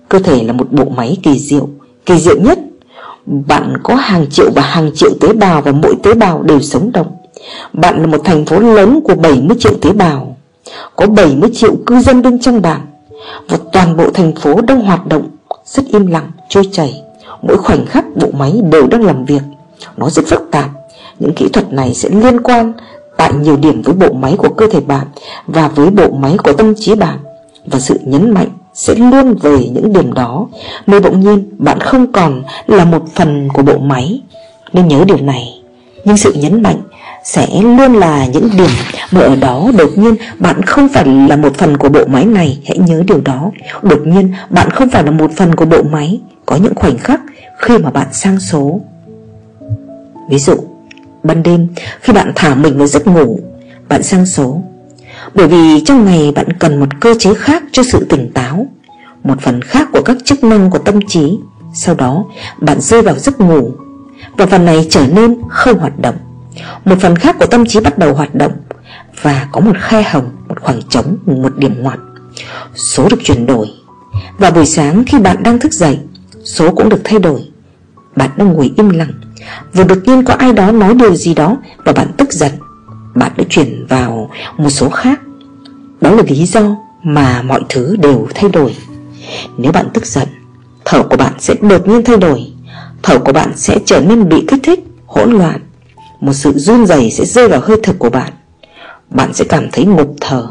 Cơ 0.08 0.18
thể 0.18 0.44
là 0.44 0.52
một 0.52 0.72
bộ 0.72 0.84
máy 0.84 1.16
kỳ 1.22 1.38
diệu 1.38 1.68
Kỳ 2.06 2.18
diệu 2.18 2.40
nhất. 2.40 2.58
Bạn 3.26 3.74
có 3.82 3.94
hàng 3.94 4.26
triệu 4.30 4.50
và 4.54 4.62
hàng 4.62 4.90
triệu 4.94 5.10
tế 5.20 5.32
bào 5.32 5.62
Và 5.62 5.72
mỗi 5.72 5.94
tế 6.02 6.14
bào 6.14 6.42
đều 6.42 6.60
sống 6.60 6.92
động. 6.92 7.16
Bạn 7.72 8.00
là 8.00 8.06
một 8.06 8.20
thành 8.24 8.44
phố 8.44 8.58
lớn 8.58 9.00
của 9.04 9.14
70 9.14 9.56
triệu 9.60 9.72
tế 9.80 9.92
bào 9.92 10.36
Có 10.96 11.06
70 11.06 11.50
triệu 11.54 11.74
cư 11.86 12.00
dân 12.00 12.22
bên 12.22 12.40
trong 12.40 12.62
bạn. 12.62 12.80
Và 13.48 13.58
toàn 13.72 13.96
bộ 13.96 14.10
thành 14.10 14.34
phố 14.34 14.60
đang 14.60 14.80
hoạt 14.80 15.06
động 15.06 15.28
Rất 15.64 15.82
im 15.86 16.06
lặng, 16.06 16.30
trôi 16.48 16.64
chảy. 16.72 17.02
Mỗi 17.42 17.56
khoảnh 17.56 17.86
khắc 17.86 18.04
bộ 18.16 18.28
máy 18.32 18.60
đều 18.72 18.86
đang 18.86 19.04
làm 19.04 19.24
việc. 19.24 19.42
Nó 19.96 20.10
rất 20.10 20.26
phức 20.26 20.41
những 21.22 21.34
kỹ 21.34 21.48
thuật 21.52 21.72
này 21.72 21.94
sẽ 21.94 22.08
liên 22.08 22.40
quan 22.40 22.72
tại 23.16 23.32
nhiều 23.34 23.56
điểm 23.56 23.82
với 23.82 23.94
bộ 23.94 24.12
máy 24.12 24.34
của 24.38 24.48
cơ 24.48 24.66
thể 24.72 24.80
bạn 24.80 25.06
và 25.46 25.68
với 25.68 25.90
bộ 25.90 26.10
máy 26.10 26.36
của 26.44 26.52
tâm 26.52 26.74
trí 26.74 26.94
bạn. 26.94 27.18
Và 27.66 27.78
sự 27.78 28.00
nhấn 28.04 28.30
mạnh 28.30 28.48
sẽ 28.74 28.94
luôn 28.94 29.34
về 29.34 29.58
những 29.58 29.92
điểm 29.92 30.12
đó. 30.12 30.46
Nơi 30.86 31.00
bỗng 31.00 31.20
nhiên 31.20 31.50
bạn 31.58 31.80
không 31.80 32.12
còn 32.12 32.42
là 32.66 32.84
một 32.84 33.02
phần 33.14 33.48
của 33.54 33.62
bộ 33.62 33.78
máy. 33.78 34.20
Nên 34.72 34.88
nhớ 34.88 35.04
điều 35.06 35.16
này. 35.16 35.62
Nhưng 36.04 36.16
sự 36.16 36.32
nhấn 36.32 36.62
mạnh 36.62 36.82
sẽ 37.24 37.46
luôn 37.62 37.92
là 37.92 38.26
những 38.26 38.48
điểm 38.58 38.70
mà 39.12 39.20
ở 39.20 39.36
đó 39.36 39.70
đột 39.78 39.90
nhiên 39.96 40.14
bạn 40.38 40.62
không 40.62 40.88
phải 40.88 41.04
là 41.04 41.36
một 41.36 41.56
phần 41.56 41.76
của 41.76 41.88
bộ 41.88 42.04
máy 42.06 42.24
này. 42.24 42.58
Hãy 42.66 42.78
nhớ 42.78 43.02
điều 43.06 43.20
đó. 43.20 43.50
Đột 43.82 44.00
nhiên 44.04 44.32
bạn 44.50 44.70
không 44.70 44.88
phải 44.88 45.04
là 45.04 45.10
một 45.10 45.30
phần 45.36 45.54
của 45.54 45.64
bộ 45.64 45.82
máy. 45.82 46.20
Có 46.46 46.56
những 46.56 46.74
khoảnh 46.74 46.98
khắc 46.98 47.20
khi 47.58 47.78
mà 47.78 47.90
bạn 47.90 48.06
sang 48.12 48.40
số. 48.40 48.80
Ví 50.30 50.38
dụ 50.38 50.71
ban 51.24 51.42
đêm 51.42 51.68
khi 52.00 52.12
bạn 52.12 52.32
thả 52.36 52.54
mình 52.54 52.78
vào 52.78 52.86
giấc 52.86 53.06
ngủ 53.06 53.40
bạn 53.88 54.02
sang 54.02 54.26
số. 54.26 54.62
Bởi 55.34 55.48
vì 55.48 55.82
trong 55.84 56.04
ngày 56.04 56.32
bạn 56.34 56.52
cần 56.52 56.80
một 56.80 56.88
cơ 57.00 57.14
chế 57.18 57.34
khác 57.34 57.62
cho 57.72 57.82
sự 57.82 58.06
tỉnh 58.08 58.32
táo 58.32 58.66
Một 59.24 59.40
phần 59.40 59.62
khác 59.62 59.88
của 59.92 60.02
các 60.02 60.16
chức 60.24 60.44
năng 60.44 60.70
của 60.70 60.78
tâm 60.78 61.00
trí. 61.08 61.38
Sau 61.74 61.94
đó 61.94 62.24
bạn 62.60 62.80
rơi 62.80 63.02
vào 63.02 63.18
giấc 63.18 63.40
ngủ 63.40 63.70
Và 64.36 64.46
phần 64.46 64.64
này 64.64 64.86
trở 64.90 65.06
nên 65.06 65.40
không 65.48 65.78
hoạt 65.78 65.98
động. 65.98 66.14
Một 66.84 66.96
phần 67.00 67.16
khác 67.16 67.36
của 67.38 67.46
tâm 67.46 67.66
trí 67.66 67.80
bắt 67.80 67.98
đầu 67.98 68.14
hoạt 68.14 68.34
động 68.34 68.52
Và 69.22 69.48
có 69.52 69.60
một 69.60 69.76
khe 69.80 70.02
hồng, 70.02 70.30
một 70.48 70.60
khoảng 70.60 70.82
trống, 70.82 71.16
một 71.26 71.56
điểm 71.56 71.82
ngoặt. 71.82 71.98
Số 72.74 73.08
được 73.08 73.18
chuyển 73.24 73.46
đổi 73.46 73.66
Và 74.38 74.50
buổi 74.50 74.66
sáng 74.66 75.04
khi 75.06 75.18
bạn 75.18 75.42
đang 75.42 75.58
thức 75.58 75.72
dậy 75.72 75.98
Số 76.44 76.70
cũng 76.74 76.88
được 76.88 77.00
thay 77.04 77.18
đổi. 77.18 77.40
Bạn 78.16 78.30
đang 78.36 78.52
ngồi 78.52 78.72
im 78.76 78.88
lặng 78.90 79.12
Vừa 79.74 79.84
đột 79.84 79.98
nhiên 80.04 80.24
có 80.24 80.34
ai 80.34 80.52
đó 80.52 80.72
nói 80.72 80.94
điều 80.94 81.14
gì 81.14 81.34
đó 81.34 81.56
Và 81.84 81.92
bạn 81.92 82.08
tức 82.16 82.32
giận. 82.32 82.52
Bạn 83.14 83.32
đã 83.36 83.44
chuyển 83.50 83.86
vào 83.88 84.30
một 84.56 84.70
số 84.70 84.88
khác. 84.90 85.20
Đó 86.00 86.10
là 86.10 86.22
lý 86.28 86.46
do 86.46 86.76
mà 87.02 87.42
mọi 87.42 87.60
thứ 87.68 87.96
đều 87.96 88.28
thay 88.34 88.50
đổi. 88.50 88.76
Nếu 89.58 89.72
bạn 89.72 89.86
tức 89.94 90.06
giận, 90.06 90.28
Thở 90.84 91.02
của 91.02 91.16
bạn 91.16 91.32
sẽ 91.38 91.54
đột 91.60 91.88
nhiên 91.88 92.04
thay 92.04 92.16
đổi. 92.16 92.52
Thở 93.02 93.18
của 93.18 93.32
bạn 93.32 93.52
sẽ 93.56 93.78
trở 93.84 94.00
nên 94.00 94.28
bị 94.28 94.44
kích 94.48 94.60
thích, 94.62 94.84
Hỗn 95.06 95.32
loạn. 95.32 95.60
Một 96.20 96.32
sự 96.32 96.52
run 96.52 96.86
rẩy 96.86 97.10
sẽ 97.10 97.24
rơi 97.24 97.48
vào 97.48 97.60
hơi 97.60 97.76
thở 97.82 97.92
của 97.98 98.10
bạn. 98.10 98.32
Bạn 99.10 99.32
sẽ 99.32 99.44
cảm 99.44 99.68
thấy 99.72 99.84
ngột 99.84 100.08
thở. 100.20 100.46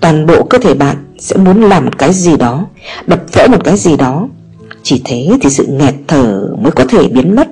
Toàn 0.00 0.26
bộ 0.26 0.44
cơ 0.44 0.58
thể 0.58 0.74
bạn 0.74 0.96
sẽ 1.18 1.36
muốn 1.36 1.62
làm 1.62 1.84
một 1.84 1.98
cái 1.98 2.12
gì 2.12 2.36
đó, 2.36 2.66
Đập 3.06 3.22
vỡ 3.32 3.48
một 3.48 3.64
cái 3.64 3.76
gì 3.76 3.96
đó. 3.96 4.28
Chỉ 4.82 5.02
thế 5.04 5.30
thì 5.40 5.50
sự 5.50 5.66
nghẹt 5.66 5.94
thở 6.08 6.48
mới 6.62 6.72
có 6.72 6.84
thể 6.88 7.08
biến 7.08 7.36
mất. 7.36 7.48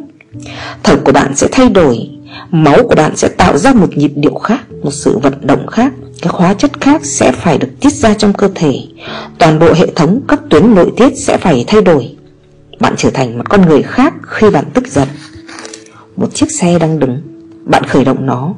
Thở 0.82 0.96
của 1.04 1.12
bạn 1.12 1.36
sẽ 1.36 1.48
thay 1.52 1.68
đổi 1.68 2.10
Máu 2.50 2.82
của 2.88 2.94
bạn 2.94 3.16
sẽ 3.16 3.28
tạo 3.28 3.58
ra 3.58 3.72
một 3.72 3.96
nhịp 3.96 4.12
điệu 4.14 4.34
khác 4.34 4.60
Một 4.82 4.90
sự 4.90 5.18
vận 5.18 5.34
động 5.46 5.66
khác. 5.66 5.92
Các 6.22 6.32
hóa 6.32 6.54
chất 6.54 6.80
khác 6.80 7.04
sẽ 7.04 7.32
phải 7.32 7.58
được 7.58 7.68
tiết 7.80 7.92
ra 7.92 8.14
trong 8.14 8.32
cơ 8.32 8.48
thể. 8.54 8.74
Toàn 9.38 9.58
bộ 9.58 9.72
hệ 9.72 9.86
thống 9.96 10.20
các 10.28 10.40
tuyến 10.50 10.74
nội 10.74 10.92
tiết 10.96 11.16
sẽ 11.16 11.38
phải 11.38 11.64
thay 11.66 11.82
đổi. 11.82 12.16
Bạn 12.80 12.94
trở 12.96 13.10
thành 13.10 13.38
một 13.38 13.44
con 13.48 13.66
người 13.66 13.82
khác 13.82 14.14
khi 14.22 14.50
bạn 14.50 14.64
tức 14.74 14.86
giận. 14.86 15.08
Một 16.16 16.34
chiếc 16.34 16.50
xe 16.52 16.78
đang 16.78 16.98
đứng. 16.98 17.22
Bạn 17.64 17.84
khởi 17.84 18.04
động 18.04 18.26
nó. 18.26 18.54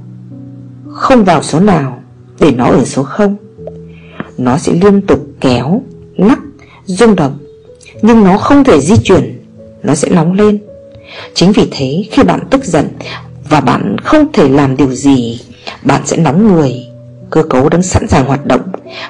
Không 0.89 1.25
vào 1.25 1.43
số 1.43 1.61
nào 1.61 2.03
Để 2.41 2.51
nó 2.51 2.65
ở 2.65 2.85
số 2.85 3.03
0 3.03 3.37
Nó 4.39 4.59
sẽ 4.59 4.73
liên 4.73 5.03
tục 5.07 5.27
kéo 5.41 5.83
Lắc, 6.17 6.39
rung 6.85 7.17
động. 7.17 7.39
Nhưng 8.03 8.25
nó 8.25 8.39
không 8.39 8.65
thể 8.65 8.81
di 8.81 8.97
chuyển. 8.97 9.43
Nó 9.83 9.95
sẽ 9.95 10.09
nóng 10.09 10.33
lên. 10.33 10.62
Chính 11.35 11.53
vì 11.53 11.69
thế, 11.71 12.05
khi 12.11 12.23
bạn 12.23 12.41
tức 12.51 12.65
giận 12.65 12.89
và 13.49 13.61
bạn 13.61 13.97
không 13.99 14.33
thể 14.33 14.49
làm 14.49 14.77
điều 14.77 14.95
gì, 14.95 15.41
Bạn 15.83 16.03
sẽ 16.05 16.17
nóng 16.17 16.55
người, 16.55 16.87
Cơ 17.31 17.43
cấu 17.43 17.69
đang 17.69 17.83
sẵn 17.83 18.09
sàng 18.09 18.27
hoạt 18.27 18.47
động. 18.47 18.61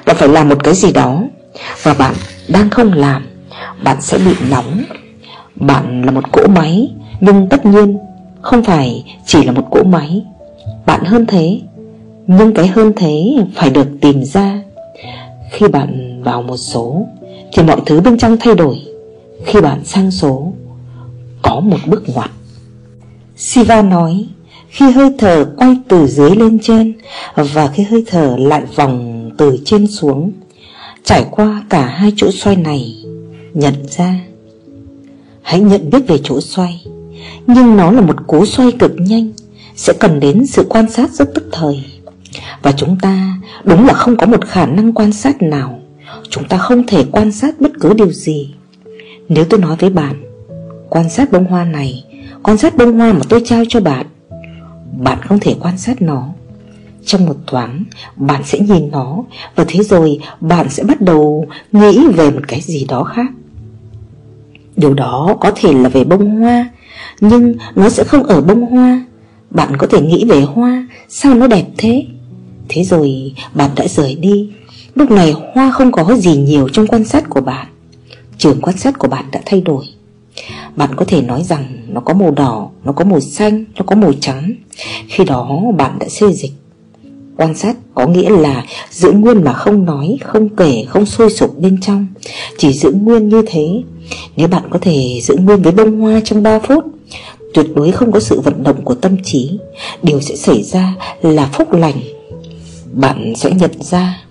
Và 0.05 0.13
phải 0.13 0.29
làm 0.29 0.49
một 0.49 0.63
cái 0.63 0.73
gì 0.73 0.91
đó 0.91 1.23
Và 1.83 1.93
bạn 1.93 2.13
đang 2.47 2.69
không 2.69 2.93
làm, 2.93 3.27
Bạn 3.83 4.01
sẽ 4.01 4.17
bị 4.17 4.33
nóng. 4.49 4.83
Bạn 5.55 6.01
là 6.05 6.11
một 6.11 6.31
cỗ 6.31 6.47
máy, 6.47 6.91
Nhưng 7.19 7.49
tất 7.49 7.65
nhiên 7.65 7.97
không 8.41 8.63
phải 8.63 9.03
chỉ 9.25 9.43
là 9.43 9.51
một 9.51 9.67
cỗ 9.71 9.83
máy. 9.83 10.25
Bạn 10.85 11.03
hơn 11.03 11.25
thế, 11.25 11.59
Nhưng 12.27 12.53
cái 12.53 12.67
hơn 12.67 12.91
thế 12.95 13.37
phải 13.55 13.69
được 13.69 13.87
tìm 14.01 14.23
ra. 14.23 14.59
Khi 15.51 15.67
bạn 15.67 16.21
vào 16.23 16.41
một 16.41 16.57
số, 16.57 17.07
Thì 17.53 17.63
mọi 17.63 17.81
thứ 17.85 18.01
bên 18.01 18.17
trong 18.17 18.37
thay 18.39 18.55
đổi. 18.55 18.81
Khi 19.45 19.61
bạn 19.61 19.85
sang 19.85 20.11
số 20.11 20.53
có 21.43 21.59
một 21.59 21.77
bước 21.85 22.09
ngoặt. 22.09 22.31
Siva 23.37 23.81
nói, 23.81 24.25
Khi 24.69 24.91
hơi 24.91 25.09
thở 25.17 25.45
quay 25.57 25.77
từ 25.87 26.07
dưới 26.07 26.35
lên 26.35 26.59
trên 26.59 26.93
Và 27.35 27.67
khi 27.67 27.83
hơi 27.83 28.03
thở 28.07 28.35
lại 28.39 28.63
vòng 28.75 29.29
từ 29.37 29.57
trên 29.65 29.87
xuống, 29.87 30.31
Trải 31.03 31.25
qua 31.31 31.63
cả 31.69 31.85
hai 31.85 32.13
chỗ 32.15 32.31
xoay 32.31 32.55
này, 32.55 32.95
Nhận 33.53 33.73
ra. 33.89 34.19
Hãy 35.41 35.59
nhận 35.59 35.89
biết 35.89 36.07
về 36.07 36.17
chỗ 36.23 36.41
xoay, 36.41 36.85
Nhưng 37.47 37.77
nó 37.77 37.91
là 37.91 38.01
một 38.01 38.27
cú 38.27 38.45
xoay 38.45 38.71
cực 38.71 38.91
nhanh, 38.97 39.31
Sẽ 39.75 39.93
cần 39.99 40.19
đến 40.19 40.45
sự 40.45 40.65
quan 40.69 40.89
sát 40.89 41.11
rất 41.11 41.29
tức 41.35 41.43
thời. 41.51 41.83
Và 42.61 42.71
chúng 42.71 42.97
ta, 43.01 43.37
đúng 43.63 43.85
là 43.85 43.93
không 43.93 44.17
có 44.17 44.25
một 44.25 44.45
khả 44.45 44.65
năng 44.65 44.93
quan 44.93 45.13
sát 45.13 45.41
nào. 45.41 45.79
Chúng 46.29 46.47
ta 46.47 46.57
không 46.57 46.87
thể 46.87 47.05
quan 47.11 47.31
sát 47.31 47.61
bất 47.61 47.71
cứ 47.79 47.93
điều 47.93 48.11
gì. 48.11 48.53
Nếu 49.29 49.45
tôi 49.49 49.59
nói 49.59 49.75
với 49.79 49.89
bạn 49.89 50.32
Quan 50.93 51.09
sát 51.09 51.31
bông 51.31 51.45
hoa 51.45 51.63
này. 51.63 52.03
Quan 52.43 52.57
sát 52.57 52.77
bông 52.77 52.99
hoa 52.99 53.13
mà 53.13 53.19
tôi 53.29 53.41
trao 53.45 53.63
cho 53.69 53.79
bạn. 53.79 54.05
Bạn 54.99 55.17
không 55.21 55.39
thể 55.39 55.55
quan 55.59 55.77
sát 55.77 56.01
nó. 56.01 56.27
Trong 57.05 57.25
một 57.25 57.35
thoáng, 57.47 57.83
Bạn 58.15 58.41
sẽ 58.45 58.59
nhìn 58.59 58.91
nó 58.91 59.23
Và 59.55 59.65
thế 59.67 59.83
rồi 59.83 60.19
bạn 60.39 60.69
sẽ 60.69 60.83
bắt 60.83 61.01
đầu 61.01 61.45
Nghĩ 61.71 62.07
về 62.07 62.31
một 62.31 62.41
cái 62.47 62.61
gì 62.61 62.85
đó 62.89 63.03
khác. 63.03 63.25
Điều 64.75 64.93
đó 64.93 65.37
có 65.39 65.51
thể 65.55 65.73
là 65.73 65.89
về 65.89 66.03
bông 66.03 66.41
hoa, 66.41 66.69
Nhưng 67.21 67.55
nó 67.75 67.89
sẽ 67.89 68.03
không 68.03 68.23
ở 68.23 68.41
bông 68.41 68.61
hoa. 68.61 69.05
Bạn 69.49 69.77
có 69.77 69.87
thể 69.87 70.01
nghĩ 70.01 70.25
về 70.25 70.41
hoa, 70.41 70.87
Sao 71.09 71.33
nó 71.33 71.47
đẹp 71.47 71.65
thế? 71.77 72.05
Thế 72.69 72.83
rồi 72.83 73.33
bạn 73.53 73.69
đã 73.75 73.87
rời 73.87 74.15
đi. 74.15 74.51
Lúc 74.95 75.11
này 75.11 75.33
hoa 75.53 75.71
không 75.71 75.91
có 75.91 76.15
gì 76.15 76.37
nhiều 76.37 76.69
trong 76.69 76.87
quan 76.87 77.03
sát 77.03 77.29
của 77.29 77.41
bạn. 77.41 77.67
Trường 78.37 78.61
quan 78.61 78.77
sát 78.77 78.99
của 78.99 79.07
bạn 79.07 79.25
đã 79.31 79.41
thay 79.45 79.61
đổi 79.61 79.85
bạn 80.75 80.89
có 80.95 81.05
thể 81.05 81.21
nói 81.21 81.43
rằng 81.43 81.65
nó 81.87 82.01
có 82.01 82.13
màu 82.13 82.31
đỏ, 82.31 82.69
nó 82.83 82.91
có 82.91 83.05
màu 83.05 83.19
xanh, 83.19 83.65
nó 83.75 83.83
có 83.85 83.95
màu 83.95 84.13
trắng. 84.19 84.53
Khi 85.07 85.23
đó 85.23 85.61
bạn 85.77 85.99
đã 85.99 86.07
xê 86.09 86.31
dịch. 86.31 86.51
Quan 87.37 87.55
sát 87.55 87.75
có 87.93 88.07
nghĩa 88.07 88.29
là 88.29 88.65
giữ 88.91 89.11
nguyên 89.11 89.43
mà 89.43 89.53
không 89.53 89.85
nói, 89.85 90.17
không 90.23 90.49
kể, 90.49 90.83
không 90.87 91.05
sôi 91.05 91.29
sục 91.29 91.59
bên 91.59 91.81
trong. 91.81 92.07
Chỉ 92.57 92.73
giữ 92.73 92.91
nguyên 92.91 93.29
như 93.29 93.41
thế. 93.47 93.83
Nếu 94.35 94.47
bạn 94.47 94.63
có 94.69 94.79
thể 94.81 95.19
giữ 95.21 95.35
nguyên 95.35 95.61
với 95.61 95.71
bông 95.71 96.01
hoa 96.01 96.21
trong 96.25 96.43
3 96.43 96.59
phút 96.59 96.85
Tuyệt 97.53 97.65
đối 97.75 97.91
không 97.91 98.11
có 98.11 98.19
sự 98.19 98.39
vận 98.39 98.63
động 98.63 98.85
của 98.85 98.95
tâm 98.95 99.17
trí. 99.23 99.59
Điều 100.03 100.21
sẽ 100.21 100.35
xảy 100.35 100.63
ra 100.63 100.95
là 101.21 101.49
phúc 101.53 101.73
lành. 101.73 101.95
Bạn 102.93 103.33
sẽ 103.35 103.51
nhận 103.51 103.71
ra. 103.79 104.23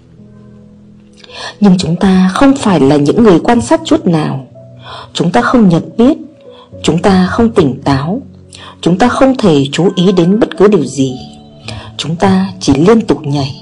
Nhưng 1.61 1.79
chúng 1.79 1.97
ta 1.97 2.31
không 2.35 2.55
phải 2.57 2.81
là 2.81 2.97
những 2.97 3.23
người 3.23 3.41
quan 3.41 3.61
sát 3.61 3.81
chút 3.85 4.07
nào. 4.07 4.47
Chúng 5.13 5.33
ta 5.33 5.41
không 5.41 5.69
nhận 5.69 5.83
biết. 5.99 6.17
Chúng 6.83 7.03
ta 7.03 7.27
không 7.27 7.51
tỉnh 7.51 7.81
táo. 7.85 8.23
Chúng 8.81 8.99
ta 8.99 9.09
không 9.09 9.37
thể 9.37 9.65
chú 9.73 9.93
ý 9.97 10.13
đến 10.13 10.41
bất 10.41 10.57
cứ 10.57 10.69
điều 10.69 10.85
gì. 10.85 11.15
Chúng 11.97 12.17
ta 12.17 12.49
chỉ 12.61 12.73
liên 12.75 13.01
tục 13.01 13.27
nhảy. 13.27 13.57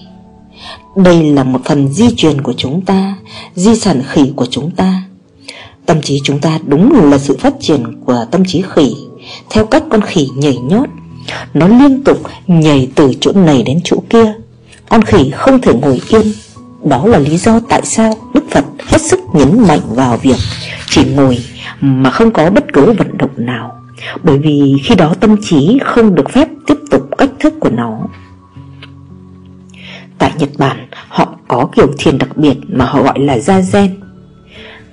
Đây 0.96 1.22
là 1.22 1.44
một 1.44 1.60
phần 1.64 1.88
di 1.92 2.14
truyền 2.16 2.40
của 2.40 2.52
chúng 2.56 2.80
ta, 2.80 3.16
Di 3.54 3.76
sản 3.76 4.02
khỉ 4.06 4.32
của 4.36 4.46
chúng 4.50 4.70
ta. 4.70 5.02
Tâm 5.86 6.02
trí 6.02 6.20
chúng 6.24 6.38
ta 6.38 6.58
đúng 6.66 7.10
là 7.10 7.18
sự 7.18 7.36
phát 7.40 7.54
triển 7.60 8.00
của 8.04 8.26
tâm 8.30 8.44
trí 8.44 8.62
khỉ. 8.74 8.96
Theo 9.50 9.66
cách 9.66 9.84
con 9.90 10.02
khỉ 10.02 10.28
nhảy 10.36 10.56
nhót, 10.56 10.88
Nó 11.54 11.68
liên 11.68 12.04
tục 12.04 12.18
nhảy 12.46 12.88
từ 12.94 13.12
chỗ 13.20 13.32
này 13.32 13.62
đến 13.62 13.80
chỗ 13.84 13.96
kia. 14.10 14.34
Con 14.88 15.02
khỉ 15.02 15.30
không 15.30 15.60
thể 15.60 15.72
ngồi 15.74 16.00
yên. 16.08 16.32
Đó 16.84 17.06
là 17.06 17.18
lý 17.18 17.36
do 17.36 17.60
tại 17.68 17.80
sao 17.84 18.14
Đức 18.34 18.44
Phật 18.50 18.64
hết 18.86 19.02
sức 19.02 19.20
nhấn 19.32 19.62
mạnh 19.68 19.80
vào 19.88 20.16
việc 20.16 20.36
Chỉ 20.86 21.04
ngồi 21.04 21.38
mà 21.80 22.10
không 22.10 22.30
có 22.30 22.50
bất 22.50 22.72
cứ 22.72 22.92
vận 22.92 23.18
động 23.18 23.30
nào. 23.36 23.80
Bởi 24.22 24.38
vì 24.38 24.76
khi 24.84 24.94
đó 24.94 25.14
tâm 25.20 25.36
trí 25.42 25.78
không 25.84 26.14
được 26.14 26.30
phép 26.30 26.48
tiếp 26.66 26.76
tục 26.90 27.08
cách 27.18 27.30
thức 27.40 27.54
của 27.60 27.70
nó. 27.70 27.98
Tại 30.18 30.32
Nhật 30.38 30.50
Bản 30.58 30.86
họ 31.08 31.34
có 31.48 31.68
kiểu 31.76 31.86
thiền 31.98 32.18
đặc 32.18 32.36
biệt 32.36 32.56
mà 32.68 32.84
họ 32.84 33.02
gọi 33.02 33.18
là 33.18 33.36
Zazen 33.36 33.88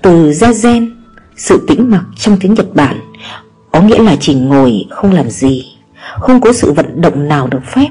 Từ 0.02 0.30
Zazen, 0.30 0.90
sự 1.36 1.66
tĩnh 1.68 1.92
mặc 1.92 2.06
trong 2.16 2.38
tiếng 2.40 2.54
Nhật 2.54 2.76
Bản 2.76 3.00
Có 3.72 3.82
nghĩa 3.82 4.04
là 4.04 4.16
chỉ 4.20 4.34
ngồi 4.34 4.86
không 4.90 5.12
làm 5.12 5.30
gì 5.30 5.66
Không 6.20 6.42
có 6.42 6.54
sự 6.54 6.74
vận 6.74 7.02
động 7.02 7.28
nào 7.28 7.48
được 7.48 7.64
phép. 7.66 7.88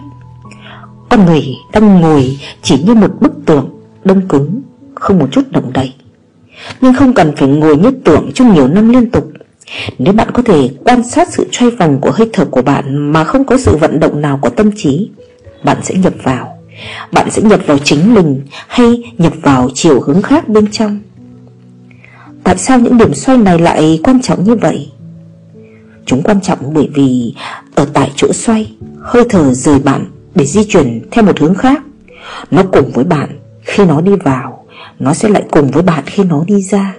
Con 1.08 1.26
người 1.26 1.44
đang 1.72 2.00
ngồi 2.00 2.38
chỉ 2.62 2.82
như 2.82 2.94
một 2.94 3.10
bức 3.20 3.32
tượng 3.46 3.70
đông 4.04 4.28
cứng 4.28 4.62
Không 4.94 5.18
một 5.18 5.28
chút 5.32 5.42
động 5.50 5.72
đậy 5.72 5.94
nhưng 6.80 6.94
không 6.94 7.14
cần 7.14 7.36
phải 7.36 7.48
ngồi 7.48 7.76
như 7.76 7.90
tưởng 8.04 8.30
trong 8.34 8.54
nhiều 8.54 8.68
năm 8.68 8.88
liên 8.88 9.10
tục. 9.10 9.32
Nếu 9.98 10.12
bạn 10.12 10.30
có 10.32 10.42
thể 10.42 10.70
quan 10.84 11.02
sát 11.02 11.28
sự 11.32 11.46
xoay 11.52 11.70
vòng 11.70 11.98
của 12.00 12.10
hơi 12.10 12.30
thở 12.32 12.44
của 12.44 12.62
bạn 12.62 13.12
Mà 13.12 13.24
không 13.24 13.44
có 13.44 13.56
sự 13.56 13.76
vận 13.76 14.00
động 14.00 14.20
nào 14.20 14.38
của 14.42 14.50
tâm 14.50 14.70
trí, 14.76 15.10
Bạn 15.64 15.76
sẽ 15.82 15.94
nhập 15.94 16.12
vào. 16.22 16.58
Bạn 17.12 17.30
sẽ 17.30 17.42
nhập 17.42 17.60
vào 17.66 17.78
chính 17.78 18.14
mình 18.14 18.42
Hay 18.68 19.12
nhập 19.18 19.32
vào 19.42 19.70
chiều 19.74 20.00
hướng 20.00 20.22
khác 20.22 20.48
bên 20.48 20.66
trong. 20.72 21.00
Tại 22.44 22.56
sao 22.58 22.80
những 22.80 22.98
điểm 22.98 23.14
xoay 23.14 23.38
này 23.38 23.58
lại 23.58 24.00
quan 24.04 24.22
trọng 24.22 24.44
như 24.44 24.54
vậy? 24.54 24.88
Chúng 26.06 26.22
quan 26.22 26.40
trọng 26.40 26.74
bởi 26.74 26.88
vì 26.94 27.34
Ở 27.74 27.86
tại 27.92 28.10
chỗ 28.16 28.32
xoay, 28.32 28.74
Hơi 29.00 29.24
thở 29.28 29.54
rời 29.54 29.78
bạn 29.78 30.06
để 30.34 30.46
di 30.46 30.64
chuyển 30.64 31.02
theo 31.10 31.24
một 31.24 31.40
hướng 31.40 31.54
khác. 31.54 31.82
Nó 32.50 32.62
cùng 32.72 32.90
với 32.94 33.04
bạn 33.04 33.28
khi 33.62 33.84
nó 33.84 34.00
đi 34.00 34.12
vào. 34.24 34.55
Nó 34.98 35.14
sẽ 35.14 35.28
lại 35.28 35.44
cùng 35.50 35.70
với 35.70 35.82
bạn 35.82 36.04
khi 36.06 36.24
nó 36.24 36.44
đi 36.46 36.62
ra. 36.62 36.94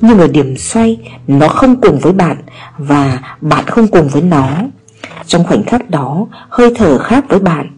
Nhưng 0.00 0.18
ở 0.18 0.26
điểm 0.26 0.56
xoay, 0.56 0.98
Nó 1.26 1.48
không 1.48 1.80
cùng 1.80 1.98
với 1.98 2.12
bạn 2.12 2.36
Và 2.78 3.20
bạn 3.40 3.64
không 3.66 3.88
cùng 3.88 4.08
với 4.08 4.22
nó. 4.22 4.48
Trong 5.26 5.44
khoảnh 5.44 5.64
khắc 5.64 5.90
đó, 5.90 6.26
Hơi 6.48 6.72
thở 6.74 6.98
khác 6.98 7.24
với 7.28 7.38
bạn 7.38 7.70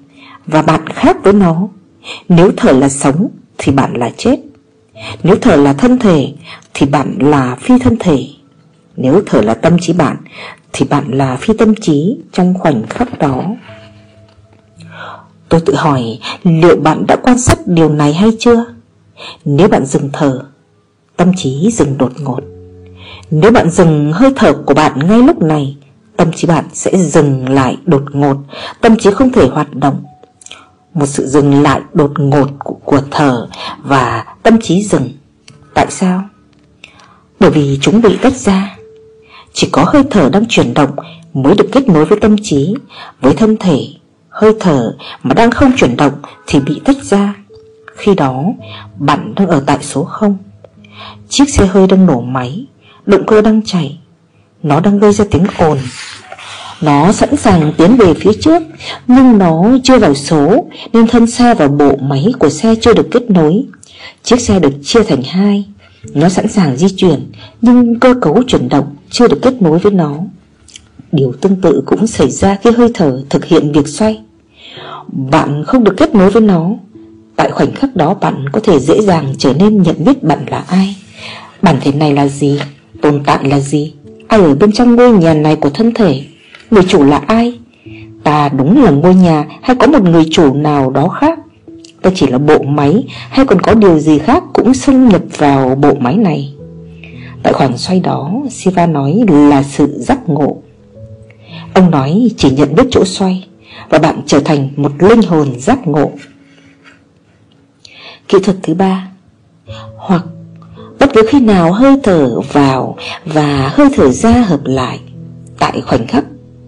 Và 0.47 0.63
bạn 0.63 0.87
khác 0.87 1.17
với 1.23 1.33
nó. 1.33 1.69
Nếu 2.29 2.53
thở 2.57 2.73
là 2.73 2.89
sống 2.89 3.29
Thì 3.59 3.73
bạn 3.73 3.95
là 3.95 4.11
chết. 4.17 4.37
Nếu 5.23 5.37
thở 5.41 5.57
là 5.57 5.73
thân 5.73 5.99
thể 5.99 6.33
Thì 6.75 6.87
bạn 6.87 7.19
là 7.21 7.57
phi 7.61 7.79
thân 7.79 7.97
thể. 8.01 8.27
Nếu 8.97 9.23
thở 9.27 9.41
là 9.41 9.55
tâm 9.55 9.79
trí 9.81 9.93
bạn 9.93 10.17
Thì 10.73 10.87
bạn 10.87 11.11
là 11.11 11.37
phi 11.37 11.55
tâm 11.59 11.75
trí 11.75 12.19
Trong 12.33 12.55
khoảnh 12.55 12.87
khắc 12.87 13.19
đó. 13.19 13.45
Tôi 15.49 15.61
tự 15.67 15.75
hỏi 15.75 16.19
liệu 16.43 16.77
bạn 16.77 17.07
đã 17.07 17.17
quan 17.17 17.39
sát 17.39 17.59
điều 17.67 17.89
này 17.89 18.13
hay 18.13 18.31
chưa? 18.39 18.65
Nếu 19.45 19.69
bạn 19.69 19.87
dừng 19.87 20.11
thở, 20.13 20.41
tâm 21.17 21.33
trí 21.37 21.71
dừng 21.73 21.99
đột 21.99 22.13
ngột. 22.21 22.41
Nếu 23.31 23.51
bạn 23.51 23.71
dừng 23.71 24.13
hơi 24.13 24.33
thở 24.37 24.53
của 24.53 24.75
bạn 24.75 25.09
ngay 25.09 25.23
lúc 25.23 25.43
này, 25.43 25.77
tâm 26.17 26.33
trí 26.33 26.47
bạn 26.47 26.65
sẽ 26.73 26.97
dừng 26.97 27.49
lại 27.49 27.77
đột 27.87 28.05
ngột, 28.13 28.37
tâm 28.81 28.97
trí 28.97 29.11
không 29.11 29.33
thể 29.33 29.49
hoạt 29.49 29.75
động. 29.75 30.03
Một 30.95 31.07
sự 31.07 31.27
dừng 31.27 31.63
lại 31.63 31.81
đột 31.93 32.13
ngột 32.19 32.49
của, 32.59 32.75
của 32.85 33.01
thở 33.11 33.49
và 33.83 34.25
tâm 34.43 34.61
trí 34.61 34.85
dừng. 34.85 35.11
Tại 35.75 35.87
sao? 35.91 36.23
Bởi 37.41 37.51
vì 37.51 37.79
chúng 37.81 38.03
bị 38.03 38.17
tách 38.23 38.37
ra. 38.37 38.77
Chỉ 39.53 39.69
có 39.73 39.85
hơi 39.87 40.03
thở 40.11 40.29
đang 40.33 40.45
chuyển 40.49 40.75
động 40.75 40.91
mới 41.35 41.55
được 41.55 41.69
kết 41.73 41.89
nối 41.89 42.05
với 42.05 42.21
tâm 42.21 42.37
trí, 42.43 42.75
với 43.21 43.35
thân 43.35 43.57
thể 43.57 43.89
Hơi 44.39 44.55
thở 44.61 44.93
mà 45.23 45.35
đang 45.35 45.51
không 45.51 45.73
chuyển 45.77 45.97
động 45.97 46.13
thì 46.47 46.61
bị 46.61 46.81
tách 46.85 46.97
ra 47.03 47.35
khi 47.99 48.15
đó, 48.15 48.45
bạn 48.99 49.35
đang 49.35 49.49
ở 49.49 49.63
tại 49.67 49.79
số 49.81 50.05
0 50.05 50.37
Chiếc 51.29 51.49
xe 51.49 51.67
hơi 51.67 51.87
đang 51.87 52.07
nổ 52.07 52.21
máy, 52.21 52.67
Động 53.07 53.27
cơ 53.27 53.43
đang 53.43 53.63
chạy. 53.63 53.99
Nó 54.63 54.81
đang 54.81 54.99
gây 54.99 55.13
ra 55.13 55.25
tiếng 55.31 55.45
ồn. 55.59 55.79
Nó 56.81 57.13
sẵn 57.13 57.37
sàng 57.37 57.73
tiến 57.77 57.97
về 57.97 58.15
phía 58.15 58.33
trước, 58.41 58.63
Nhưng 59.07 59.39
nó 59.39 59.79
chưa 59.83 59.99
vào 59.99 60.15
số, 60.15 60.67
Nên 60.93 61.07
thân 61.07 61.27
xe 61.27 61.55
và 61.55 61.69
bộ 61.69 61.97
máy 61.97 62.27
của 62.39 62.49
xe 62.49 62.75
chưa 62.81 62.95
được 62.95 63.09
kết 63.11 63.31
nối. 63.31 63.65
Chiếc 64.23 64.41
xe 64.41 64.61
được 64.61 64.73
chia 64.83 65.03
thành 65.03 65.23
hai. 65.23 65.65
Nó 66.15 66.29
sẵn 66.29 66.49
sàng 66.49 66.77
di 66.77 66.87
chuyển, 66.97 67.33
Nhưng 67.63 68.01
cơ 68.01 68.15
cấu 68.23 68.43
chuyển 68.47 68.69
động 68.69 68.97
chưa 69.11 69.29
được 69.29 69.39
kết 69.43 69.63
nối 69.63 69.79
với 69.79 69.93
nó. 69.93 70.17
Điều 71.13 71.33
tương 71.33 71.61
tự 71.61 71.83
cũng 71.87 72.07
xảy 72.07 72.31
ra 72.31 72.57
khi 72.63 72.71
hơi 72.71 72.91
thở 72.95 73.23
thực 73.31 73.45
hiện 73.45 73.73
việc 73.73 73.89
xoay. 73.89 74.23
Bạn 75.31 75.65
không 75.67 75.85
được 75.85 75.95
kết 75.97 76.15
nối 76.15 76.31
với 76.31 76.43
nó. 76.43 76.71
Tại 77.39 77.51
khoảnh 77.51 77.73
khắc 77.75 77.97
đó 77.97 78.15
bạn 78.15 78.49
có 78.53 78.61
thể 78.61 78.79
dễ 78.79 79.01
dàng 79.01 79.35
trở 79.39 79.53
nên 79.53 79.83
nhận 79.83 80.05
biết 80.05 80.23
bạn 80.23 80.39
là 80.51 80.65
ai. 80.69 80.97
Bản 81.63 81.77
thể 81.81 81.93
này 81.93 82.13
là 82.13 82.29
gì? 82.29 82.61
Tồn 83.03 83.21
tại 83.27 83.39
là 83.45 83.61
gì? 83.61 83.95
Ai 84.29 84.41
ở 84.41 84.55
bên 84.55 84.73
trong 84.73 84.97
ngôi 84.97 85.13
nhà 85.13 85.35
này 85.35 85.57
của 85.57 85.71
thân 85.71 85.95
thể? 85.95 86.23
Người 86.71 86.83
chủ 86.89 87.05
là 87.05 87.23
ai? 87.27 87.59
Ta 88.25 88.49
đúng 88.49 88.83
là 88.83 88.91
ngôi 88.91 89.15
nhà 89.15 89.47
hay 89.63 89.77
có 89.77 89.87
một 89.87 90.03
người 90.03 90.25
chủ 90.31 90.55
nào 90.55 90.91
đó 90.91 91.09
khác? 91.09 91.39
Ta 92.03 92.11
chỉ 92.15 92.27
là 92.27 92.39
bộ 92.39 92.63
máy 92.63 93.05
hay 93.31 93.47
còn 93.47 93.61
có 93.61 93.75
điều 93.75 93.99
gì 93.99 94.19
khác 94.19 94.43
cũng 94.53 94.75
xâm 94.75 95.09
nhập 95.09 95.23
vào 95.39 95.75
bộ 95.75 95.95
máy 95.95 96.17
này? 96.17 96.55
Tại 97.43 97.53
khoảng 97.53 97.79
xoay 97.79 98.01
đó, 98.01 98.33
Siva 98.51 98.87
nói 98.87 99.25
là 99.29 99.63
sự 99.63 99.87
giác 99.99 100.29
ngộ. 100.29 100.57
Ông 101.75 101.91
nói 101.91 102.31
chỉ 102.37 102.51
nhận 102.51 102.75
biết 102.75 102.87
chỗ 102.91 103.05
xoay 103.05 103.47
và 103.89 103.99
bạn 103.99 104.21
trở 104.27 104.41
thành 104.41 104.69
một 104.77 104.93
linh 104.99 105.23
hồn 105.23 105.61
giác 105.61 105.87
ngộ. 105.87 106.13
Kỹ 108.29 108.39
thuật 108.43 108.57
thứ 108.63 108.75
ba. 108.75 109.09
Hoặc 109.97 110.25
bất 111.01 111.11
cứ 111.15 111.23
khi 111.29 111.41
nào 111.41 111.73
hơi 111.73 111.97
thở 112.03 112.41
vào 112.53 112.97
và 113.25 113.71
hơi 113.73 113.89
thở 113.97 114.11
ra 114.11 114.31
hợp 114.31 114.61
lại, 114.65 115.01
Tại 115.59 115.81
khoảnh 115.81 116.07
khắc 116.07 116.25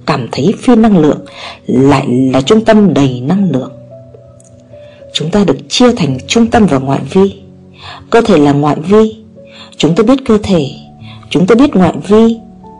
cảm 0.06 0.28
thấy 0.32 0.54
phi 0.58 0.76
năng 0.76 0.98
lượng 0.98 1.20
lại 1.66 2.06
là 2.08 2.40
trung 2.40 2.64
tâm 2.64 2.94
đầy 2.94 3.20
năng 3.20 3.50
lượng. 3.50 3.72
Chúng 5.12 5.30
ta 5.30 5.44
được 5.44 5.56
chia 5.68 5.92
thành 5.92 6.18
trung 6.26 6.46
tâm 6.46 6.66
và 6.66 6.78
ngoại 6.78 7.00
vi. 7.10 7.34
Cơ 8.10 8.20
thể 8.20 8.38
là 8.38 8.52
ngoại 8.52 8.76
vi, 8.88 9.16
Chúng 9.76 9.94
ta 9.94 10.02
biết 10.02 10.18
cơ 10.26 10.38
thể. 10.42 10.70
Chúng 11.30 11.46
ta 11.46 11.54
biết 11.54 11.76
ngoại 11.76 11.94
vi, 12.08 12.36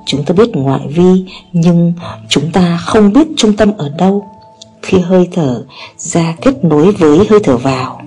Chúng 0.07 0.25
ta 0.25 0.35
biết 0.35 0.49
ngoại 0.53 0.81
vi, 0.89 1.25
Nhưng 1.53 1.93
chúng 2.29 2.51
ta 2.53 2.77
không 2.77 3.13
biết 3.13 3.27
trung 3.37 3.57
tâm 3.57 3.73
ở 3.79 3.89
đâu. 3.99 4.27
Khi 4.83 4.99
hơi 4.99 5.29
thở 5.33 5.65
ra 5.97 6.35
kết 6.41 6.65
nối 6.65 6.93
với 6.93 7.27
hơi 7.31 7.41
thở 7.45 7.57
vào 7.57 8.00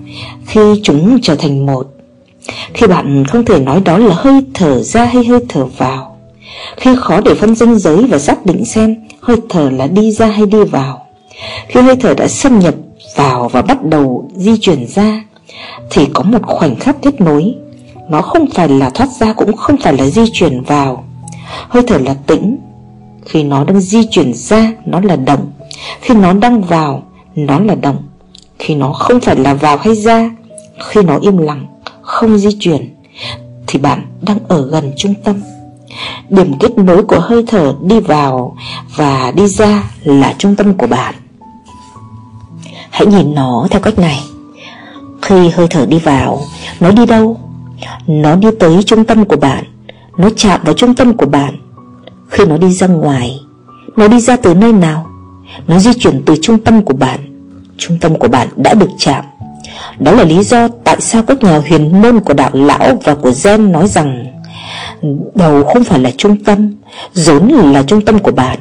khi 0.54 0.80
chúng 0.82 1.18
trở 1.22 1.36
thành 1.36 1.66
một. 1.66 1.86
Khi 2.74 2.86
bạn 2.86 3.24
không 3.24 3.44
thể 3.44 3.60
nói 3.60 3.80
đó 3.80 3.98
là 3.98 4.14
hơi 4.14 4.40
thở 4.54 4.82
ra 4.82 5.04
hay 5.04 5.24
hơi 5.24 5.40
thở 5.48 5.64
vào. 5.64 6.16
Khi 6.76 6.90
khó 6.96 7.20
để 7.20 7.34
phân 7.34 7.54
danh 7.54 7.78
giới 7.78 8.06
và 8.06 8.18
xác 8.18 8.46
định 8.46 8.64
xem 8.64 8.96
Hơi 9.20 9.36
thở 9.48 9.70
là 9.70 9.86
đi 9.86 10.12
ra 10.12 10.26
hay 10.26 10.46
đi 10.46 10.64
vào. 10.64 11.06
Khi 11.68 11.80
hơi 11.80 11.96
thở 11.96 12.14
đã 12.14 12.28
xâm 12.28 12.58
nhập 12.58 12.74
vào 13.16 13.48
và 13.48 13.62
bắt 13.62 13.84
đầu 13.84 14.30
di 14.34 14.56
chuyển 14.60 14.86
ra, 14.86 15.24
Thì 15.90 16.06
có 16.14 16.22
một 16.22 16.42
khoảnh 16.42 16.76
khắc 16.76 16.96
kết 17.02 17.20
nối. 17.20 17.54
Nó 18.10 18.22
không 18.22 18.50
phải 18.54 18.68
là 18.68 18.90
thoát 18.90 19.08
ra 19.20 19.32
cũng 19.32 19.56
không 19.56 19.76
phải 19.76 19.92
là 19.92 20.06
di 20.06 20.22
chuyển 20.32 20.62
vào. 20.62 21.04
Hơi 21.68 21.82
thở 21.86 21.98
là 21.98 22.14
tĩnh. 22.26 22.56
Khi 23.26 23.42
nó 23.42 23.64
đang 23.64 23.80
di 23.80 24.06
chuyển 24.10 24.34
ra, 24.34 24.72
Nó 24.86 25.00
là 25.00 25.16
động. 25.16 25.52
Khi 26.00 26.14
nó 26.14 26.32
đang 26.32 26.62
vào, 26.62 27.02
Nó 27.34 27.60
là 27.60 27.74
động. 27.74 27.98
Khi 28.58 28.74
nó 28.74 28.92
không 28.92 29.20
phải 29.20 29.36
là 29.36 29.54
vào 29.54 29.76
hay 29.76 29.94
ra 29.94 30.30
khi 30.78 31.02
nó 31.02 31.18
im 31.18 31.38
lặng, 31.38 31.66
Không 32.02 32.38
di 32.38 32.56
chuyển, 32.60 32.94
Thì 33.66 33.78
bạn 33.78 34.06
đang 34.22 34.38
ở 34.48 34.68
gần 34.68 34.92
trung 34.96 35.14
tâm. 35.24 35.36
Điểm 36.28 36.58
kết 36.58 36.78
nối 36.78 37.02
của 37.02 37.20
hơi 37.20 37.44
thở 37.46 37.74
đi 37.82 38.00
vào 38.00 38.56
Và 38.96 39.32
đi 39.36 39.46
ra 39.46 39.82
là 40.04 40.34
trung 40.38 40.56
tâm 40.56 40.74
của 40.74 40.86
bạn. 40.86 41.14
Hãy 42.90 43.06
nhìn 43.06 43.34
nó 43.34 43.66
theo 43.70 43.80
cách 43.80 43.98
này. 43.98 44.20
Khi 45.22 45.48
hơi 45.48 45.66
thở 45.70 45.86
đi 45.86 45.98
vào, 45.98 46.40
Nó 46.80 46.90
đi 46.90 47.06
đâu? 47.06 47.40
Nó 48.06 48.36
đi 48.36 48.48
tới 48.60 48.82
trung 48.82 49.04
tâm 49.04 49.24
của 49.24 49.36
bạn. 49.36 49.64
Nó 50.18 50.28
chạm 50.36 50.60
vào 50.64 50.74
trung 50.74 50.94
tâm 50.94 51.16
của 51.16 51.26
bạn. 51.26 51.56
Khi 52.28 52.44
nó 52.44 52.56
đi 52.56 52.72
ra 52.72 52.86
ngoài, 52.86 53.40
Nó 53.96 54.08
đi 54.08 54.20
ra 54.20 54.36
từ 54.36 54.54
nơi 54.54 54.72
nào? 54.72 55.06
Nó 55.66 55.78
di 55.78 55.92
chuyển 55.92 56.22
từ 56.26 56.34
trung 56.42 56.58
tâm 56.58 56.82
của 56.82 56.94
bạn. 56.94 57.20
Trung 57.78 57.98
tâm 58.00 58.18
của 58.18 58.28
bạn 58.28 58.48
đã 58.56 58.74
được 58.74 58.90
chạm. 58.98 59.24
Đó 59.98 60.12
là 60.12 60.24
lý 60.24 60.42
do 60.42 60.68
tại 60.84 61.00
sao 61.00 61.22
các 61.22 61.42
nhà 61.42 61.58
huyền 61.58 62.02
môn 62.02 62.20
của 62.20 62.34
đạo 62.34 62.50
lão 62.52 63.00
và 63.04 63.14
của 63.14 63.30
Zen 63.30 63.70
nói 63.70 63.88
rằng, 63.88 64.26
Đầu 65.34 65.64
không 65.64 65.84
phải 65.84 65.98
là 65.98 66.10
trung 66.16 66.44
tâm, 66.44 66.74
Rốn 67.12 67.48
là 67.48 67.82
trung 67.82 68.04
tâm 68.04 68.18
của 68.18 68.32
bạn. 68.32 68.58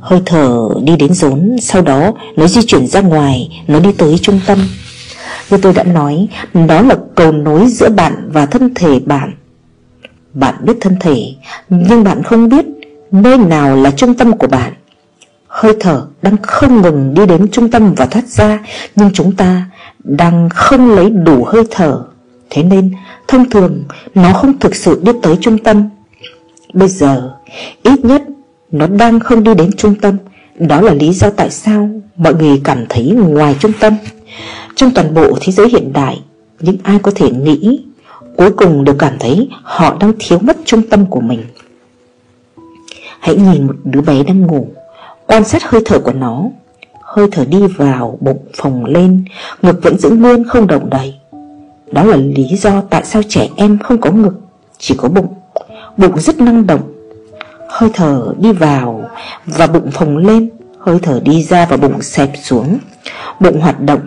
Hơi 0.00 0.20
thở 0.26 0.68
đi 0.82 0.96
đến 0.96 1.14
rốn, 1.14 1.56
Sau 1.62 1.82
đó 1.82 2.12
nó 2.36 2.46
di 2.46 2.62
chuyển 2.66 2.86
ra 2.86 3.00
ngoài, 3.00 3.62
Nó 3.66 3.80
đi 3.80 3.92
tới 3.92 4.18
trung 4.22 4.40
tâm. 4.46 4.58
Như 5.50 5.56
tôi 5.56 5.72
đã 5.72 5.82
nói, 5.82 6.28
Đó 6.54 6.82
là 6.82 6.96
cầu 7.14 7.32
nối 7.32 7.66
giữa 7.66 7.88
bạn 7.88 8.30
và 8.32 8.46
thân 8.46 8.74
thể 8.74 9.00
bạn. 9.00 9.32
Bạn 10.34 10.54
biết 10.60 10.76
thân 10.80 10.96
thể, 11.00 11.34
Nhưng 11.68 12.04
bạn 12.04 12.22
không 12.22 12.48
biết 12.48 12.64
Nơi 13.10 13.38
nào 13.38 13.76
là 13.76 13.90
trung 13.90 14.14
tâm 14.14 14.38
của 14.38 14.46
bạn. 14.46 14.72
Hơi 15.48 15.72
thở 15.80 16.06
đang 16.22 16.36
không 16.42 16.82
ngừng 16.82 17.14
đi 17.14 17.26
đến 17.26 17.48
trung 17.52 17.70
tâm 17.70 17.94
và 17.94 18.06
thoát 18.06 18.26
ra, 18.26 18.58
Nhưng 18.96 19.10
chúng 19.12 19.36
ta 19.36 19.64
đang 20.04 20.48
không 20.48 20.90
lấy 20.90 21.10
đủ 21.10 21.44
hơi 21.44 21.64
thở. 21.70 22.04
Thế 22.50 22.62
nên, 22.62 22.92
thông 23.28 23.50
thường, 23.50 23.84
nó 24.14 24.32
không 24.32 24.58
thực 24.58 24.74
sự 24.74 25.00
đi 25.04 25.12
tới 25.22 25.36
trung 25.40 25.58
tâm. 25.58 25.88
Bây 26.72 26.88
giờ, 26.88 27.34
ít 27.82 28.04
nhất, 28.04 28.22
nó 28.70 28.86
đang 28.86 29.20
không 29.20 29.42
đi 29.44 29.54
đến 29.54 29.70
trung 29.76 29.94
tâm. 29.94 30.16
Đó 30.58 30.80
là 30.80 30.94
lý 30.94 31.12
do 31.12 31.30
tại 31.30 31.50
sao 31.50 31.88
mọi 32.16 32.34
người 32.34 32.60
cảm 32.64 32.84
thấy 32.88 33.10
ngoài 33.10 33.56
trung 33.58 33.72
tâm. 33.80 33.94
Trong 34.74 34.90
toàn 34.94 35.14
bộ 35.14 35.38
thế 35.40 35.52
giới 35.52 35.68
hiện 35.68 35.92
đại, 35.92 36.20
Những 36.60 36.76
ai 36.82 36.98
có 36.98 37.10
thể 37.14 37.30
nghĩ, 37.30 37.84
Cuối 38.36 38.50
cùng 38.50 38.84
đều 38.84 38.94
cảm 38.98 39.12
thấy 39.20 39.48
họ 39.62 39.96
đang 40.00 40.12
thiếu 40.18 40.38
mất 40.38 40.56
trung 40.64 40.82
tâm 40.90 41.06
của 41.06 41.20
mình. 41.20 41.42
Hãy 43.20 43.36
nhìn 43.36 43.66
một 43.66 43.74
đứa 43.84 44.00
bé 44.00 44.22
đang 44.22 44.40
ngủ, 44.40 44.68
Quan 45.26 45.44
sát 45.44 45.62
hơi 45.64 45.82
thở 45.84 45.98
của 45.98 46.12
nó. 46.12 46.44
Hơi 47.16 47.28
thở 47.32 47.44
đi 47.44 47.66
vào, 47.76 48.18
bụng 48.20 48.38
phồng 48.56 48.84
lên 48.84 49.24
Ngực 49.62 49.82
vẫn 49.82 49.98
giữ 49.98 50.10
nguyên 50.10 50.44
không 50.44 50.66
động 50.66 50.90
đậy. 50.90 51.14
Đó 51.92 52.04
là 52.04 52.16
lý 52.16 52.56
do 52.56 52.80
tại 52.90 53.04
sao 53.04 53.22
trẻ 53.28 53.48
em 53.56 53.78
không 53.78 54.00
có 54.00 54.10
ngực 54.10 54.34
Chỉ 54.78 54.94
có 54.98 55.08
bụng. 55.08 55.34
Bụng 55.96 56.18
rất 56.18 56.40
năng 56.40 56.66
động. 56.66 56.80
Hơi 57.68 57.90
thở 57.92 58.34
đi 58.38 58.52
vào 58.52 59.10
và 59.46 59.66
bụng 59.66 59.90
phồng 59.90 60.16
lên 60.16 60.50
Hơi 60.78 60.98
thở 61.02 61.20
đi 61.24 61.42
ra 61.42 61.66
và 61.66 61.76
bụng 61.76 62.02
xẹp 62.02 62.30
xuống. 62.42 62.78
Bụng 63.40 63.60
hoạt 63.60 63.80
động. 63.80 64.00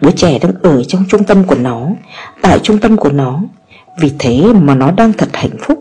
Đứa 0.00 0.10
trẻ 0.10 0.38
đang 0.38 0.52
ở 0.62 0.84
trong 0.84 1.04
trung 1.08 1.24
tâm 1.24 1.44
của 1.44 1.56
nó 1.60 1.88
Tại 2.42 2.58
trung 2.58 2.78
tâm 2.78 2.96
của 2.96 3.12
nó. 3.12 3.40
Vì 4.00 4.12
thế 4.18 4.42
mà 4.52 4.74
nó 4.74 4.90
đang 4.90 5.12
thật 5.12 5.28
hạnh 5.32 5.56
phúc. 5.60 5.78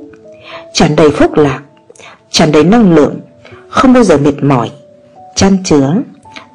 Tràn 0.74 0.96
đầy 0.96 1.12
phúc 1.12 1.34
lạc 1.34 1.62
tràn 2.32 2.52
đầy 2.52 2.64
năng 2.64 2.96
lượng 2.96 3.20
Không 3.70 3.94
bao 3.94 4.04
giờ 4.04 4.18
mệt 4.18 4.44
mỏi 4.44 4.72
Chăn 5.36 5.58
chứa. 5.64 5.94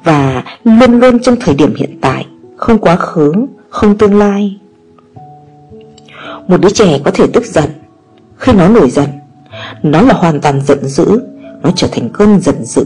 Và 0.03 0.43
luôn 0.63 0.99
luôn 0.99 1.19
trong 1.19 1.35
thời 1.39 1.55
điểm 1.55 1.75
hiện 1.75 1.97
tại, 2.01 2.25
Không 2.57 2.77
quá 2.77 2.95
khứ, 2.95 3.33
Không 3.69 3.97
tương 3.97 4.17
lai. 4.19 4.59
Một 6.47 6.61
đứa 6.61 6.69
trẻ 6.69 6.99
có 7.03 7.11
thể 7.11 7.27
tức 7.33 7.45
giận. 7.45 7.69
Khi 8.37 8.53
nó 8.53 8.67
nổi 8.67 8.89
giận, 8.89 9.09
Nó 9.83 10.01
là 10.01 10.13
hoàn 10.13 10.41
toàn 10.41 10.61
giận 10.61 10.85
dữ, 10.87 11.21
Nó 11.63 11.69
trở 11.75 11.87
thành 11.91 12.09
cơn 12.09 12.39
giận 12.41 12.65
dữ. 12.65 12.85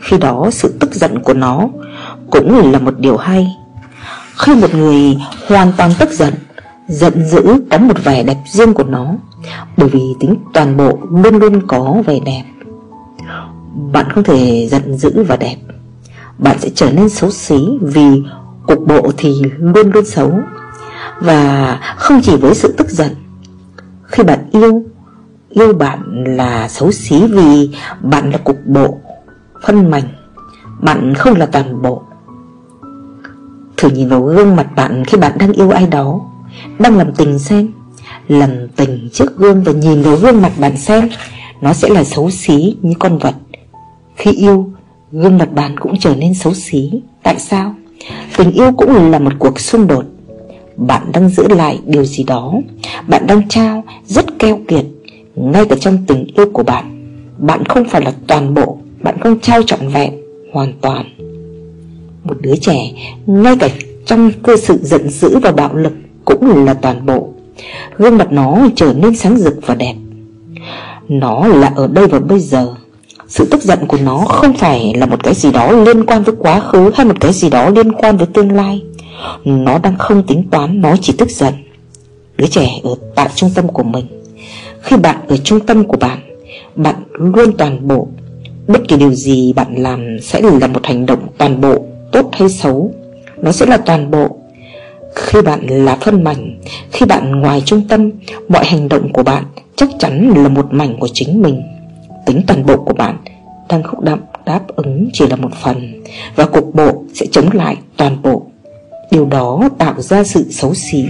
Khi 0.00 0.18
đó, 0.18 0.48
sự 0.52 0.74
tức 0.80 0.94
giận 0.94 1.22
của 1.22 1.34
nó 1.34 1.68
Cũng 2.30 2.72
là 2.72 2.78
một 2.78 2.98
điều 2.98 3.16
hay. 3.16 3.46
Khi 4.36 4.54
một 4.54 4.74
người 4.74 5.16
hoàn 5.48 5.72
toàn 5.76 5.90
tức 5.98 6.10
giận 6.10 6.34
Giận 6.88 7.24
dữ 7.26 7.42
có 7.70 7.78
một 7.78 8.04
vẻ 8.04 8.22
đẹp 8.22 8.36
riêng 8.46 8.74
của 8.74 8.84
nó, 8.84 9.14
Bởi 9.76 9.88
vì 9.88 10.00
tính 10.20 10.36
toàn 10.52 10.76
bộ 10.76 10.98
luôn 11.10 11.38
luôn 11.38 11.66
có 11.66 12.02
vẻ 12.06 12.20
đẹp. 12.26 12.42
Bạn 13.92 14.06
không 14.10 14.24
thể 14.24 14.68
giận 14.70 14.96
dữ 14.96 15.22
và 15.22 15.36
đẹp. 15.36 15.56
Bạn 16.38 16.58
sẽ 16.58 16.70
trở 16.74 16.90
nên 16.92 17.08
xấu 17.08 17.30
xí 17.30 17.78
Vì 17.80 18.22
cục 18.66 18.86
bộ 18.86 19.12
thì 19.16 19.42
luôn 19.58 19.90
luôn 19.90 20.04
xấu. 20.04 20.32
Và 21.20 21.78
không 21.96 22.20
chỉ 22.22 22.36
với 22.36 22.54
sự 22.54 22.74
tức 22.78 22.90
giận, 22.90 23.08
Khi 24.02 24.22
bạn 24.22 24.50
yêu 24.52 24.82
Yêu 25.50 25.72
bạn 25.72 26.24
là 26.26 26.68
xấu 26.68 26.92
xí 26.92 27.26
vì 27.26 27.70
bạn 28.02 28.30
là 28.30 28.38
cục 28.38 28.66
bộ, 28.66 28.98
Phân 29.66 29.90
mảnh, 29.90 30.08
Bạn 30.80 31.14
không 31.14 31.36
là 31.36 31.46
toàn 31.46 31.82
bộ. 31.82 32.02
Thử 33.76 33.90
nhìn 33.90 34.08
vào 34.08 34.22
gương 34.22 34.56
mặt 34.56 34.66
bạn 34.76 35.04
khi 35.04 35.18
bạn 35.18 35.32
đang 35.38 35.52
yêu 35.52 35.70
ai 35.70 35.86
đó, 35.86 36.20
Đang 36.78 36.98
làm 36.98 37.14
tình 37.14 37.38
xem, 37.38 37.68
Làm 38.28 38.68
tình 38.76 39.08
trước 39.12 39.36
gương 39.36 39.62
và 39.62 39.72
nhìn 39.72 40.02
vào 40.02 40.16
gương 40.16 40.42
mặt 40.42 40.52
bạn 40.58 40.76
xem, 40.76 41.08
Nó 41.60 41.72
sẽ 41.72 41.88
là 41.88 42.04
xấu 42.04 42.30
xí 42.30 42.76
như 42.82 42.94
con 42.98 43.18
vật. 43.18 43.34
Khi 44.16 44.32
yêu 44.32 44.73
Gương 45.12 45.38
mặt 45.38 45.52
bạn 45.54 45.78
cũng 45.80 45.98
trở 46.00 46.14
nên 46.16 46.34
xấu 46.34 46.54
xí. 46.54 46.90
Tại 47.22 47.38
sao? 47.38 47.74
Tình 48.36 48.52
yêu 48.52 48.72
cũng 48.76 49.10
là 49.10 49.18
một 49.18 49.32
cuộc 49.38 49.60
xung 49.60 49.86
đột. 49.86 50.04
Bạn 50.76 51.12
đang 51.12 51.28
giữ 51.28 51.48
lại 51.48 51.80
điều 51.86 52.04
gì 52.04 52.24
đó. 52.24 52.54
Bạn 53.08 53.26
đang 53.26 53.48
trao 53.48 53.84
rất 54.06 54.38
keo 54.38 54.60
kiệt 54.68 54.84
Ngay 55.36 55.64
cả 55.64 55.76
trong 55.80 55.98
tình 56.06 56.26
yêu 56.36 56.46
của 56.52 56.62
bạn. 56.62 56.84
Bạn 57.38 57.64
không 57.64 57.84
phải 57.84 58.04
là 58.04 58.12
toàn 58.26 58.54
bộ. 58.54 58.78
Bạn 59.02 59.20
không 59.20 59.40
trao 59.40 59.62
trọn 59.62 59.88
vẹn, 59.88 60.12
Hoàn 60.52 60.72
toàn. 60.80 61.06
Một 62.24 62.36
đứa 62.40 62.56
trẻ, 62.60 62.78
Ngay 63.26 63.56
cả 63.60 63.68
trong 64.06 64.30
cơ 64.42 64.56
sự 64.56 64.78
giận 64.82 65.10
dữ 65.10 65.38
và 65.38 65.52
bạo 65.52 65.74
lực 65.74 65.92
Cũng 66.24 66.64
là 66.64 66.74
toàn 66.74 67.06
bộ. 67.06 67.28
Gương 67.98 68.18
mặt 68.18 68.32
nó 68.32 68.68
trở 68.76 68.94
nên 68.96 69.16
sáng 69.16 69.38
rực 69.38 69.54
và 69.66 69.74
đẹp. 69.74 69.94
Nó 71.08 71.46
là 71.46 71.72
ở 71.76 71.86
đây 71.86 72.06
và 72.06 72.18
bây 72.18 72.40
giờ 72.40 72.74
sự 73.28 73.48
tức 73.50 73.62
giận 73.62 73.78
của 73.86 73.98
nó 74.02 74.18
không 74.18 74.54
phải 74.54 74.92
là 74.96 75.06
một 75.06 75.24
cái 75.24 75.34
gì 75.34 75.52
đó 75.52 75.72
liên 75.72 76.06
quan 76.06 76.22
với 76.22 76.34
quá 76.38 76.60
khứ 76.60 76.90
hay 76.94 77.06
một 77.06 77.20
cái 77.20 77.32
gì 77.32 77.50
đó 77.50 77.70
liên 77.70 77.92
quan 77.92 78.16
với 78.16 78.26
tương 78.26 78.52
lai. 78.52 78.82
Nó 79.44 79.78
đang 79.78 79.98
không 79.98 80.26
tính 80.26 80.48
toán, 80.50 80.80
nó 80.80 80.96
chỉ 81.00 81.12
tức 81.18 81.30
giận. 81.30 81.54
Đứa 82.36 82.46
trẻ 82.46 82.68
ở 82.82 82.94
tại 83.14 83.28
trung 83.34 83.50
tâm 83.54 83.68
của 83.68 83.82
mình. 83.82 84.06
Khi 84.82 84.96
bạn 84.96 85.16
ở 85.28 85.36
trung 85.36 85.60
tâm 85.60 85.84
của 85.84 85.96
bạn 85.96 86.18
Bạn 86.76 86.94
luôn 87.12 87.56
toàn 87.58 87.88
bộ. 87.88 88.08
Bất 88.68 88.88
kỳ 88.88 88.96
điều 88.96 89.14
gì 89.14 89.52
bạn 89.52 89.74
làm 89.76 90.20
sẽ 90.22 90.40
là 90.40 90.66
một 90.66 90.86
hành 90.86 91.06
động 91.06 91.26
toàn 91.38 91.60
bộ 91.60 91.84
Tốt 92.12 92.30
hay 92.32 92.48
xấu. 92.48 92.94
Nó 93.42 93.52
sẽ 93.52 93.66
là 93.66 93.76
toàn 93.76 94.10
bộ. 94.10 94.36
Khi 95.14 95.42
bạn 95.42 95.66
là 95.66 95.96
phân 95.96 96.24
mảnh 96.24 96.60
Khi 96.92 97.06
bạn 97.06 97.40
ngoài 97.40 97.62
trung 97.66 97.88
tâm 97.88 98.10
Mọi 98.48 98.64
hành 98.64 98.88
động 98.88 99.12
của 99.12 99.22
bạn 99.22 99.44
chắc 99.76 99.88
chắn 99.98 100.32
là 100.36 100.48
một 100.48 100.66
mảnh 100.70 100.96
của 101.00 101.08
chính 101.12 101.42
mình 101.42 101.62
tính 102.26 102.42
toàn 102.46 102.66
bộ 102.66 102.76
của 102.76 102.94
bạn 102.94 103.16
đang 103.68 103.82
khúc 103.82 104.00
đậm 104.00 104.20
đáp 104.46 104.60
ứng 104.76 105.08
chỉ 105.12 105.26
là 105.26 105.36
một 105.36 105.50
phần, 105.62 106.02
và 106.36 106.44
cục 106.44 106.74
bộ 106.74 107.04
sẽ 107.14 107.26
chống 107.32 107.48
lại 107.52 107.76
toàn 107.96 108.22
bộ. 108.22 108.42
Điều 109.10 109.26
đó 109.26 109.68
tạo 109.78 110.02
ra 110.02 110.24
sự 110.24 110.46
xấu 110.50 110.74
xí. 110.74 111.04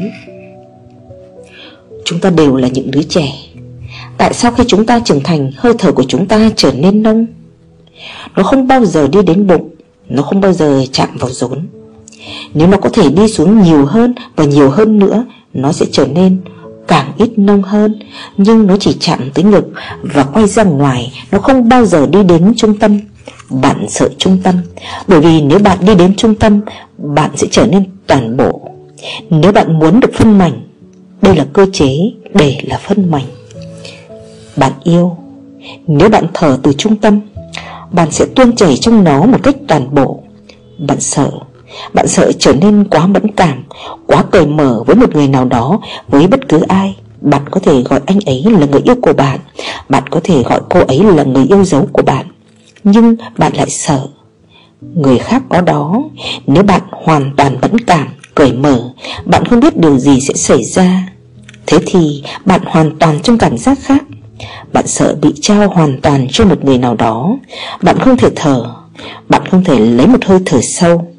Chúng 2.04 2.20
ta 2.20 2.30
đều 2.30 2.56
là 2.56 2.68
những 2.68 2.90
đứa 2.90 3.02
trẻ. 3.02 3.32
Tại 4.18 4.34
sao 4.34 4.52
khi 4.52 4.64
chúng 4.66 4.86
ta 4.86 5.00
trưởng 5.04 5.22
thành, 5.22 5.50
hơi 5.56 5.72
thở 5.78 5.92
của 5.92 6.04
chúng 6.08 6.26
ta 6.26 6.50
trở 6.56 6.72
nên 6.72 7.02
nông? 7.02 7.26
Nó 8.36 8.42
không 8.42 8.68
bao 8.68 8.84
giờ 8.84 9.08
đi 9.08 9.22
đến 9.22 9.46
bụng, 9.46 9.68
nó 10.08 10.22
không 10.22 10.40
bao 10.40 10.52
giờ 10.52 10.82
chạm 10.92 11.08
vào 11.18 11.30
rốn. 11.30 11.66
Nếu 12.54 12.68
nó 12.68 12.76
có 12.76 12.88
thể 12.88 13.10
đi 13.10 13.28
xuống 13.28 13.62
nhiều 13.62 13.86
hơn 13.86 14.14
và 14.36 14.44
nhiều 14.44 14.70
hơn 14.70 14.98
nữa, 14.98 15.24
nó 15.52 15.72
sẽ 15.72 15.86
trở 15.92 16.06
nên 16.06 16.40
càng 16.88 17.12
ít 17.18 17.38
nông 17.38 17.62
hơn, 17.62 17.98
Nhưng 18.36 18.66
nó 18.66 18.76
chỉ 18.80 18.96
chạm 19.00 19.30
tới 19.34 19.44
ngực 19.44 19.64
Và 20.02 20.24
quay 20.24 20.46
ra 20.46 20.64
ngoài, 20.64 21.12
Nó 21.30 21.38
không 21.38 21.68
bao 21.68 21.84
giờ 21.84 22.06
đi 22.06 22.22
đến 22.22 22.52
trung 22.56 22.78
tâm. 22.78 22.98
Bạn 23.50 23.86
sợ 23.88 24.08
trung 24.18 24.38
tâm, 24.42 24.54
Bởi 25.06 25.20
vì 25.20 25.42
nếu 25.42 25.58
bạn 25.58 25.78
đi 25.80 25.94
đến 25.94 26.14
trung 26.16 26.34
tâm, 26.34 26.60
Bạn 26.98 27.30
sẽ 27.36 27.46
trở 27.50 27.66
nên 27.66 27.84
toàn 28.06 28.36
bộ. 28.36 28.60
Nếu 29.30 29.52
bạn 29.52 29.78
muốn 29.78 30.00
được 30.00 30.14
phân 30.14 30.38
mảnh, 30.38 30.62
Đây 31.22 31.36
là 31.36 31.46
cơ 31.52 31.66
chế, 31.72 31.96
để 32.34 32.56
là 32.64 32.78
phân 32.78 33.10
mảnh. 33.10 33.26
Bạn 34.56 34.72
yêu, 34.84 35.16
Nếu 35.86 36.08
bạn 36.08 36.26
thở 36.34 36.58
từ 36.62 36.72
trung 36.72 36.96
tâm, 36.96 37.20
Bạn 37.92 38.10
sẽ 38.10 38.26
tuôn 38.36 38.56
chảy 38.56 38.76
trong 38.76 39.04
nó 39.04 39.26
một 39.26 39.38
cách 39.42 39.56
toàn 39.68 39.94
bộ. 39.94 40.22
Bạn 40.78 41.00
sợ 41.00 41.30
bạn 41.94 42.08
sợ 42.08 42.32
trở 42.38 42.52
nên 42.52 42.84
quá 42.84 43.06
mẫn 43.06 43.30
cảm, 43.36 43.64
Quá 44.06 44.24
cởi 44.30 44.46
mở 44.46 44.82
với 44.86 44.96
một 44.96 45.14
người 45.14 45.28
nào 45.28 45.44
đó, 45.44 45.80
Với 46.08 46.26
bất 46.26 46.48
cứ 46.48 46.60
ai. 46.60 46.96
Bạn 47.20 47.42
có 47.50 47.60
thể 47.60 47.82
gọi 47.82 48.00
anh 48.06 48.18
ấy 48.26 48.44
là 48.50 48.66
người 48.66 48.80
yêu 48.84 48.94
của 49.02 49.12
bạn. 49.12 49.38
Bạn 49.88 50.02
có 50.10 50.20
thể 50.24 50.42
gọi 50.42 50.60
cô 50.70 50.80
ấy 50.80 51.02
là 51.02 51.22
người 51.24 51.44
yêu 51.48 51.64
dấu 51.64 51.88
của 51.92 52.02
bạn. 52.02 52.26
Nhưng 52.84 53.16
bạn 53.38 53.52
lại 53.56 53.70
sợ 53.70 54.06
Người 54.94 55.18
khác 55.18 55.42
có 55.48 55.60
đó. 55.60 56.02
Nếu 56.46 56.62
bạn 56.62 56.82
hoàn 56.90 57.32
toàn 57.36 57.58
mẫn 57.62 57.78
cảm, 57.78 58.08
Cởi 58.34 58.52
mở, 58.52 58.90
Bạn 59.24 59.44
không 59.44 59.60
biết 59.60 59.76
điều 59.76 59.98
gì 59.98 60.20
sẽ 60.20 60.34
xảy 60.34 60.64
ra. 60.64 61.08
Thế 61.66 61.78
thì 61.86 62.22
bạn 62.44 62.60
hoàn 62.66 62.98
toàn 62.98 63.20
trong 63.22 63.38
cảm 63.38 63.58
giác 63.58 63.78
khác. 63.82 64.04
Bạn 64.72 64.86
sợ 64.86 65.16
bị 65.22 65.32
trao 65.40 65.68
hoàn 65.68 66.00
toàn 66.00 66.26
cho 66.30 66.44
một 66.44 66.64
người 66.64 66.78
nào 66.78 66.94
đó. 66.94 67.36
Bạn 67.82 67.98
không 67.98 68.16
thể 68.16 68.28
thở. 68.36 68.64
Bạn 69.28 69.42
không 69.50 69.64
thể 69.64 69.78
lấy 69.78 70.06
một 70.06 70.24
hơi 70.24 70.38
thở 70.46 70.60
sâu 70.62 71.13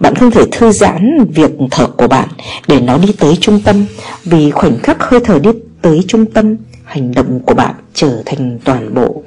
bạn 0.00 0.14
không 0.14 0.30
thể 0.30 0.44
thư 0.52 0.72
giãn 0.72 1.24
việc 1.34 1.50
thở 1.70 1.86
của 1.86 2.08
bạn 2.08 2.28
để 2.68 2.80
nó 2.80 2.98
đi 2.98 3.12
tới 3.18 3.36
trung 3.40 3.60
tâm, 3.64 3.84
Vì 4.24 4.50
khoảnh 4.50 4.78
khắc 4.78 5.02
hơi 5.02 5.20
thở 5.24 5.38
đi 5.38 5.50
tới 5.82 6.04
trung 6.08 6.26
tâm, 6.26 6.56
Hành 6.84 7.12
động 7.14 7.40
của 7.40 7.54
bạn 7.54 7.74
trở 7.94 8.22
thành 8.26 8.58
toàn 8.64 8.94
bộ. 8.94 9.22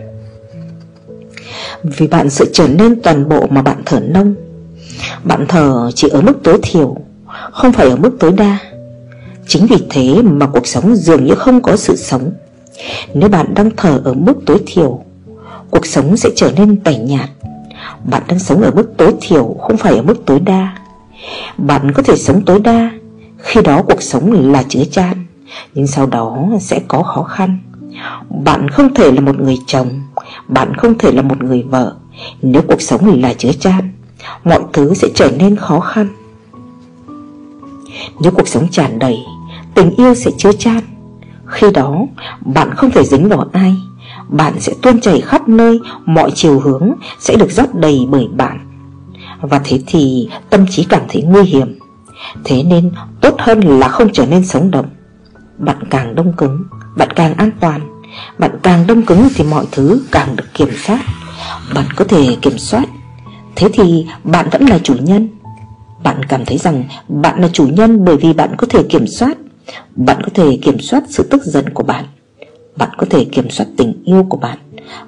Vì 1.83 2.07
bạn 2.07 2.29
sự 2.29 2.49
trở 2.53 2.67
nên 2.67 3.01
toàn 3.01 3.29
bộ 3.29 3.47
mà 3.49 3.61
bạn 3.61 3.81
thở 3.85 3.99
nông. 3.99 4.35
Bạn 5.23 5.45
thở 5.47 5.91
chỉ 5.95 6.07
ở 6.09 6.21
mức 6.21 6.33
tối 6.43 6.59
thiểu, 6.63 6.97
Không 7.51 7.73
phải 7.73 7.89
ở 7.89 7.95
mức 7.95 8.11
tối 8.19 8.31
đa. 8.31 8.57
Chính 9.47 9.67
vì 9.67 9.77
thế 9.89 10.21
mà 10.23 10.47
cuộc 10.47 10.67
sống 10.67 10.95
dường 10.95 11.25
như 11.25 11.35
không 11.35 11.61
có 11.61 11.75
sự 11.75 11.95
sống. 11.95 12.31
Nếu 13.13 13.29
bạn 13.29 13.53
đang 13.53 13.69
thở 13.77 14.01
ở 14.03 14.13
mức 14.13 14.33
tối 14.45 14.57
thiểu, 14.65 15.03
Cuộc 15.71 15.85
sống 15.85 16.17
sẽ 16.17 16.29
trở 16.35 16.51
nên 16.57 16.83
tẻ 16.83 16.97
nhạt 16.97 17.29
bạn 18.05 18.23
đang 18.27 18.39
sống 18.39 18.61
ở 18.61 18.71
mức 18.71 18.93
tối 18.97 19.13
thiểu, 19.21 19.55
Không 19.61 19.77
phải 19.77 19.95
ở 19.95 20.01
mức 20.01 20.25
tối 20.25 20.39
đa. 20.39 20.77
Bạn 21.57 21.91
có 21.91 22.03
thể 22.03 22.15
sống 22.15 22.45
tối 22.45 22.59
đa. 22.59 22.91
Khi 23.37 23.61
đó 23.61 23.81
cuộc 23.87 24.01
sống 24.01 24.51
là 24.51 24.63
chứa 24.69 24.83
chan 24.91 25.25
Nhưng 25.73 25.87
sau 25.87 26.05
đó 26.05 26.37
sẽ 26.61 26.79
có 26.87 27.03
khó 27.03 27.23
khăn. 27.23 27.59
Bạn 28.43 28.69
không 28.69 28.93
thể 28.93 29.11
là 29.11 29.21
một 29.21 29.39
người 29.39 29.57
chồng, 29.67 30.01
Bạn 30.47 30.73
không 30.75 30.97
thể 30.97 31.11
là 31.11 31.21
một 31.21 31.43
người 31.43 31.63
vợ. 31.63 31.95
Nếu 32.41 32.61
cuộc 32.67 32.81
sống 32.81 33.21
là 33.21 33.33
chứa 33.33 33.51
chan 33.59 33.91
Mọi 34.43 34.59
thứ 34.73 34.93
sẽ 34.93 35.07
trở 35.15 35.31
nên 35.37 35.55
khó 35.55 35.79
khăn. 35.79 36.07
Nếu 38.21 38.31
cuộc 38.31 38.47
sống 38.47 38.67
tràn 38.71 38.99
đầy, 38.99 39.17
Tình 39.75 39.95
yêu 39.95 40.15
sẽ 40.15 40.31
chứa 40.37 40.51
chan. 40.51 40.79
Khi 41.45 41.71
đó, 41.71 41.97
bạn 42.41 42.73
không 42.75 42.91
thể 42.91 43.03
dính 43.03 43.29
vào 43.29 43.45
ai 43.51 43.75
bạn 44.29 44.59
sẽ 44.59 44.73
tuôn 44.81 45.01
chảy 45.01 45.21
khắp 45.21 45.49
nơi, 45.49 45.79
Mọi 46.05 46.31
chiều 46.35 46.59
hướng 46.59 46.91
sẽ 47.19 47.35
được 47.35 47.51
rót 47.51 47.75
đầy 47.75 47.99
bởi 48.09 48.27
bạn. 48.27 48.59
Và 49.41 49.61
thế 49.63 49.79
thì 49.87 50.29
tâm 50.49 50.65
trí 50.69 50.83
cảm 50.83 51.01
thấy 51.09 51.21
nguy 51.21 51.43
hiểm. 51.43 51.79
Thế 52.43 52.63
nên 52.63 52.91
tốt 53.21 53.35
hơn 53.39 53.59
là 53.59 53.87
không 53.87 54.13
trở 54.13 54.25
nên 54.25 54.45
sống 54.45 54.71
động. 54.71 54.85
Bạn 55.57 55.77
càng 55.89 56.15
đông 56.15 56.33
cứng, 56.37 56.63
Bạn 56.97 57.09
càng 57.15 57.33
an 57.33 57.51
toàn. 57.59 57.81
Bạn 58.37 58.51
càng 58.63 58.87
đông 58.87 59.01
cứng 59.01 59.27
thì 59.35 59.43
mọi 59.43 59.65
thứ 59.71 60.01
càng 60.11 60.35
được 60.35 60.53
kiểm 60.53 60.69
soát. 60.85 60.99
Bạn 61.75 61.85
có 61.95 62.05
thể 62.05 62.37
kiểm 62.41 62.57
soát. 62.57 62.85
Thế 63.55 63.69
thì 63.73 64.05
bạn 64.23 64.49
vẫn 64.51 64.65
là 64.65 64.79
chủ 64.83 64.95
nhân. 65.01 65.29
Bạn 66.03 66.25
cảm 66.25 66.45
thấy 66.45 66.57
rằng 66.57 66.83
bạn 67.07 67.41
là 67.41 67.49
chủ 67.53 67.67
nhân 67.67 68.05
bởi 68.05 68.17
vì 68.17 68.33
bạn 68.33 68.55
có 68.57 68.67
thể 68.67 68.83
kiểm 68.83 69.07
soát. 69.07 69.37
Bạn 69.95 70.17
có 70.23 70.29
thể 70.33 70.59
kiểm 70.61 70.79
soát 70.79 71.03
sự 71.09 71.27
tức 71.31 71.43
giận 71.43 71.69
của 71.73 71.83
bạn. 71.83 72.05
Bạn 72.77 72.89
có 72.97 73.05
thể 73.09 73.25
kiểm 73.25 73.49
soát 73.49 73.67
tình 73.77 73.93
yêu 74.05 74.25
của 74.29 74.37
bạn. 74.37 74.57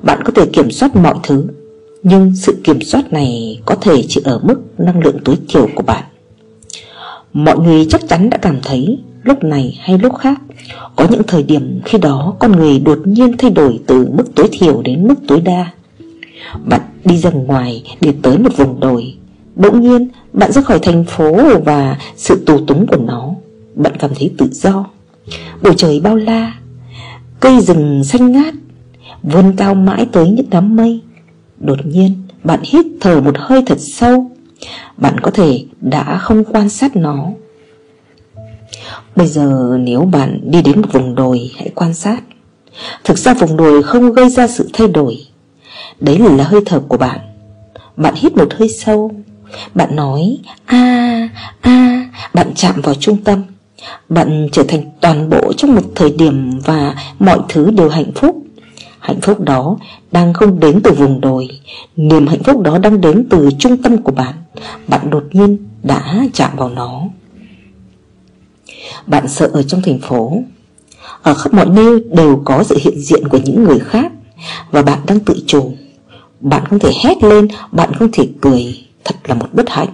Bạn 0.02 0.20
có 0.26 0.32
thể 0.32 0.46
kiểm 0.54 0.72
soát 0.72 0.96
mọi 0.96 1.16
thứ. 1.24 1.48
Nhưng 2.04 2.36
sự 2.36 2.56
kiểm 2.64 2.82
soát 2.82 3.14
này 3.14 3.60
có 3.66 3.76
thể 3.76 4.04
chỉ 4.08 4.22
ở 4.24 4.40
mức 4.44 4.62
năng 4.78 5.00
lượng 5.00 5.18
tối 5.26 5.36
thiểu 5.48 5.68
của 5.76 5.84
bạn. 5.84 6.04
Mọi 7.34 7.60
người 7.60 7.86
chắc 7.90 8.02
chắn 8.08 8.30
đã 8.30 8.38
cảm 8.38 8.58
thấy 8.64 9.00
lúc 9.24 9.44
này 9.44 9.80
hay 9.82 9.98
lúc 9.98 10.16
khác. 10.18 10.42
Có 10.96 11.08
những 11.10 11.24
thời 11.28 11.44
điểm 11.44 11.82
khi 11.86 11.98
đó 11.98 12.36
con 12.40 12.52
người 12.52 12.80
đột 12.80 13.00
nhiên 13.06 13.38
thay 13.38 13.52
đổi 13.52 13.80
từ 13.88 14.08
mức 14.18 14.36
tối 14.36 14.50
thiểu 14.52 14.82
đến 14.82 15.08
mức 15.08 15.16
tối 15.28 15.42
đa. 15.42 15.72
Bạn 16.66 16.82
đi 17.06 17.18
ra 17.18 17.30
ngoài 17.30 17.84
để 18.02 18.14
tới 18.22 18.38
một 18.38 18.58
vùng 18.58 18.80
đồi. 18.80 19.14
Bỗng 19.56 19.82
nhiên, 19.82 20.08
bạn 20.34 20.52
ra 20.52 20.62
khỏi 20.62 20.80
thành 20.80 21.04
phố 21.04 21.60
và 21.66 21.98
sự 22.16 22.44
tù 22.46 22.66
túng 22.66 22.88
của 22.88 22.98
nó. 22.98 23.30
Bạn 23.76 23.94
cảm 24.00 24.12
thấy 24.16 24.32
tự 24.38 24.48
do. 24.52 24.86
Bầu 25.62 25.74
trời 25.74 26.00
bao 26.00 26.16
la 26.16 26.54
Cây 27.46 27.62
rừng 27.62 28.04
xanh 28.04 28.32
ngát, 28.32 28.54
Vươn 29.24 29.54
cao 29.58 29.76
mãi 29.76 30.08
tới 30.12 30.30
những 30.30 30.50
đám 30.50 30.76
mây. 30.76 31.02
Đột 31.58 31.86
nhiên, 31.86 32.24
bạn 32.44 32.60
hít 32.64 32.86
thở 33.02 33.22
một 33.22 33.36
hơi 33.38 33.62
thật 33.66 33.78
sâu. 33.80 34.32
Bạn 34.98 35.20
có 35.20 35.32
thể 35.32 35.66
đã 35.82 36.18
không 36.18 36.44
quan 36.44 36.70
sát 36.70 36.96
nó. 36.96 37.28
Bây 39.16 39.28
giờ 39.28 39.78
nếu 39.80 40.02
bạn 40.02 40.40
đi 40.44 40.62
đến 40.62 40.82
một 40.82 40.88
vùng 40.94 41.16
đồi, 41.16 41.52
hãy 41.58 41.70
quan 41.76 41.94
sát. 41.94 42.20
Thực 43.04 43.18
ra 43.18 43.34
vùng 43.34 43.58
đồi 43.58 43.84
không 43.84 44.14
gây 44.14 44.30
ra 44.30 44.48
sự 44.48 44.70
thay 44.74 44.88
đổi. 44.88 45.18
Đấy 46.00 46.20
là 46.20 46.44
hơi 46.44 46.62
thở 46.66 46.80
của 46.80 46.98
bạn. 46.98 47.20
Bạn 47.98 48.14
hít 48.18 48.38
một 48.38 48.54
hơi 48.54 48.70
sâu. 48.70 49.12
Bạn 49.74 49.96
nói, 49.96 50.38
a 50.66 51.30
a, 51.62 52.06
Bạn 52.34 52.52
chạm 52.56 52.82
vào 52.82 52.96
trung 52.96 53.24
tâm. 53.24 53.44
Bạn 54.10 54.48
trở 54.52 54.64
thành 54.64 54.82
toàn 55.02 55.30
bộ 55.30 55.54
trong 55.54 55.76
một 55.76 55.84
thời 55.96 56.12
điểm 56.12 56.60
Và 56.66 56.96
mọi 57.20 57.40
thứ 57.50 57.72
đều 57.72 57.90
hạnh 57.90 58.12
phúc. 58.16 58.38
Hạnh 59.00 59.22
phúc 59.22 59.40
đó 59.40 59.78
đang 60.12 60.34
không 60.34 60.60
đến 60.60 60.82
từ 60.84 60.92
vùng 60.92 61.22
đồi. 61.22 61.48
Niềm 61.96 62.28
hạnh 62.28 62.44
phúc 62.44 62.62
đó 62.62 62.78
đang 62.78 63.02
đến 63.02 63.28
từ 63.30 63.50
trung 63.60 63.82
tâm 63.82 64.02
của 64.02 64.12
bạn. 64.12 64.34
Bạn 64.88 65.10
đột 65.10 65.24
nhiên 65.32 65.58
đã 65.84 66.26
chạm 66.34 66.52
vào 66.58 66.70
nó. 66.70 67.02
Bạn 69.08 69.28
sợ 69.28 69.50
ở 69.54 69.64
trong 69.64 69.82
thành 69.82 70.00
phố. 70.00 70.34
Ở 71.22 71.34
khắp 71.34 71.54
mọi 71.54 71.66
nơi 71.66 72.04
đều 72.12 72.42
có 72.46 72.64
sự 72.64 72.78
hiện 72.82 73.00
diện 73.00 73.28
của 73.28 73.40
những 73.46 73.64
người 73.64 73.80
khác 73.80 74.12
Và 74.72 74.82
bạn 74.82 75.00
đang 75.08 75.20
tự 75.20 75.36
chủ. 75.48 75.72
Bạn 76.40 76.66
không 76.66 76.80
thể 76.80 76.92
hét 77.04 77.24
lên, 77.24 77.48
Bạn 77.72 77.94
không 77.94 78.12
thể 78.12 78.28
cười. 78.42 78.86
Thật 79.04 79.16
là 79.24 79.36
một 79.36 79.48
bất 79.54 79.70
hạnh. 79.70 79.90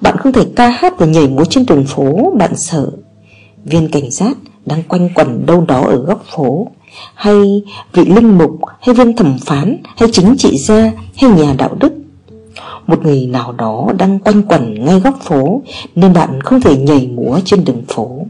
Bạn 0.00 0.16
không 0.16 0.32
thể 0.32 0.46
ca 0.56 0.68
hát 0.68 0.98
và 0.98 1.06
nhảy 1.06 1.28
múa 1.28 1.44
trên 1.44 1.66
đường 1.66 1.84
phố, 1.84 2.32
Bạn 2.38 2.56
sợ. 2.56 2.90
Viên 3.64 3.88
cảnh 3.88 4.10
sát 4.10 4.36
đang 4.66 4.82
quanh 4.82 5.08
quẩn 5.14 5.46
đâu 5.46 5.64
đó 5.68 5.80
ở 5.80 5.96
góc 5.96 6.24
phố, 6.34 6.66
Hay 7.14 7.62
vị 7.92 8.04
linh 8.04 8.38
mục, 8.38 8.60
Hay 8.80 8.94
viên 8.94 9.16
thẩm 9.16 9.38
phán, 9.38 9.76
Hay 9.96 10.08
chính 10.12 10.34
trị 10.38 10.58
gia, 10.58 10.92
Hay 11.16 11.30
nhà 11.30 11.54
đạo 11.58 11.76
đức. 11.80 11.92
Một 12.86 13.02
người 13.02 13.26
nào 13.26 13.52
đó 13.52 13.88
đang 13.98 14.18
quanh 14.18 14.42
quẩn 14.42 14.84
ngay 14.84 15.00
góc 15.00 15.20
phố, 15.22 15.62
Nên 15.94 16.12
bạn 16.12 16.40
không 16.40 16.60
thể 16.60 16.76
nhảy 16.76 17.06
múa 17.06 17.38
trên 17.44 17.64
đường 17.64 17.82
phố. 17.88 18.26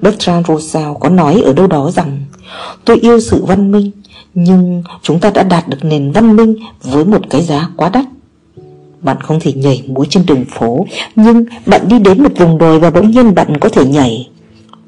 Bertrand 0.00 0.46
Russell 0.46 0.90
có 1.00 1.08
nói 1.08 1.42
ở 1.44 1.52
đâu 1.52 1.66
đó 1.66 1.90
rằng, 1.90 2.24
Tôi 2.84 2.96
yêu 2.96 3.20
sự 3.20 3.44
văn 3.44 3.72
minh, 3.72 3.90
Nhưng 4.34 4.82
chúng 5.02 5.20
ta 5.20 5.30
đã 5.30 5.42
đạt 5.42 5.68
được 5.68 5.78
nền 5.82 6.12
văn 6.12 6.36
minh 6.36 6.56
Với 6.82 7.04
một 7.04 7.30
cái 7.30 7.42
giá 7.42 7.68
quá 7.76 7.88
đắt. 7.88 8.04
Bạn 9.00 9.16
không 9.20 9.40
thể 9.40 9.52
nhảy 9.52 9.82
múa 9.86 10.04
trên 10.10 10.26
đường 10.26 10.44
phố, 10.44 10.86
Nhưng 11.16 11.44
bạn 11.66 11.88
đi 11.88 11.98
đến 11.98 12.22
một 12.22 12.32
vùng 12.38 12.58
đồi 12.58 12.78
và 12.78 12.90
bỗng 12.90 13.10
nhiên 13.10 13.34
bạn 13.34 13.58
có 13.60 13.68
thể 13.68 13.86
nhảy. 13.86 14.28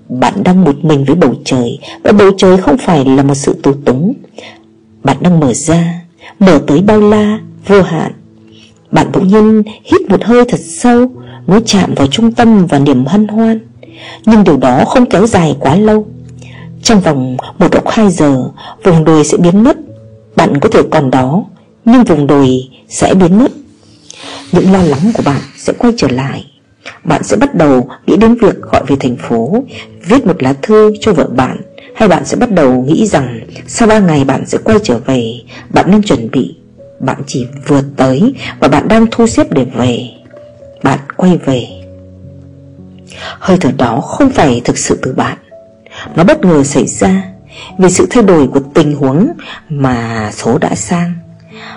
Bạn 0.08 0.44
đang 0.44 0.64
một 0.64 0.84
mình 0.84 1.04
với 1.04 1.16
bầu 1.16 1.34
trời 1.44 1.78
Và 2.02 2.12
bầu 2.12 2.30
trời 2.36 2.56
không 2.56 2.78
phải 2.78 3.04
là 3.04 3.22
một 3.22 3.34
sự 3.34 3.56
tù 3.62 3.72
túng. 3.84 4.14
Bạn 5.04 5.16
đang 5.20 5.40
mở 5.40 5.54
ra 5.54 6.00
Mở 6.38 6.60
tới 6.66 6.82
bao 6.82 7.00
la, 7.00 7.38
vô 7.66 7.82
hạn. 7.82 8.12
Bạn 8.90 9.06
bỗng 9.12 9.28
nhiên 9.28 9.62
hít 9.84 10.10
một 10.10 10.24
hơi 10.24 10.44
thật 10.48 10.60
sâu 10.60 11.10
Nó 11.46 11.60
chạm 11.66 11.94
vào 11.94 12.06
trung 12.06 12.32
tâm 12.32 12.66
và 12.66 12.78
niềm 12.78 13.06
hân 13.06 13.28
hoan. 13.28 13.58
Nhưng 14.26 14.44
điều 14.44 14.56
đó 14.56 14.84
không 14.84 15.06
kéo 15.06 15.26
dài 15.26 15.56
quá 15.60 15.76
lâu. 15.76 16.06
Trong 16.82 17.00
vòng 17.00 17.36
một 17.58 17.72
hoặc 17.72 17.94
hai 17.94 18.10
giờ 18.10 18.44
Vùng 18.84 19.04
đồi 19.04 19.24
sẽ 19.24 19.38
biến 19.38 19.64
mất. 19.64 19.76
Bạn 20.36 20.60
có 20.60 20.68
thể 20.68 20.80
còn 20.90 21.10
đó 21.10 21.44
Nhưng 21.84 22.04
vùng 22.04 22.26
đồi 22.26 22.68
sẽ 22.88 23.14
biến 23.14 23.38
mất. 23.38 23.52
Những 24.52 24.72
lo 24.72 24.82
lắng 24.82 25.12
của 25.14 25.22
bạn 25.24 25.40
sẽ 25.56 25.72
quay 25.78 25.92
trở 25.96 26.08
lại. 26.08 26.44
Bạn 27.04 27.22
sẽ 27.22 27.36
bắt 27.36 27.54
đầu 27.54 27.88
nghĩ 28.06 28.16
đến 28.16 28.34
việc 28.34 28.62
gọi 28.62 28.82
về 28.86 28.96
thành 29.00 29.16
phố, 29.16 29.64
Viết 30.08 30.26
một 30.26 30.42
lá 30.42 30.54
thư 30.62 30.92
cho 31.00 31.12
vợ 31.12 31.28
bạn, 31.36 31.56
Hay 31.94 32.08
bạn 32.08 32.24
sẽ 32.24 32.36
bắt 32.36 32.50
đầu 32.50 32.82
nghĩ 32.82 33.06
rằng 33.06 33.40
Sau 33.66 33.88
3 33.88 33.98
ngày 33.98 34.24
bạn 34.24 34.46
sẽ 34.46 34.58
quay 34.64 34.78
trở 34.82 34.98
về, 34.98 35.32
Bạn 35.70 35.90
nên 35.90 36.02
chuẩn 36.02 36.30
bị. 36.30 36.56
Bạn 37.00 37.22
chỉ 37.26 37.46
vừa 37.66 37.82
tới 37.96 38.34
Và 38.60 38.68
bạn 38.68 38.88
đang 38.88 39.06
thu 39.10 39.26
xếp 39.26 39.46
để 39.50 39.66
về. 39.76 39.98
Bạn 40.82 40.98
quay 41.16 41.38
về. 41.44 41.66
Hơi 43.38 43.56
thở 43.60 43.70
đó 43.78 44.00
không 44.00 44.30
phải 44.30 44.60
thực 44.64 44.78
sự 44.78 44.98
từ 45.02 45.12
bạn. 45.12 45.38
Nó 46.16 46.24
bất 46.24 46.44
ngờ 46.44 46.62
xảy 46.62 46.86
ra 46.86 47.22
Vì 47.78 47.90
sự 47.90 48.06
thay 48.10 48.22
đổi 48.22 48.46
của 48.46 48.60
tình 48.74 48.94
huống 48.94 49.28
Mà 49.68 50.30
số 50.32 50.58
đã 50.58 50.74
sang. 50.74 51.12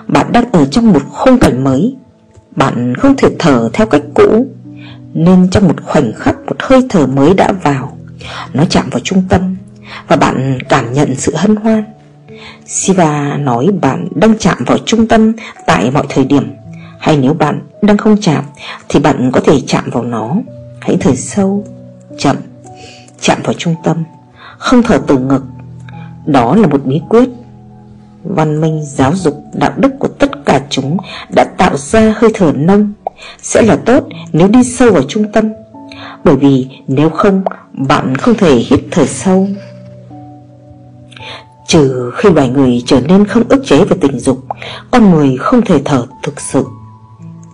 Bạn 0.08 0.32
đang 0.32 0.52
ở 0.52 0.66
trong 0.66 0.94
một 0.94 1.02
khung 1.10 1.40
cảnh 1.40 1.64
mới. 1.64 1.96
Bạn 2.56 2.96
không 2.96 3.16
thể 3.16 3.30
thở 3.40 3.70
theo 3.74 3.88
cách 3.88 4.02
cũ. 4.14 4.48
Nên 5.14 5.50
trong 5.50 5.68
một 5.68 5.84
khoảnh 5.86 6.14
khắc 6.14 6.36
Một 6.48 6.56
hơi 6.60 6.86
thở 6.90 7.08
mới 7.08 7.34
đã 7.34 7.52
vào. 7.64 7.98
Nó 8.54 8.66
chạm 8.70 8.90
vào 8.90 9.00
trung 9.00 9.24
tâm 9.30 9.56
Và 10.08 10.16
bạn 10.16 10.60
cảm 10.70 10.94
nhận 10.94 11.16
sự 11.16 11.36
hân 11.36 11.56
hoan. 11.56 11.84
Siva 12.66 13.38
nói 13.38 13.68
bạn 13.82 14.08
đang 14.16 14.38
chạm 14.38 14.58
vào 14.66 14.78
trung 14.86 15.08
tâm 15.08 15.34
Tại 15.66 15.92
mọi 15.92 16.06
thời 16.10 16.26
điểm. 16.26 16.54
Hay 17.00 17.18
nếu 17.18 17.34
bạn 17.34 17.62
đang 17.82 17.98
không 17.98 18.18
chạm 18.22 18.44
Thì 18.90 19.00
bạn 19.00 19.32
có 19.32 19.40
thể 19.40 19.62
chạm 19.68 19.90
vào 19.92 20.04
nó. 20.04 20.36
Hãy 20.80 20.98
thở 21.00 21.16
sâu, 21.16 21.64
chậm 22.18 22.36
Chạm 23.22 23.38
vào 23.44 23.54
trung 23.54 23.76
tâm. 23.84 24.04
Không 24.58 24.84
thở 24.84 25.00
từ 25.08 25.18
ngực. 25.18 25.44
Đó 26.26 26.56
là 26.56 26.68
một 26.68 26.86
bí 26.86 27.02
quyết. 27.10 27.30
Văn 28.24 28.62
minh, 28.62 28.82
giáo 28.86 29.16
dục, 29.16 29.44
đạo 29.54 29.72
đức 29.78 29.92
của 30.00 30.08
tất 30.08 30.46
cả 30.46 30.62
chúng 30.70 30.98
đã 31.36 31.44
tạo 31.58 31.78
ra 31.78 32.14
hơi 32.18 32.32
thở 32.34 32.52
nông. 32.56 32.94
Sẽ 33.42 33.62
là 33.62 33.76
tốt 33.76 34.04
nếu 34.34 34.48
đi 34.48 34.64
sâu 34.64 34.92
vào 34.92 35.04
trung 35.04 35.32
tâm. 35.34 35.46
Bởi 36.24 36.36
vì 36.36 36.68
nếu 36.88 37.10
không 37.10 37.44
bạn 37.74 38.18
không 38.18 38.36
thể 38.36 38.56
hít 38.56 38.80
thở 38.92 39.06
sâu. 39.06 39.48
Trừ 41.68 42.12
khi 42.16 42.30
vài 42.30 42.50
người 42.50 42.84
trở 42.86 43.02
nên 43.02 43.26
không 43.26 43.44
ức 43.50 43.66
chế 43.66 43.86
về 43.86 43.98
tình 44.02 44.20
dục 44.20 44.46
Con 44.92 45.12
người 45.12 45.38
không 45.38 45.62
thể 45.62 45.82
thở 45.86 46.06
thực 46.24 46.40
sự. 46.42 46.66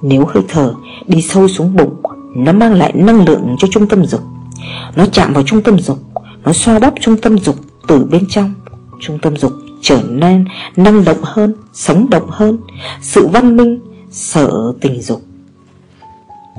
Nếu 0.01 0.25
hơi 0.25 0.43
thở 0.47 0.73
đi 1.07 1.21
sâu 1.21 1.47
xuống 1.47 1.75
bụng 1.75 1.95
Nó 2.35 2.51
mang 2.51 2.73
lại 2.73 2.93
năng 2.95 3.25
lượng 3.25 3.55
cho 3.59 3.67
trung 3.71 3.87
tâm 3.87 4.05
dục. 4.05 4.21
Nó 4.95 5.05
chạm 5.05 5.33
vào 5.33 5.43
trung 5.43 5.61
tâm 5.61 5.79
dục 5.79 5.99
Nó 6.43 6.53
xoa 6.53 6.79
bóp 6.79 6.93
trung 7.01 7.17
tâm 7.17 7.39
dục 7.39 7.55
từ 7.87 8.03
bên 8.03 8.23
trong. 8.29 8.53
Trung 8.99 9.19
tâm 9.19 9.37
dục 9.37 9.51
trở 9.81 10.01
nên 10.09 10.45
năng 10.75 11.05
động 11.05 11.17
hơn, 11.21 11.55
sống 11.73 12.09
động 12.09 12.29
hơn. 12.29 12.57
Sự 13.01 13.27
văn 13.27 13.57
minh, 13.57 13.79
sợ 14.11 14.73
tình 14.81 15.01
dục. 15.01 15.21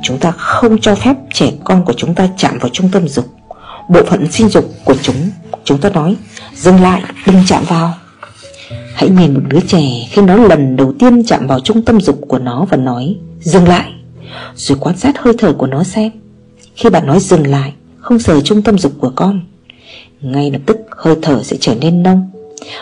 Chúng 0.02 0.18
ta 0.18 0.30
không 0.30 0.80
cho 0.80 0.94
phép 0.94 1.14
trẻ 1.32 1.52
con 1.64 1.84
của 1.84 1.92
chúng 1.92 2.14
ta 2.14 2.28
chạm 2.36 2.58
vào 2.58 2.68
trung 2.68 2.88
tâm 2.92 3.08
dục. 3.08 3.24
Bộ 3.88 4.02
phận 4.06 4.32
sinh 4.32 4.48
dục 4.48 4.64
của 4.84 4.94
chúng 5.02 5.30
Chúng 5.64 5.78
ta 5.78 5.90
nói 5.90 6.16
Dừng 6.54 6.80
lại, 6.80 7.02
đừng 7.26 7.36
chạm 7.46 7.64
vào. 7.68 7.94
Hãy 8.94 9.10
nhìn 9.10 9.34
một 9.34 9.40
đứa 9.48 9.60
trẻ 9.68 9.82
khi 10.10 10.22
nó 10.22 10.36
lần 10.36 10.76
đầu 10.76 10.94
tiên 10.98 11.24
chạm 11.24 11.46
vào 11.46 11.60
trung 11.60 11.82
tâm 11.82 12.00
dục 12.00 12.18
của 12.28 12.38
nó 12.38 12.66
và 12.70 12.76
nói 12.76 13.16
Dừng 13.40 13.68
lại. 13.68 13.92
Rồi 14.54 14.78
quan 14.80 14.96
sát 14.96 15.18
hơi 15.18 15.34
thở 15.38 15.52
của 15.52 15.66
nó 15.66 15.84
xem. 15.84 16.12
Khi 16.74 16.90
bạn 16.90 17.06
nói 17.06 17.20
dừng 17.20 17.46
lại 17.46 17.72
Không 17.98 18.18
sờ 18.18 18.40
trung 18.40 18.62
tâm 18.62 18.78
dục 18.78 18.92
của 19.00 19.12
con 19.16 19.40
Ngay 20.20 20.50
lập 20.50 20.60
tức 20.66 20.76
hơi 20.90 21.16
thở 21.22 21.42
sẽ 21.42 21.56
trở 21.60 21.74
nên 21.74 22.02
nông 22.02 22.30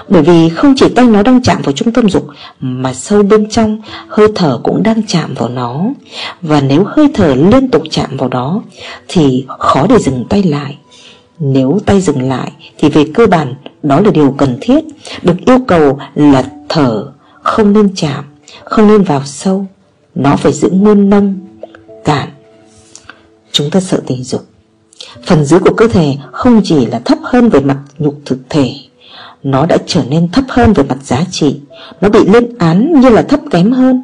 bởi 0.09 0.23
vì 0.23 0.49
không 0.49 0.75
chỉ 0.77 0.89
tay 0.89 1.07
nó 1.07 1.23
đang 1.23 1.43
chạm 1.43 1.63
vào 1.63 1.73
trung 1.73 1.93
tâm 1.93 2.11
dục, 2.11 2.27
Mà 2.61 2.95
sâu 2.95 3.23
bên 3.23 3.51
trong, 3.51 3.81
Hơi 4.09 4.29
thở 4.35 4.61
cũng 4.63 4.83
đang 4.83 5.03
chạm 5.07 5.35
vào 5.35 5.49
nó. 5.49 5.85
Và 6.43 6.61
nếu 6.61 6.85
hơi 6.87 7.09
thở 7.15 7.35
liên 7.35 7.71
tục 7.71 7.83
chạm 7.91 8.17
vào 8.17 8.29
đó, 8.29 8.63
Thì 9.09 9.47
khó 9.59 9.87
để 9.87 9.99
dừng 9.99 10.25
tay 10.29 10.43
lại. 10.43 10.79
Nếu 11.39 11.79
tay 11.87 12.01
dừng 12.01 12.29
lại, 12.29 12.53
Thì 12.79 12.89
về 12.89 13.05
cơ 13.15 13.27
bản, 13.27 13.55
đó 13.83 14.01
là 14.01 14.11
điều 14.11 14.35
cần 14.39 14.59
thiết. 14.61 14.85
Được 15.23 15.37
yêu 15.47 15.59
cầu 15.67 15.99
là 16.15 16.45
thở 16.69 17.07
Không 17.43 17.73
nên 17.73 17.95
chạm, 17.95 18.25
Không 18.65 18.89
nên 18.89 19.03
vào 19.03 19.23
sâu. 19.25 19.67
Nó 20.15 20.37
phải 20.37 20.53
giữ 20.53 20.71
nguyên 20.71 21.11
nông 21.11 21.37
Cạn. 22.05 22.29
Chúng 23.53 23.71
ta 23.71 23.81
sợ 23.81 24.01
tình 24.07 24.25
dục. 24.25 24.47
Phần 25.27 25.45
dưới 25.45 25.61
của 25.61 25.75
cơ 25.77 25.89
thể 25.89 26.17
không 26.33 26.61
chỉ 26.65 26.87
là 26.87 27.01
thấp 27.05 27.19
hơn 27.23 27.49
về 27.49 27.61
mặt 27.61 27.79
nhục 27.99 28.15
thực 28.25 28.39
thể 28.49 28.75
nó 29.45 29.67
đã 29.67 29.79
trở 29.87 30.03
nên 30.09 30.29
thấp 30.29 30.45
hơn 30.49 30.73
về 30.73 30.83
mặt 30.83 30.99
giá 31.03 31.25
trị. 31.31 31.61
Nó 32.01 32.09
bị 32.09 32.25
lên 32.25 32.59
án 32.59 33.01
như 33.01 33.09
là 33.09 33.23
thấp 33.23 33.41
kém 33.51 33.73
hơn. 33.73 34.03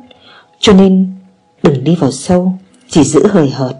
Cho 0.60 0.72
nên, 0.72 1.14
đừng 1.62 1.84
đi 1.84 1.96
vào 1.96 2.10
sâu, 2.10 2.52
Chỉ 2.88 3.04
giữ 3.04 3.26
hời 3.26 3.50
hợt. 3.50 3.72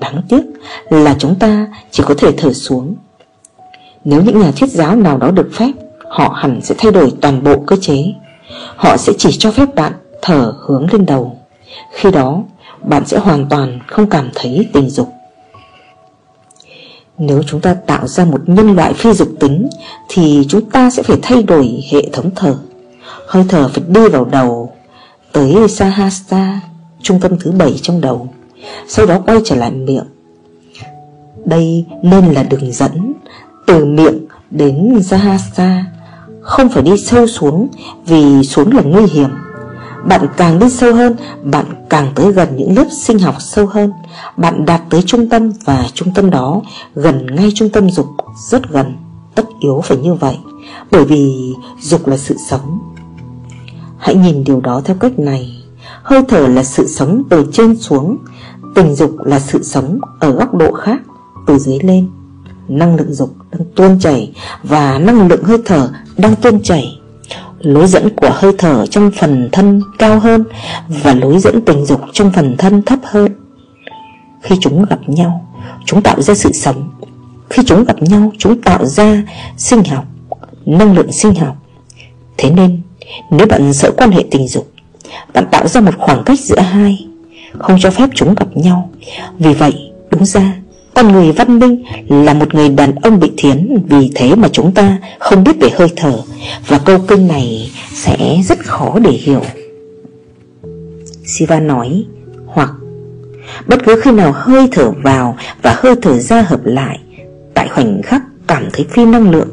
Đáng 0.00 0.22
tiếc 0.28 0.42
là 0.90 1.16
chúng 1.18 1.34
ta 1.34 1.66
chỉ 1.90 2.02
có 2.06 2.14
thể 2.18 2.32
thở 2.36 2.52
xuống. 2.52 2.94
Nếu 4.04 4.22
những 4.22 4.40
nhà 4.40 4.50
thuyết 4.50 4.70
giáo 4.70 4.96
nào 4.96 5.18
đó 5.18 5.30
được 5.30 5.50
phép, 5.52 5.72
Họ 6.14 6.28
hẳn 6.36 6.60
sẽ 6.62 6.74
thay 6.78 6.92
đổi 6.92 7.12
toàn 7.20 7.44
bộ 7.44 7.56
cơ 7.66 7.76
chế. 7.80 8.14
Họ 8.76 8.96
sẽ 8.96 9.12
chỉ 9.18 9.30
cho 9.38 9.50
phép 9.50 9.74
bạn 9.74 9.92
thở 10.22 10.54
hướng 10.60 10.86
lên 10.92 11.06
đầu. 11.06 11.38
Khi 11.92 12.10
đó, 12.10 12.42
bạn 12.82 13.06
sẽ 13.06 13.18
hoàn 13.18 13.48
toàn 13.48 13.78
không 13.86 14.10
cảm 14.10 14.30
thấy 14.34 14.68
tình 14.72 14.90
dục. 14.90 15.13
Nếu 17.18 17.42
chúng 17.42 17.60
ta 17.60 17.74
tạo 17.74 18.06
ra 18.06 18.24
một 18.24 18.48
nhân 18.48 18.76
loại 18.76 18.94
phi 18.94 19.12
dục 19.12 19.28
tính, 19.40 19.68
Thì 20.08 20.46
chúng 20.48 20.70
ta 20.70 20.90
sẽ 20.90 21.02
phải 21.02 21.18
thay 21.22 21.42
đổi 21.42 21.82
hệ 21.90 22.08
thống 22.12 22.30
thở 22.36 22.56
Hơi 23.26 23.44
thở 23.48 23.68
phải 23.68 23.84
đi 23.88 24.08
vào 24.08 24.24
đầu, 24.24 24.72
Tới 25.32 25.68
Sahasta, 25.68 26.60
Trung 27.02 27.20
tâm 27.20 27.38
thứ 27.40 27.50
bảy 27.50 27.78
trong 27.82 28.00
đầu, 28.00 28.28
Sau 28.88 29.06
đó 29.06 29.20
quay 29.26 29.38
trở 29.44 29.56
lại 29.56 29.70
miệng. 29.70 30.06
Đây 31.44 31.84
nên 32.02 32.24
là 32.32 32.42
đường 32.42 32.72
dẫn 32.72 33.12
Từ 33.66 33.84
miệng 33.84 34.26
đến 34.50 35.02
Sahasta, 35.02 35.84
Không 36.40 36.68
phải 36.68 36.82
đi 36.82 36.98
sâu 36.98 37.26
xuống 37.26 37.68
Vì 38.06 38.44
xuống 38.44 38.72
là 38.72 38.82
nguy 38.82 39.06
hiểm. 39.06 39.30
Bạn 40.08 40.26
càng 40.36 40.58
đi 40.58 40.70
sâu 40.70 40.94
hơn, 40.94 41.16
Bạn 41.44 41.66
càng 41.90 42.12
tới 42.14 42.32
gần 42.32 42.56
những 42.56 42.76
lớp 42.76 42.86
sinh 42.90 43.18
học 43.18 43.34
sâu 43.38 43.66
hơn. 43.66 43.92
Bạn 44.36 44.64
đạt 44.64 44.80
tới 44.90 45.02
trung 45.06 45.28
tâm 45.28 45.52
Và 45.64 45.86
trung 45.94 46.14
tâm 46.14 46.30
đó, 46.30 46.60
gần 46.94 47.26
ngay 47.36 47.52
trung 47.54 47.68
tâm 47.68 47.90
dục, 47.90 48.06
Rất 48.50 48.70
gần. 48.70 48.96
Tất 49.34 49.44
yếu 49.60 49.80
phải 49.84 49.96
như 49.96 50.14
vậy, 50.14 50.38
Bởi 50.90 51.04
vì 51.04 51.52
dục 51.80 52.06
là 52.06 52.16
sự 52.16 52.36
sống. 52.48 52.78
Hãy 53.98 54.14
nhìn 54.14 54.44
điều 54.44 54.60
đó 54.60 54.82
theo 54.84 54.96
cách 55.00 55.18
này. 55.18 55.62
Hơi 56.02 56.22
thở 56.28 56.48
là 56.48 56.64
sự 56.64 56.88
sống 56.88 57.22
từ 57.30 57.46
trên 57.52 57.76
xuống, 57.76 58.18
Tình 58.74 58.94
dục 58.94 59.16
là 59.24 59.40
sự 59.40 59.62
sống 59.62 60.00
ở 60.20 60.30
góc 60.30 60.54
độ 60.54 60.72
khác, 60.72 61.02
Từ 61.46 61.58
dưới 61.58 61.78
lên. 61.82 62.10
Năng 62.68 62.96
lượng 62.96 63.14
dục 63.14 63.34
đang 63.50 63.62
tuôn 63.76 63.98
chảy 64.00 64.32
Và 64.62 64.98
năng 64.98 65.28
lượng 65.28 65.44
hơi 65.44 65.58
thở 65.64 65.90
đang 66.16 66.36
tuôn 66.36 66.62
chảy. 66.62 66.93
Lối 67.64 67.86
dẫn 67.86 68.08
của 68.16 68.30
hơi 68.32 68.52
thở 68.58 68.86
trong 68.86 69.10
phần 69.10 69.48
thân 69.52 69.80
cao 69.98 70.18
hơn 70.18 70.44
Và 70.88 71.14
lối 71.14 71.38
dẫn 71.38 71.64
tình 71.64 71.84
dục 71.84 72.00
trong 72.12 72.30
phần 72.30 72.56
thân 72.56 72.82
thấp 72.82 72.98
hơn. 73.02 73.32
Khi 74.42 74.54
chúng 74.60 74.84
gặp 74.84 74.98
nhau, 75.06 75.46
Chúng 75.84 76.02
tạo 76.02 76.22
ra 76.22 76.34
sự 76.34 76.52
sống. 76.52 76.90
Khi 77.50 77.62
chúng 77.66 77.84
gặp 77.84 78.02
nhau, 78.02 78.32
Chúng 78.38 78.62
tạo 78.62 78.86
ra 78.86 79.22
sinh 79.56 79.84
học, 79.84 80.04
Năng 80.66 80.94
lượng 80.94 81.12
sinh 81.12 81.34
học. 81.34 81.56
Thế 82.38 82.50
nên, 82.50 82.82
nếu 83.30 83.46
bạn 83.46 83.72
sợ 83.72 83.90
quan 83.96 84.10
hệ 84.10 84.24
tình 84.30 84.48
dục, 84.48 84.70
Bạn 85.34 85.44
tạo 85.50 85.68
ra 85.68 85.80
một 85.80 85.94
khoảng 85.98 86.22
cách 86.26 86.40
giữa 86.40 86.60
hai, 86.60 87.06
Không 87.58 87.76
cho 87.80 87.90
phép 87.90 88.10
chúng 88.14 88.34
gặp 88.34 88.56
nhau. 88.56 88.90
Vì 89.38 89.54
vậy, 89.54 89.74
đúng 90.10 90.24
ra 90.24 90.54
con 90.94 91.12
người 91.12 91.32
văn 91.32 91.58
minh 91.58 91.84
là 92.08 92.34
một 92.34 92.54
người 92.54 92.68
đàn 92.68 92.94
ông 92.94 93.20
bị 93.20 93.30
thiến 93.36 93.84
Vì 93.88 94.10
thế 94.14 94.34
mà 94.34 94.48
chúng 94.48 94.74
ta 94.74 94.98
không 95.18 95.44
biết 95.44 95.52
về 95.60 95.68
hơi 95.74 95.92
thở. 95.96 96.22
Và 96.68 96.78
câu 96.78 96.98
kinh 97.08 97.28
này 97.28 97.70
sẽ 97.92 98.36
rất 98.48 98.58
khó 98.64 98.98
để 98.98 99.10
hiểu. 99.10 99.42
Siva 101.24 101.60
nói 101.60 102.04
Hoặc 102.46 102.70
Bất 103.66 103.84
cứ 103.84 104.00
khi 104.00 104.10
nào 104.10 104.32
hơi 104.34 104.68
thở 104.72 104.90
vào 104.90 105.36
và 105.62 105.74
hơi 105.78 105.94
thở 106.02 106.18
ra 106.18 106.42
hợp 106.42 106.60
lại 106.64 106.98
Tại 107.54 107.68
khoảnh 107.68 108.02
khắc 108.02 108.22
cảm 108.46 108.68
thấy 108.72 108.86
phi 108.90 109.04
năng 109.04 109.30
lượng 109.30 109.48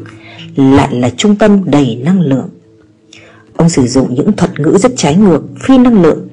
Lại 0.55 0.95
là 0.95 1.09
trung 1.17 1.35
tâm 1.35 1.61
đầy 1.65 2.01
năng 2.05 2.21
lượng. 2.21 2.49
Ông 3.57 3.69
sử 3.69 3.87
dụng 3.87 4.13
những 4.13 4.33
thuật 4.33 4.59
ngữ 4.59 4.77
rất 4.77 4.91
trái 4.97 5.15
ngược 5.15 5.41
Phi 5.59 5.77
năng 5.77 6.01
lượng, 6.01 6.27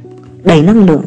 đầy 0.44 0.62
năng 0.62 0.86
lượng. 0.86 1.02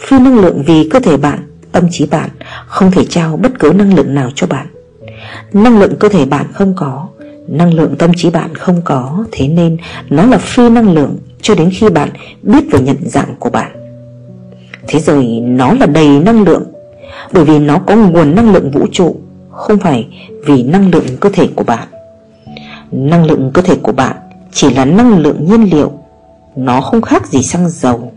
Phi 0.00 0.18
năng 0.18 0.38
lượng 0.38 0.62
vì 0.66 0.88
cơ 0.88 1.00
thể 1.00 1.16
bạn 1.16 1.49
Tâm 1.72 1.86
trí 1.90 2.06
bạn, 2.06 2.30
không 2.66 2.90
thể 2.90 3.04
trao 3.04 3.36
bất 3.36 3.58
cứ 3.58 3.72
năng 3.72 3.94
lượng 3.94 4.14
nào 4.14 4.30
cho 4.34 4.46
bạn. 4.46 4.66
Năng 5.52 5.78
lượng 5.78 5.96
cơ 6.00 6.08
thể 6.08 6.26
bạn 6.26 6.46
không 6.52 6.74
có, 6.76 7.08
Năng 7.48 7.74
lượng 7.74 7.96
tâm 7.98 8.10
trí 8.16 8.30
bạn 8.30 8.54
không 8.54 8.80
có, 8.84 9.24
Thế 9.32 9.48
nên 9.48 9.76
nó 10.10 10.26
là 10.26 10.38
phi 10.38 10.70
năng 10.70 10.94
lượng 10.94 11.16
Cho 11.42 11.54
đến 11.54 11.70
khi 11.72 11.88
bạn 11.88 12.08
biết 12.42 12.64
về 12.70 12.80
nhận 12.80 12.96
dạng 13.04 13.34
của 13.38 13.50
bạn. 13.50 13.70
Thế 14.88 15.00
rồi 15.00 15.24
nó 15.44 15.72
là 15.72 15.86
đầy 15.86 16.08
năng 16.08 16.42
lượng, 16.44 16.64
Bởi 17.32 17.44
vì 17.44 17.58
nó 17.58 17.78
có 17.78 17.96
nguồn 17.96 18.34
năng 18.34 18.52
lượng 18.52 18.70
vũ 18.70 18.86
trụ, 18.92 19.16
Không 19.50 19.78
phải 19.78 20.08
vì 20.46 20.62
năng 20.62 20.90
lượng 20.90 21.06
cơ 21.20 21.30
thể 21.32 21.48
của 21.54 21.64
bạn. 21.64 21.88
Năng 22.90 23.24
lượng 23.24 23.50
cơ 23.54 23.62
thể 23.62 23.76
của 23.82 23.92
bạn 23.92 24.16
chỉ 24.52 24.74
là 24.74 24.84
năng 24.84 25.18
lượng 25.18 25.46
nhiên 25.50 25.70
liệu, 25.74 25.92
Nó 26.56 26.80
không 26.80 27.02
khác 27.02 27.26
gì 27.26 27.42
xăng 27.42 27.68
dầu. 27.68 28.12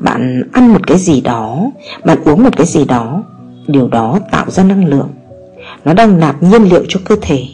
Bạn 0.00 0.42
ăn 0.52 0.72
một 0.72 0.86
cái 0.86 0.98
gì 0.98 1.20
đó, 1.20 1.70
Bạn 2.04 2.18
uống 2.24 2.44
một 2.44 2.56
cái 2.56 2.66
gì 2.66 2.84
đó, 2.84 3.22
Điều 3.66 3.88
đó 3.88 4.18
tạo 4.32 4.50
ra 4.50 4.64
năng 4.64 4.86
lượng. 4.86 5.08
Nó 5.84 5.94
đang 5.94 6.20
nạp 6.20 6.42
nhiên 6.42 6.62
liệu 6.62 6.84
cho 6.88 7.00
cơ 7.04 7.16
thể. 7.22 7.44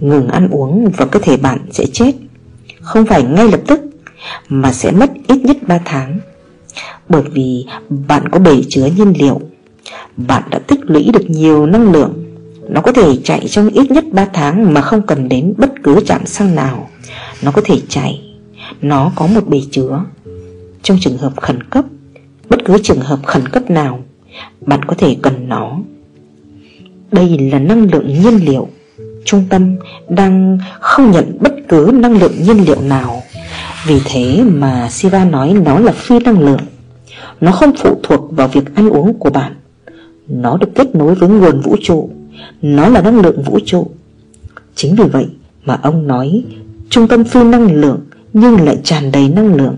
Ngừng 0.00 0.28
ăn 0.28 0.48
uống 0.50 0.90
và 0.96 1.06
cơ 1.06 1.20
thể 1.22 1.36
bạn 1.36 1.58
sẽ 1.70 1.86
chết. 1.92 2.12
Không 2.80 3.06
phải 3.06 3.22
ngay 3.22 3.48
lập 3.48 3.60
tức, 3.66 3.80
Mà 4.48 4.72
sẽ 4.72 4.90
mất 4.90 5.10
ít 5.28 5.36
nhất 5.36 5.56
3 5.66 5.78
tháng. 5.84 6.18
Bởi 7.08 7.22
vì 7.22 7.66
bạn 8.08 8.28
có 8.28 8.38
bể 8.38 8.62
chứa 8.68 8.86
nhiên 8.96 9.12
liệu. 9.18 9.40
Bạn 10.16 10.42
đã 10.50 10.58
tích 10.58 10.80
lũy 10.82 11.10
được 11.12 11.30
nhiều 11.30 11.66
năng 11.66 11.92
lượng. 11.92 12.24
Nó 12.68 12.80
có 12.80 12.92
thể 12.92 13.16
chạy 13.24 13.48
trong 13.48 13.68
ít 13.68 13.90
nhất 13.90 14.04
3 14.12 14.24
tháng 14.24 14.74
Mà 14.74 14.80
không 14.80 15.06
cần 15.06 15.28
đến 15.28 15.54
bất 15.56 15.70
cứ 15.82 16.00
trạm 16.06 16.26
xăng 16.26 16.54
nào. 16.54 16.90
Nó 17.42 17.50
có 17.50 17.62
thể 17.64 17.80
chạy. 17.88 18.20
Nó 18.82 19.12
có 19.16 19.26
một 19.26 19.48
bể 19.48 19.60
chứa. 19.70 20.00
Trong 20.82 20.98
trường 21.00 21.18
hợp 21.18 21.32
khẩn 21.40 21.62
cấp, 21.62 21.84
Bất 22.48 22.64
cứ 22.64 22.78
trường 22.82 23.00
hợp 23.00 23.18
khẩn 23.26 23.48
cấp 23.48 23.70
nào, 23.70 24.00
Bạn 24.60 24.84
có 24.84 24.94
thể 24.98 25.16
cần 25.22 25.48
nó. 25.48 25.78
Đây 27.12 27.38
là 27.38 27.58
năng 27.58 27.90
lượng 27.92 28.06
nhiên 28.22 28.36
liệu. 28.46 28.68
Trung 29.24 29.44
tâm 29.50 29.76
đang 30.08 30.58
không 30.80 31.10
nhận 31.10 31.38
bất 31.40 31.52
cứ 31.68 31.90
năng 31.94 32.18
lượng 32.18 32.32
nhiên 32.42 32.64
liệu 32.64 32.80
nào. 32.80 33.22
Vì 33.86 34.00
thế 34.04 34.42
mà 34.42 34.88
Siva 34.90 35.24
nói 35.24 35.54
nó 35.64 35.78
là 35.78 35.92
phi 35.92 36.18
năng 36.18 36.40
lượng. 36.40 36.60
Nó 37.40 37.52
không 37.52 37.72
phụ 37.76 38.00
thuộc 38.02 38.30
vào 38.30 38.48
việc 38.48 38.74
ăn 38.74 38.88
uống 38.88 39.18
của 39.18 39.30
bạn. 39.30 39.54
Nó 40.28 40.56
được 40.56 40.68
kết 40.74 40.94
nối 40.94 41.14
với 41.14 41.28
nguồn 41.28 41.60
vũ 41.60 41.76
trụ. 41.82 42.10
Nó 42.62 42.88
là 42.88 43.02
năng 43.02 43.20
lượng 43.20 43.42
vũ 43.42 43.58
trụ. 43.66 43.90
Chính 44.74 44.96
vì 44.96 45.04
vậy 45.04 45.26
mà 45.64 45.78
ông 45.82 46.06
nói, 46.06 46.44
Trung 46.90 47.08
tâm 47.08 47.24
phi 47.24 47.44
năng 47.44 47.72
lượng 47.72 48.00
nhưng 48.32 48.60
lại 48.60 48.78
tràn 48.84 49.12
đầy 49.12 49.28
năng 49.28 49.54
lượng. 49.54 49.76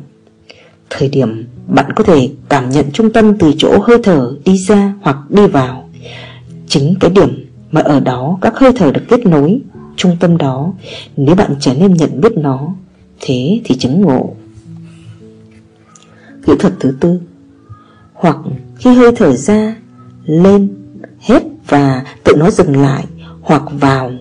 Thời 0.90 1.08
điểm 1.08 1.46
bạn 1.68 1.92
có 1.96 2.04
thể 2.04 2.30
cảm 2.48 2.70
nhận 2.70 2.90
trung 2.92 3.12
tâm 3.12 3.38
từ 3.38 3.52
chỗ 3.58 3.78
hơi 3.82 3.98
thở 4.02 4.36
đi 4.44 4.58
ra 4.58 4.94
hoặc 5.00 5.16
đi 5.30 5.46
vào. 5.46 5.88
Chính 6.68 6.94
cái 7.00 7.10
điểm 7.10 7.46
mà 7.70 7.80
ở 7.80 8.00
đó 8.00 8.38
các 8.40 8.58
hơi 8.58 8.72
thở 8.76 8.92
được 8.92 9.02
kết 9.08 9.26
nối 9.26 9.60
Trung 10.00 10.16
tâm 10.20 10.36
đó, 10.36 10.72
Nếu 11.16 11.34
bạn 11.34 11.54
trở 11.60 11.74
nên 11.74 11.94
nhận 11.94 12.20
biết 12.20 12.32
nó, 12.36 12.74
Thế 13.20 13.60
thì 13.64 13.78
chứng 13.78 14.00
ngộ. 14.00 14.34
Kỹ 16.46 16.52
thuật 16.58 16.72
thứ 16.80 16.96
tư, 17.00 17.20
Hoặc 18.12 18.36
khi 18.78 18.94
hơi 18.94 19.12
thở 19.16 19.32
ra, 19.32 19.76
Lên, 20.24 20.68
Hết 21.20 21.42
và 21.68 22.04
tự 22.24 22.36
nó 22.36 22.50
dừng 22.50 22.82
lại 22.82 23.04
Hoặc 23.40 23.62
vào, 23.72 24.12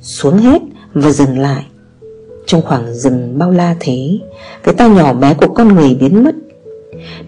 Xuống 0.00 0.38
hết 0.38 0.62
và 0.94 1.10
dừng 1.10 1.38
lại 1.38 1.66
trong 2.46 2.62
khoảng 2.62 2.94
rừng 2.94 3.38
bao 3.38 3.50
la 3.50 3.76
thế, 3.80 4.18
Cái 4.62 4.74
tay 4.74 4.90
nhỏ 4.90 5.12
bé 5.12 5.34
của 5.34 5.54
con 5.54 5.74
người 5.74 5.94
biến 6.00 6.24
mất. 6.24 6.34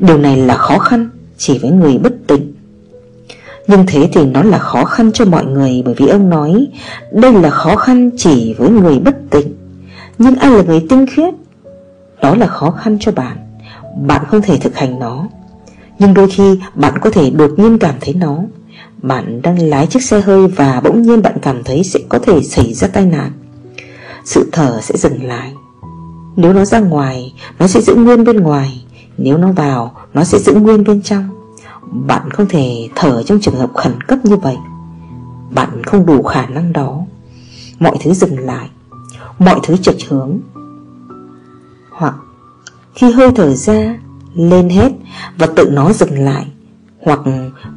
Điều 0.00 0.18
này 0.18 0.36
là 0.36 0.54
khó 0.54 0.78
khăn 0.78 1.10
Chỉ 1.36 1.58
với 1.58 1.70
người 1.70 1.98
bất 1.98 2.12
tỉnh. 2.26 2.54
Nhưng 3.66 3.84
thế 3.86 4.08
thì 4.12 4.24
nó 4.24 4.42
là 4.42 4.58
khó 4.58 4.84
khăn 4.84 5.10
cho 5.14 5.24
mọi 5.24 5.44
người 5.44 5.82
Bởi 5.84 5.94
vì 5.94 6.08
ông 6.08 6.30
nói, 6.30 6.66
Đây 7.12 7.32
là 7.32 7.50
khó 7.50 7.76
khăn 7.76 8.10
chỉ 8.16 8.54
với 8.58 8.70
người 8.70 8.98
bất 8.98 9.16
tỉnh. 9.30 9.54
Nhưng 10.18 10.36
ai 10.36 10.50
là 10.50 10.62
người 10.62 10.86
tinh 10.88 11.06
khiết? 11.06 11.34
Đó 12.22 12.34
là 12.34 12.46
khó 12.46 12.70
khăn 12.70 12.96
cho 13.00 13.12
bạn. 13.12 13.36
Bạn 14.06 14.24
không 14.28 14.42
thể 14.42 14.56
thực 14.56 14.76
hành 14.76 14.98
nó. 14.98 15.28
Nhưng 15.98 16.14
đôi 16.14 16.30
khi 16.30 16.58
bạn 16.74 16.98
có 17.00 17.10
thể 17.10 17.30
đột 17.30 17.50
nhiên 17.56 17.78
cảm 17.78 17.94
thấy 18.00 18.14
nó. 18.14 18.38
Bạn 19.02 19.42
đang 19.42 19.58
lái 19.58 19.86
chiếc 19.86 20.02
xe 20.02 20.20
hơi 20.20 20.46
Và 20.46 20.80
bỗng 20.84 21.02
nhiên 21.02 21.22
bạn 21.22 21.36
cảm 21.42 21.64
thấy 21.64 21.84
sẽ 21.84 22.00
có 22.08 22.18
thể 22.18 22.42
xảy 22.42 22.74
ra 22.74 22.88
tai 22.88 23.06
nạn 23.06 23.32
sự 24.28 24.48
thở 24.52 24.80
sẽ 24.82 24.96
dừng 24.96 25.24
lại. 25.24 25.54
Nếu 26.36 26.52
nó 26.52 26.64
ra 26.64 26.80
ngoài, 26.80 27.34
Nó 27.58 27.66
sẽ 27.66 27.80
giữ 27.80 27.94
nguyên 27.94 28.24
bên 28.24 28.36
ngoài. 28.36 28.84
Nếu 29.18 29.38
nó 29.38 29.52
vào, 29.52 29.94
Nó 30.14 30.24
sẽ 30.24 30.38
giữ 30.38 30.54
nguyên 30.54 30.84
bên 30.84 31.02
trong. 31.02 31.28
Bạn 32.06 32.30
không 32.30 32.48
thể 32.48 32.88
thở 32.94 33.22
trong 33.22 33.40
trường 33.40 33.56
hợp 33.56 33.74
khẩn 33.74 34.00
cấp 34.00 34.18
như 34.24 34.36
vậy. 34.36 34.56
Bạn 35.54 35.82
không 35.84 36.06
đủ 36.06 36.22
khả 36.22 36.46
năng 36.46 36.72
đó. 36.72 37.00
Mọi 37.78 37.96
thứ 38.00 38.12
dừng 38.14 38.38
lại. 38.38 38.68
Mọi 39.38 39.60
thứ 39.62 39.76
chệch 39.76 40.08
hướng. 40.08 40.38
Hoặc 41.92 42.14
khi 42.94 43.12
hơi 43.12 43.30
thở 43.34 43.54
ra, 43.54 43.98
Lên 44.34 44.68
hết 44.68 44.92
Và 45.38 45.46
tự 45.46 45.70
nó 45.70 45.92
dừng 45.92 46.24
lại. 46.24 46.46
Hoặc 47.02 47.20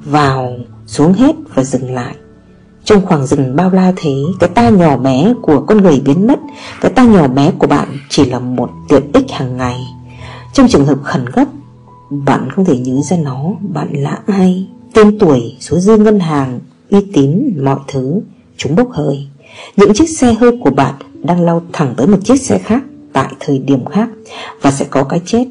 vào, 0.06 0.56
xuống 0.86 1.14
hết 1.14 1.36
và 1.56 1.64
dừng 1.64 1.94
lại 1.94 2.16
trong 2.86 3.06
khoảng 3.06 3.26
rừng 3.26 3.56
bao 3.56 3.70
la 3.70 3.94
thế 3.96 4.16
Cái 4.40 4.50
ta 4.50 4.70
nhỏ 4.70 4.98
bé 4.98 5.34
của 5.42 5.62
con 5.68 5.78
người 5.78 6.02
biến 6.06 6.28
mất 6.28 6.40
Cái 6.82 6.92
ta 6.92 7.04
nhỏ 7.04 7.28
bé 7.28 7.52
của 7.58 7.68
bạn 7.68 7.88
chỉ 8.10 8.26
là 8.26 8.40
một 8.40 8.70
tiện 8.90 9.12
ích 9.14 9.32
hàng 9.32 9.58
ngày 9.58 9.80
Trong 10.54 10.68
trường 10.68 10.86
hợp 10.86 10.98
khẩn 11.04 11.30
cấp 11.30 11.48
Bạn 12.10 12.50
không 12.50 12.66
thể 12.66 12.78
nhớ 12.78 13.02
ra 13.02 13.18
nó 13.18 13.52
Bạn 13.74 13.94
là 13.94 14.20
ai 14.28 14.68
Tên 14.94 15.20
tuổi, 15.20 15.56
số 15.60 15.80
dư 15.80 15.98
ngân 15.98 16.20
hàng 16.20 16.60
Uy 16.92 17.06
tín, 17.14 17.60
mọi 17.64 17.80
thứ 17.88 18.22
Chúng 18.58 18.76
bốc 18.76 18.92
hơi 18.92 19.28
Những 19.76 19.94
chiếc 19.94 20.10
xe 20.10 20.34
hơi 20.34 20.52
của 20.64 20.72
bạn 20.72 20.94
đang 21.24 21.42
lao 21.42 21.62
thẳng 21.74 21.94
tới 21.98 22.08
một 22.08 22.18
chiếc 22.24 22.42
xe 22.42 22.58
khác 22.58 22.84
tại 23.14 23.34
thời 23.40 23.60
điểm 23.60 23.86
khác 23.86 24.10
và 24.62 24.72
sẽ 24.72 24.86
có 24.90 25.04
cái 25.04 25.22
chết. 25.26 25.46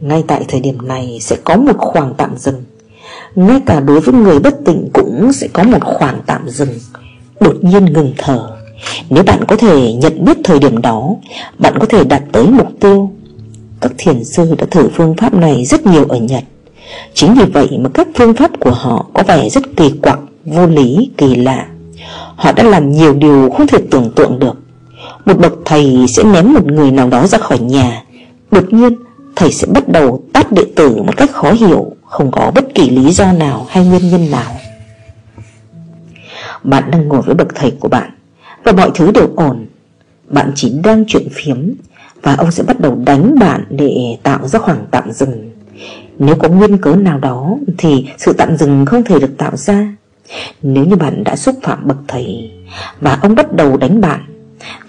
Ngay 0.00 0.24
tại 0.26 0.44
thời 0.48 0.60
điểm 0.60 0.88
này 0.88 1.18
sẽ 1.20 1.36
có 1.44 1.56
một 1.56 1.76
khoảng 1.78 2.14
tạm 2.16 2.36
dừng. 2.36 2.64
Ngay 3.34 3.60
cả 3.66 3.80
đối 3.80 4.00
với 4.00 4.14
người 4.14 4.38
bất 4.38 4.54
tỉnh 4.64 4.88
cũng 4.92 5.32
sẽ 5.32 5.48
có 5.52 5.62
một 5.62 5.78
khoảng 5.82 6.20
tạm 6.26 6.48
dừng, 6.48 6.78
đột 7.40 7.56
nhiên 7.62 7.84
ngừng 7.84 8.12
thở. 8.18 8.50
Nếu 9.10 9.22
bạn 9.22 9.44
có 9.48 9.56
thể 9.56 9.92
nhận 9.92 10.24
biết 10.24 10.36
thời 10.44 10.58
điểm 10.58 10.82
đó, 10.82 11.14
bạn 11.58 11.78
có 11.78 11.86
thể 11.86 12.04
đạt 12.04 12.22
tới 12.32 12.46
mục 12.46 12.68
tiêu. 12.80 13.10
Các 13.80 13.92
thiền 13.98 14.24
sư 14.24 14.54
đã 14.58 14.66
thử 14.70 14.88
phương 14.94 15.14
pháp 15.16 15.34
này 15.34 15.64
rất 15.64 15.86
nhiều 15.86 16.04
ở 16.08 16.16
Nhật. 16.16 16.44
Chính 17.14 17.34
vì 17.34 17.44
vậy 17.44 17.68
mà 17.80 17.90
các 17.94 18.08
phương 18.14 18.34
pháp 18.34 18.50
của 18.60 18.70
họ 18.70 19.06
có 19.14 19.22
vẻ 19.26 19.48
rất 19.48 19.76
kỳ 19.76 19.90
quặc, 20.02 20.18
vô 20.44 20.66
lý, 20.66 21.10
kỳ 21.16 21.34
lạ. 21.34 21.66
Họ 22.36 22.52
đã 22.52 22.62
làm 22.62 22.92
nhiều 22.92 23.14
điều 23.14 23.50
không 23.50 23.66
thể 23.66 23.78
tưởng 23.90 24.10
tượng 24.16 24.38
được 24.38 24.54
Một 25.24 25.38
bậc 25.38 25.52
thầy 25.64 26.04
sẽ 26.08 26.24
ném 26.24 26.54
một 26.54 26.64
người 26.66 26.90
nào 26.90 27.08
đó 27.08 27.26
ra 27.26 27.38
khỏi 27.38 27.58
nhà 27.58 28.02
Đột 28.50 28.72
nhiên 28.72 28.94
thầy 29.38 29.52
sẽ 29.52 29.66
bắt 29.66 29.88
đầu 29.88 30.22
tát 30.32 30.52
đệ 30.52 30.64
tử 30.76 31.02
một 31.02 31.16
cách 31.16 31.30
khó 31.30 31.52
hiểu, 31.52 31.92
Không 32.04 32.30
có 32.30 32.52
bất 32.54 32.74
kỳ 32.74 32.90
lý 32.90 33.12
do 33.12 33.32
nào 33.32 33.66
hay 33.68 33.86
nguyên 33.86 34.10
nhân 34.10 34.30
nào. 34.30 34.56
Bạn 36.62 36.90
đang 36.90 37.08
ngồi 37.08 37.22
với 37.22 37.34
bậc 37.34 37.54
thầy 37.54 37.70
của 37.80 37.88
bạn 37.88 38.10
Và 38.64 38.72
mọi 38.72 38.90
thứ 38.94 39.10
đều 39.10 39.28
ổn. 39.36 39.66
Bạn 40.28 40.52
chỉ 40.54 40.78
đang 40.84 41.04
chuyện 41.08 41.28
phiếm 41.32 41.70
Và 42.22 42.34
ông 42.34 42.50
sẽ 42.50 42.62
bắt 42.62 42.80
đầu 42.80 42.98
đánh 43.06 43.38
bạn 43.38 43.64
để 43.70 44.16
tạo 44.22 44.48
ra 44.48 44.58
khoảng 44.58 44.86
tạm 44.90 45.12
dừng. 45.12 45.50
Nếu 46.18 46.34
có 46.34 46.48
nguyên 46.48 46.78
cớ 46.78 46.94
nào 46.96 47.18
đó 47.18 47.56
Thì 47.78 48.06
sự 48.18 48.32
tạm 48.32 48.56
dừng 48.56 48.86
không 48.86 49.04
thể 49.04 49.18
được 49.18 49.38
tạo 49.38 49.56
ra. 49.56 49.94
Nếu 50.62 50.84
như 50.84 50.96
bạn 50.96 51.24
đã 51.24 51.36
xúc 51.36 51.54
phạm 51.62 51.86
bậc 51.86 51.98
thầy 52.08 52.50
Và 53.00 53.18
ông 53.22 53.34
bắt 53.34 53.52
đầu 53.56 53.76
đánh 53.76 54.00
bạn, 54.00 54.20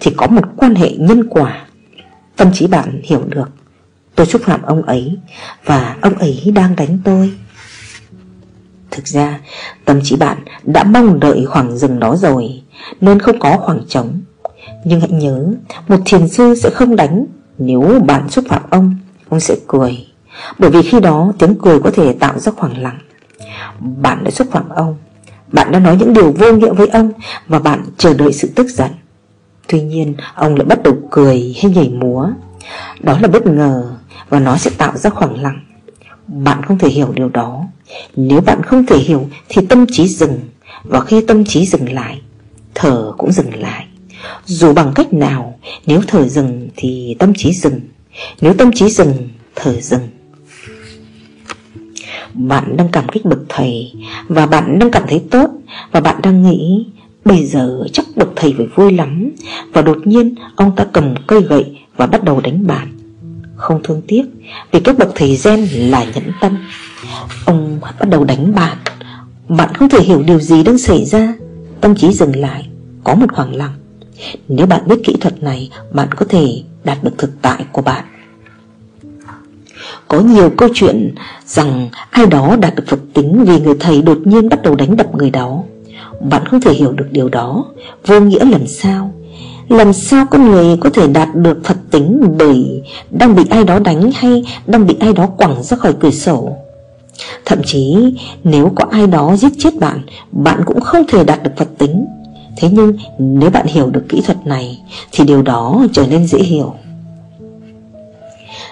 Thì 0.00 0.10
có 0.16 0.26
một 0.26 0.42
quan 0.56 0.74
hệ 0.74 0.90
nhân 0.90 1.28
quả 1.28 1.66
Tâm 2.36 2.52
trí 2.52 2.66
bạn 2.66 3.00
hiểu 3.04 3.22
được. 3.28 3.50
Tôi 4.14 4.26
xúc 4.26 4.42
phạm 4.44 4.62
ông 4.62 4.82
ấy 4.82 5.18
Và 5.64 5.96
ông 6.00 6.14
ấy 6.14 6.52
đang 6.54 6.76
đánh 6.76 6.98
tôi. 7.04 7.32
Thực 8.90 9.08
ra, 9.08 9.40
Tâm 9.84 10.00
trí 10.02 10.16
bạn 10.16 10.38
đã 10.64 10.84
mong 10.84 11.20
đợi 11.20 11.46
khoảng 11.46 11.76
rừng 11.76 12.00
đó 12.00 12.16
rồi, 12.16 12.62
Nên 13.00 13.20
không 13.20 13.38
có 13.38 13.56
khoảng 13.56 13.80
trống. 13.88 14.20
Nhưng 14.84 15.00
hãy 15.00 15.10
nhớ, 15.10 15.46
Một 15.88 15.96
thiền 16.04 16.28
sư 16.28 16.54
sẽ 16.54 16.70
không 16.70 16.96
đánh 16.96 17.26
Nếu 17.58 18.00
bạn 18.06 18.28
xúc 18.28 18.44
phạm 18.48 18.62
ông. 18.70 18.96
Ông 19.28 19.40
sẽ 19.40 19.56
cười, 19.66 20.06
Bởi 20.58 20.70
vì 20.70 20.82
khi 20.82 21.00
đó 21.00 21.32
tiếng 21.38 21.54
cười 21.62 21.80
có 21.80 21.90
thể 21.90 22.12
tạo 22.12 22.38
ra 22.38 22.52
khoảng 22.56 22.78
lặng. 22.78 22.98
Bạn 23.80 24.24
đã 24.24 24.30
xúc 24.30 24.48
phạm 24.50 24.68
ông, 24.68 24.96
bạn 25.52 25.72
đã 25.72 25.78
nói 25.78 25.96
những 25.96 26.12
điều 26.12 26.32
vô 26.32 26.52
nghĩa 26.52 26.72
với 26.72 26.86
ông 26.86 27.12
Và 27.46 27.58
bạn 27.58 27.84
chờ 27.98 28.14
đợi 28.14 28.32
sự 28.32 28.50
tức 28.54 28.68
giận. 28.68 28.90
Tuy 29.66 29.82
nhiên, 29.82 30.14
ông 30.34 30.56
lại 30.56 30.64
bắt 30.64 30.82
đầu 30.82 30.94
cười 31.10 31.54
hay 31.62 31.72
nhảy 31.72 31.88
múa. 31.88 32.28
Đó 33.00 33.18
là 33.20 33.28
bất 33.28 33.46
ngờ. 33.46 33.96
Và 34.30 34.40
nó 34.40 34.56
sẽ 34.56 34.70
tạo 34.78 34.96
ra 34.96 35.10
khoảng 35.10 35.42
lặng. 35.42 35.60
Bạn 36.26 36.62
không 36.62 36.78
thể 36.78 36.88
hiểu 36.88 37.12
điều 37.14 37.28
đó. 37.28 37.64
Nếu 38.16 38.40
bạn 38.40 38.62
không 38.62 38.86
thể 38.86 38.98
hiểu, 38.98 39.28
Thì 39.48 39.66
tâm 39.66 39.86
trí 39.92 40.08
dừng. 40.08 40.40
Và 40.84 41.00
khi 41.00 41.20
tâm 41.26 41.44
trí 41.44 41.66
dừng 41.66 41.92
lại, 41.92 42.20
Thở 42.74 43.12
cũng 43.18 43.32
dừng 43.32 43.60
lại. 43.60 43.86
Dù 44.44 44.72
bằng 44.72 44.92
cách 44.94 45.12
nào, 45.12 45.58
Nếu 45.86 46.02
thở 46.06 46.28
dừng 46.28 46.68
thì 46.76 47.16
tâm 47.18 47.32
trí 47.36 47.52
dừng. 47.52 47.80
Nếu 48.40 48.54
tâm 48.54 48.72
trí 48.72 48.90
dừng, 48.90 49.28
Thở 49.54 49.80
dừng. 49.80 50.08
Bạn 52.34 52.76
đang 52.76 52.88
cảm 52.92 53.08
kích 53.08 53.24
bậc 53.24 53.38
thầy, 53.48 53.92
Và 54.28 54.46
bạn 54.46 54.78
đang 54.78 54.90
cảm 54.90 55.02
thấy 55.08 55.22
tốt, 55.30 55.50
Và 55.92 56.00
bạn 56.00 56.20
đang 56.22 56.42
nghĩ, 56.42 56.86
Bây 57.24 57.46
giờ 57.46 57.84
chắc 57.92 58.06
bậc 58.16 58.28
thầy 58.36 58.54
phải 58.56 58.66
vui 58.66 58.92
lắm. 58.92 59.30
Và 59.72 59.82
đột 59.82 59.98
nhiên, 60.04 60.34
ông 60.56 60.76
ta 60.76 60.86
cầm 60.92 61.14
cây 61.26 61.40
gậy 61.42 61.78
Và 61.96 62.06
bắt 62.06 62.24
đầu 62.24 62.40
đánh 62.40 62.66
bạn. 62.66 62.99
Không 63.60 63.82
thương 63.82 64.02
tiếc, 64.08 64.22
Vì 64.72 64.80
các 64.80 64.98
bậc 64.98 65.08
thầy 65.14 65.38
gen 65.44 65.66
là 65.72 66.04
nhẫn 66.04 66.24
tâm. 66.40 66.58
Ông 67.44 67.80
bắt 67.80 68.08
đầu 68.08 68.24
đánh 68.24 68.54
bạn. 68.54 68.76
Bạn 69.48 69.74
không 69.74 69.88
thể 69.88 70.00
hiểu 70.00 70.22
điều 70.22 70.40
gì 70.40 70.62
đang 70.62 70.78
xảy 70.78 71.04
ra. 71.04 71.34
Tâm 71.80 71.94
trí 71.94 72.12
dừng 72.12 72.36
lại, 72.36 72.68
Có 73.04 73.14
một 73.14 73.26
khoảng 73.32 73.56
lặng. 73.56 73.74
Nếu 74.48 74.66
bạn 74.66 74.88
biết 74.88 74.96
kỹ 75.04 75.16
thuật 75.20 75.42
này, 75.42 75.70
Bạn 75.92 76.08
có 76.12 76.26
thể 76.28 76.62
đạt 76.84 77.04
được 77.04 77.18
thực 77.18 77.30
tại 77.42 77.64
của 77.72 77.82
bạn. 77.82 78.04
Có 80.08 80.20
nhiều 80.20 80.50
câu 80.56 80.68
chuyện 80.74 81.14
rằng 81.46 81.88
ai 82.10 82.26
đó 82.26 82.56
đạt 82.60 82.74
được 82.74 82.84
Phật 82.86 83.00
tính 83.14 83.44
vì 83.44 83.60
người 83.60 83.74
thầy 83.80 84.02
đột 84.02 84.18
nhiên 84.24 84.48
bắt 84.48 84.62
đầu 84.62 84.74
đánh 84.74 84.96
đập 84.96 85.14
người 85.14 85.30
đó. 85.30 85.62
Bạn 86.20 86.46
không 86.46 86.60
thể 86.60 86.72
hiểu 86.72 86.92
được 86.92 87.06
điều 87.10 87.28
đó, 87.28 87.64
Vô 88.06 88.20
nghĩa 88.20 88.44
làm 88.44 88.66
sao 88.66 89.14
làm 89.70 89.92
sao 89.92 90.26
con 90.30 90.50
người 90.50 90.76
có 90.76 90.90
thể 90.90 91.06
đạt 91.08 91.28
được 91.34 91.64
Phật 91.64 91.76
tính 91.90 92.34
bởi 92.38 92.82
đang 93.10 93.34
bị 93.34 93.44
ai 93.50 93.64
đó 93.64 93.78
đánh 93.78 94.10
hay 94.14 94.44
đang 94.66 94.86
bị 94.86 94.96
ai 95.00 95.12
đó 95.12 95.26
quẳng 95.26 95.62
ra 95.62 95.76
khỏi 95.76 95.94
cửa 96.00 96.10
sổ? 96.10 96.56
Thậm 97.44 97.58
chí, 97.64 98.14
nếu 98.44 98.72
có 98.76 98.84
ai 98.90 99.06
đó 99.06 99.36
giết 99.36 99.52
chết 99.58 99.70
bạn 99.80 100.00
Bạn 100.32 100.60
cũng 100.66 100.80
không 100.80 101.06
thể 101.08 101.24
đạt 101.24 101.42
được 101.42 101.50
Phật 101.56 101.68
tính. 101.78 102.06
Thế 102.56 102.68
nhưng, 102.72 102.96
nếu 103.18 103.50
bạn 103.50 103.66
hiểu 103.66 103.90
được 103.90 104.04
kỹ 104.08 104.20
thuật 104.26 104.46
này, 104.46 104.78
Thì 105.12 105.24
điều 105.24 105.42
đó 105.42 105.86
trở 105.92 106.06
nên 106.06 106.26
dễ 106.26 106.38
hiểu. 106.38 106.74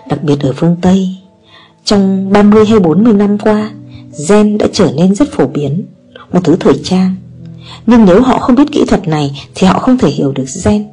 Đặc 0.09 0.23
biệt 0.23 0.41
ở 0.41 0.53
phương 0.57 0.77
Tây, 0.83 1.09
trong 1.85 2.33
30 2.33 2.67
hay 2.67 2.79
40 2.79 3.13
năm 3.13 3.39
qua, 3.39 3.71
Gen 4.29 4.59
đã 4.59 4.67
trở 4.73 4.93
nên 4.97 5.15
rất 5.15 5.33
phổ 5.33 5.47
biến. 5.47 5.87
Một 6.33 6.41
thứ 6.45 6.57
thời 6.61 6.81
trang 6.85 7.15
nhưng 7.89 8.05
nếu 8.05 8.23
họ 8.23 8.39
không 8.39 8.57
biết 8.57 8.73
kỹ 8.73 8.85
thuật 8.89 9.09
này, 9.09 9.49
Thì 9.55 9.67
họ 9.67 9.79
không 9.79 9.99
thể 9.99 10.09
hiểu 10.09 10.33
được 10.33 10.45
gen. 10.65 10.87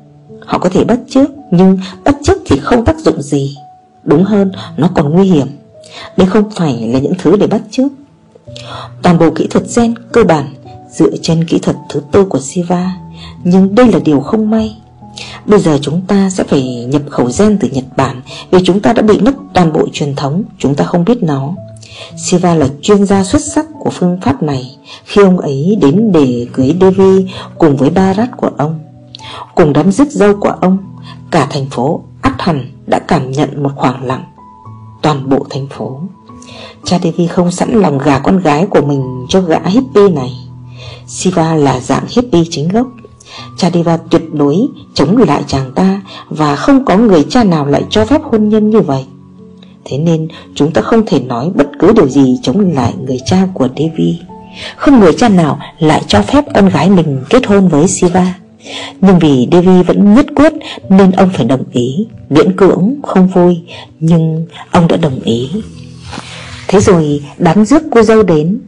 Họ 0.46 0.58
có 0.58 0.70
thể 0.70 0.84
bắt 0.84 1.00
chước, 1.10 1.30
Nhưng 1.52 1.80
bắt 2.04 2.16
chước 2.24 2.38
thì 2.46 2.60
không 2.60 2.86
tác 2.86 3.00
dụng 3.00 3.22
gì. 3.22 3.58
Đúng 4.04 4.24
hơn, 4.24 4.52
nó 4.78 4.90
còn 4.96 5.14
nguy 5.14 5.28
hiểm. 5.28 5.48
Đây 6.18 6.28
không 6.28 6.52
phải 6.52 6.90
là 6.94 7.00
những 7.00 7.14
thứ 7.18 7.38
để 7.38 7.48
bắt 7.48 7.62
chước. 7.72 7.92
Toàn 9.02 9.18
bộ 9.18 9.30
kỹ 9.36 9.48
thuật 9.50 9.64
gen 9.76 9.94
cơ 10.12 10.24
bản, 10.24 10.54
Dựa 10.92 11.12
trên 11.22 11.46
kỹ 11.46 11.60
thuật 11.60 11.76
thứ 11.90 12.02
tư 12.12 12.26
của 12.26 12.40
Siva. 12.40 12.92
Nhưng 13.44 13.76
đây 13.76 13.92
là 13.92 14.00
điều 14.00 14.20
không 14.20 14.50
may. 14.50 14.78
Bây 15.46 15.60
giờ 15.60 15.78
chúng 15.82 16.02
ta 16.02 16.30
sẽ 16.30 16.44
phải 16.44 16.86
nhập 16.86 17.02
khẩu 17.10 17.30
gen 17.40 17.58
từ 17.62 17.68
Nhật 17.72 17.86
Bản, 17.98 18.22
Vì 18.52 18.60
chúng 18.66 18.80
ta 18.80 18.94
đã 18.94 19.02
bị 19.02 19.20
mất 19.20 19.34
toàn 19.54 19.74
bộ 19.74 19.88
truyền 19.94 20.16
thống, 20.16 20.44
Chúng 20.58 20.76
ta 20.76 20.86
không 20.86 21.06
biết 21.06 21.24
nó. 21.24 21.54
Siva 22.18 22.56
là 22.56 22.68
chuyên 22.82 23.06
gia 23.06 23.24
xuất 23.24 23.42
sắc 23.42 23.66
của 23.80 23.90
phương 23.90 24.20
pháp 24.22 24.44
này. 24.44 24.78
Khi 25.04 25.22
ông 25.22 25.40
ấy 25.40 25.78
đến 25.82 26.12
để 26.12 26.48
cưới 26.54 26.76
Devi 26.82 27.32
cùng 27.58 27.78
với 27.78 27.90
Bharat 27.90 28.30
của 28.38 28.50
ông, 28.58 28.80
Cùng 29.56 29.74
đám 29.74 29.92
rước 29.92 30.12
dâu 30.12 30.34
của 30.40 30.54
ông, 30.62 30.78
Cả 31.32 31.48
thành 31.50 31.66
phố 31.70 32.02
ắt 32.22 32.34
hẳn 32.40 32.72
đã 32.88 33.00
cảm 33.00 33.32
nhận 33.32 33.64
một 33.64 33.72
khoảng 33.76 34.04
lặng, 34.04 34.24
Toàn 35.02 35.30
bộ 35.30 35.46
thành 35.50 35.68
phố. 35.68 36.00
Cha 36.84 37.00
Devi 37.04 37.28
không 37.28 37.52
sẵn 37.52 37.82
lòng 37.82 37.98
gả 37.98 38.20
con 38.20 38.40
gái 38.40 38.66
của 38.70 38.82
mình 38.82 39.26
cho 39.30 39.42
gã 39.42 39.60
hippie 39.66 40.10
này. 40.10 40.32
Siva 41.08 41.56
là 41.56 41.80
dạng 41.80 42.04
hippie 42.10 42.44
chính 42.50 42.70
gốc. 42.70 42.88
Cha 43.58 43.70
Deva 43.74 43.98
tuyệt 43.98 44.22
đối 44.34 44.68
chống 44.94 45.18
lại 45.18 45.44
chàng 45.48 45.72
ta 45.76 46.02
Và 46.30 46.56
không 46.56 46.86
có 46.86 46.98
người 46.98 47.26
cha 47.30 47.44
nào 47.44 47.66
lại 47.66 47.84
cho 47.90 48.06
phép 48.06 48.22
hôn 48.24 48.50
nhân 48.50 48.70
như 48.70 48.82
vậy. 48.82 49.06
Thế 49.86 49.98
nên 49.98 50.28
chúng 50.56 50.72
ta 50.72 50.82
không 50.82 51.06
thể 51.06 51.20
nói 51.20 51.52
bất 51.56 51.68
cứ 51.80 51.92
điều 51.96 52.10
gì 52.10 52.40
chống 52.42 52.74
lại 52.74 52.94
người 53.06 53.20
cha 53.26 53.48
của 53.54 53.68
Devi. 53.78 54.20
Không 54.76 55.00
người 55.00 55.14
cha 55.14 55.30
nào 55.30 55.60
lại 55.80 56.02
cho 56.08 56.22
phép 56.22 56.46
con 56.56 56.70
gái 56.70 56.90
mình 56.90 57.24
kết 57.30 57.46
hôn 57.46 57.68
với 57.68 57.88
Siva 57.88 58.34
Nhưng 59.02 59.20
vì 59.20 59.48
Devi 59.52 59.84
vẫn 59.84 60.14
nhất 60.14 60.26
quyết 60.36 60.54
nên 60.90 61.12
ông 61.12 61.30
phải 61.34 61.46
đồng 61.46 61.64
ý. 61.72 62.08
Miễn 62.30 62.56
cưỡng 62.56 62.96
không 63.04 63.28
vui, 63.28 63.62
nhưng 64.00 64.46
ông 64.72 64.88
đã 64.88 64.98
đồng 64.98 65.20
ý. 65.24 65.50
Thế 66.68 66.80
rồi 66.80 67.24
đám 67.38 67.66
rước 67.66 67.84
cô 67.92 68.02
dâu 68.02 68.24
đến. 68.24 68.60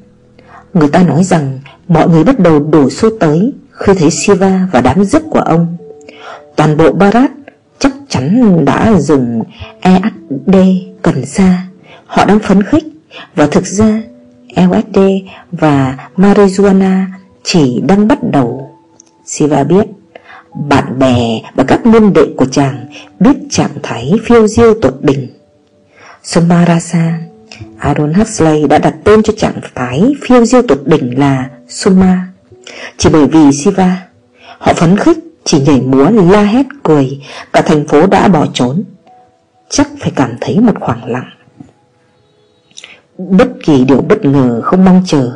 Người 0.73 0.87
ta 0.87 1.03
nói 1.03 1.23
rằng 1.23 1.59
mọi 1.87 2.09
người 2.09 2.23
bắt 2.23 2.39
đầu 2.39 2.59
đổ 2.59 2.89
xô 2.89 3.09
tới 3.19 3.51
khi 3.71 3.93
thấy 3.99 4.11
Siva 4.11 4.67
và 4.71 4.81
đám 4.81 5.05
rước 5.05 5.23
của 5.29 5.39
ông. 5.39 5.77
Toàn 6.55 6.77
bộ 6.77 6.91
Barat 6.91 7.31
chắc 7.79 7.91
chắn 8.09 8.65
đã 8.65 8.93
dùng 8.99 9.43
Ead 9.81 10.03
cần 11.07 11.25
sa 11.25 11.63
Họ 12.05 12.25
đang 12.25 12.39
phấn 12.39 12.63
khích 12.63 12.83
Và 13.35 13.47
thực 13.47 13.65
ra 13.65 14.01
LSD 14.55 14.99
và 15.51 15.97
marijuana 16.17 17.05
chỉ 17.43 17.81
đang 17.87 18.07
bắt 18.07 18.19
đầu. 18.31 18.69
Siva 19.25 19.63
biết, 19.63 19.85
Bạn 20.69 20.99
bè 20.99 21.41
và 21.55 21.63
các 21.63 21.85
môn 21.85 22.13
đệ 22.13 22.25
của 22.37 22.45
chàng 22.45 22.85
biết 23.19 23.35
trạng 23.49 23.71
thái 23.83 24.13
phiêu 24.25 24.47
diêu 24.47 24.73
tột 24.81 24.93
đỉnh. 25.01 25.27
Sumarasa 26.23 27.19
Aaron 27.79 28.13
Huxley 28.13 28.67
đã 28.67 28.77
đặt 28.77 28.95
tên 29.03 29.23
cho 29.23 29.33
trạng 29.37 29.59
thái 29.75 30.13
phiêu 30.27 30.45
diêu 30.45 30.61
tột 30.61 30.79
đỉnh 30.85 31.19
là 31.19 31.49
Suma 31.69 32.27
chỉ 32.97 33.09
bởi 33.13 33.27
vì 33.27 33.51
Siva, 33.51 34.07
Họ 34.57 34.73
phấn 34.73 34.97
khích, 34.97 35.17
Chỉ 35.43 35.59
nhảy 35.59 35.81
múa, 35.81 36.09
la 36.31 36.43
hét, 36.43 36.65
cười, 36.83 37.19
Cả 37.53 37.61
thành 37.61 37.87
phố 37.87 38.07
đã 38.07 38.27
bỏ 38.27 38.45
trốn. 38.53 38.83
Chắc 39.69 39.87
phải 39.99 40.11
cảm 40.15 40.35
thấy 40.41 40.59
một 40.59 40.73
khoảng 40.79 41.05
lặng. 41.05 41.29
Bất 43.17 43.47
kỳ 43.63 43.83
điều 43.83 44.01
bất 44.01 44.25
ngờ 44.25 44.61
không 44.63 44.85
mong 44.85 45.03
chờ 45.05 45.31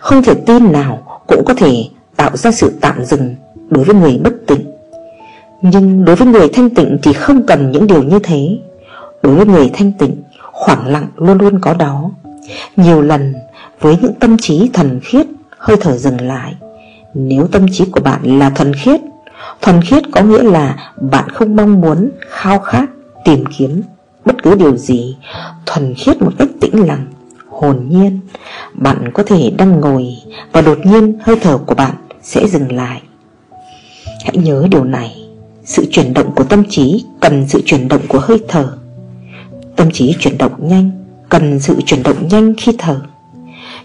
Không 0.00 0.22
thể 0.22 0.34
tin 0.34 0.72
nào 0.72 1.22
Cũng 1.26 1.44
có 1.46 1.54
thể 1.54 1.84
tạo 2.16 2.36
ra 2.36 2.50
sự 2.50 2.72
tạm 2.80 3.04
dừng 3.04 3.34
Đối 3.70 3.84
với 3.84 3.94
người 3.94 4.20
bất 4.24 4.32
tỉnh. 4.46 4.70
Nhưng 5.62 6.04
đối 6.04 6.16
với 6.16 6.28
người 6.28 6.48
thanh 6.48 6.70
tịnh 6.70 6.98
thì 7.02 7.12
không 7.12 7.46
cần 7.46 7.70
những 7.70 7.86
điều 7.86 8.02
như 8.02 8.18
thế. 8.18 8.58
Đối 9.22 9.34
với 9.34 9.46
người 9.46 9.70
thanh 9.72 9.92
tịnh 9.92 10.22
Khoảng 10.40 10.86
lặng 10.86 11.08
luôn 11.16 11.38
luôn 11.38 11.60
có 11.60 11.74
đó. 11.74 12.10
Nhiều 12.76 13.02
lần 13.02 13.34
với 13.80 13.96
những 14.02 14.14
tâm 14.14 14.36
trí 14.38 14.70
thần 14.72 15.00
khiết 15.04 15.26
Hơi 15.58 15.76
thở 15.80 15.96
dừng 15.96 16.20
lại. 16.20 16.54
Nếu 17.14 17.46
tâm 17.52 17.66
trí 17.72 17.84
của 17.84 18.00
bạn 18.00 18.38
là 18.38 18.50
thuần 18.50 18.74
khiết 18.74 19.00
Thuần 19.62 19.82
khiết 19.82 20.02
có 20.12 20.22
nghĩa 20.22 20.42
là 20.42 20.92
Bạn 21.10 21.28
không 21.28 21.56
mong 21.56 21.80
muốn, 21.80 22.10
khao 22.28 22.58
khát, 22.58 22.86
tìm 23.28 23.44
kiếm 23.58 23.82
Bất 24.24 24.42
cứ 24.42 24.54
điều 24.54 24.76
gì, 24.76 25.16
Thuần 25.66 25.94
khiết 25.94 26.22
một 26.22 26.30
cách 26.38 26.48
tĩnh 26.60 26.86
lặng, 26.86 27.06
Hồn 27.48 27.86
nhiên, 27.88 28.20
Bạn 28.74 29.12
có 29.14 29.22
thể 29.22 29.50
đang 29.58 29.80
ngồi 29.80 30.06
Và 30.52 30.60
đột 30.60 30.78
nhiên 30.86 31.18
hơi 31.22 31.36
thở 31.42 31.58
của 31.58 31.74
bạn 31.74 31.94
sẽ 32.22 32.48
dừng 32.48 32.72
lại. 32.72 33.02
Hãy 34.24 34.36
nhớ 34.36 34.66
điều 34.70 34.84
này, 34.84 35.28
Sự 35.64 35.86
chuyển 35.90 36.14
động 36.14 36.34
của 36.36 36.44
tâm 36.44 36.62
trí 36.70 37.04
Cần 37.20 37.48
sự 37.48 37.62
chuyển 37.64 37.88
động 37.88 38.00
của 38.08 38.18
hơi 38.18 38.38
thở. 38.48 38.78
Tâm 39.76 39.90
trí 39.90 40.14
chuyển 40.20 40.38
động 40.38 40.68
nhanh 40.68 40.90
Cần 41.28 41.60
sự 41.60 41.80
chuyển 41.86 42.02
động 42.02 42.28
nhanh 42.28 42.54
khi 42.58 42.72
thở. 42.78 43.00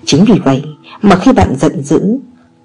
Chính 0.06 0.26
vì 0.26 0.39
vậy 0.46 0.64
mà 1.02 1.16
khi 1.16 1.32
bạn 1.32 1.56
giận 1.60 1.84
dữ, 1.84 2.20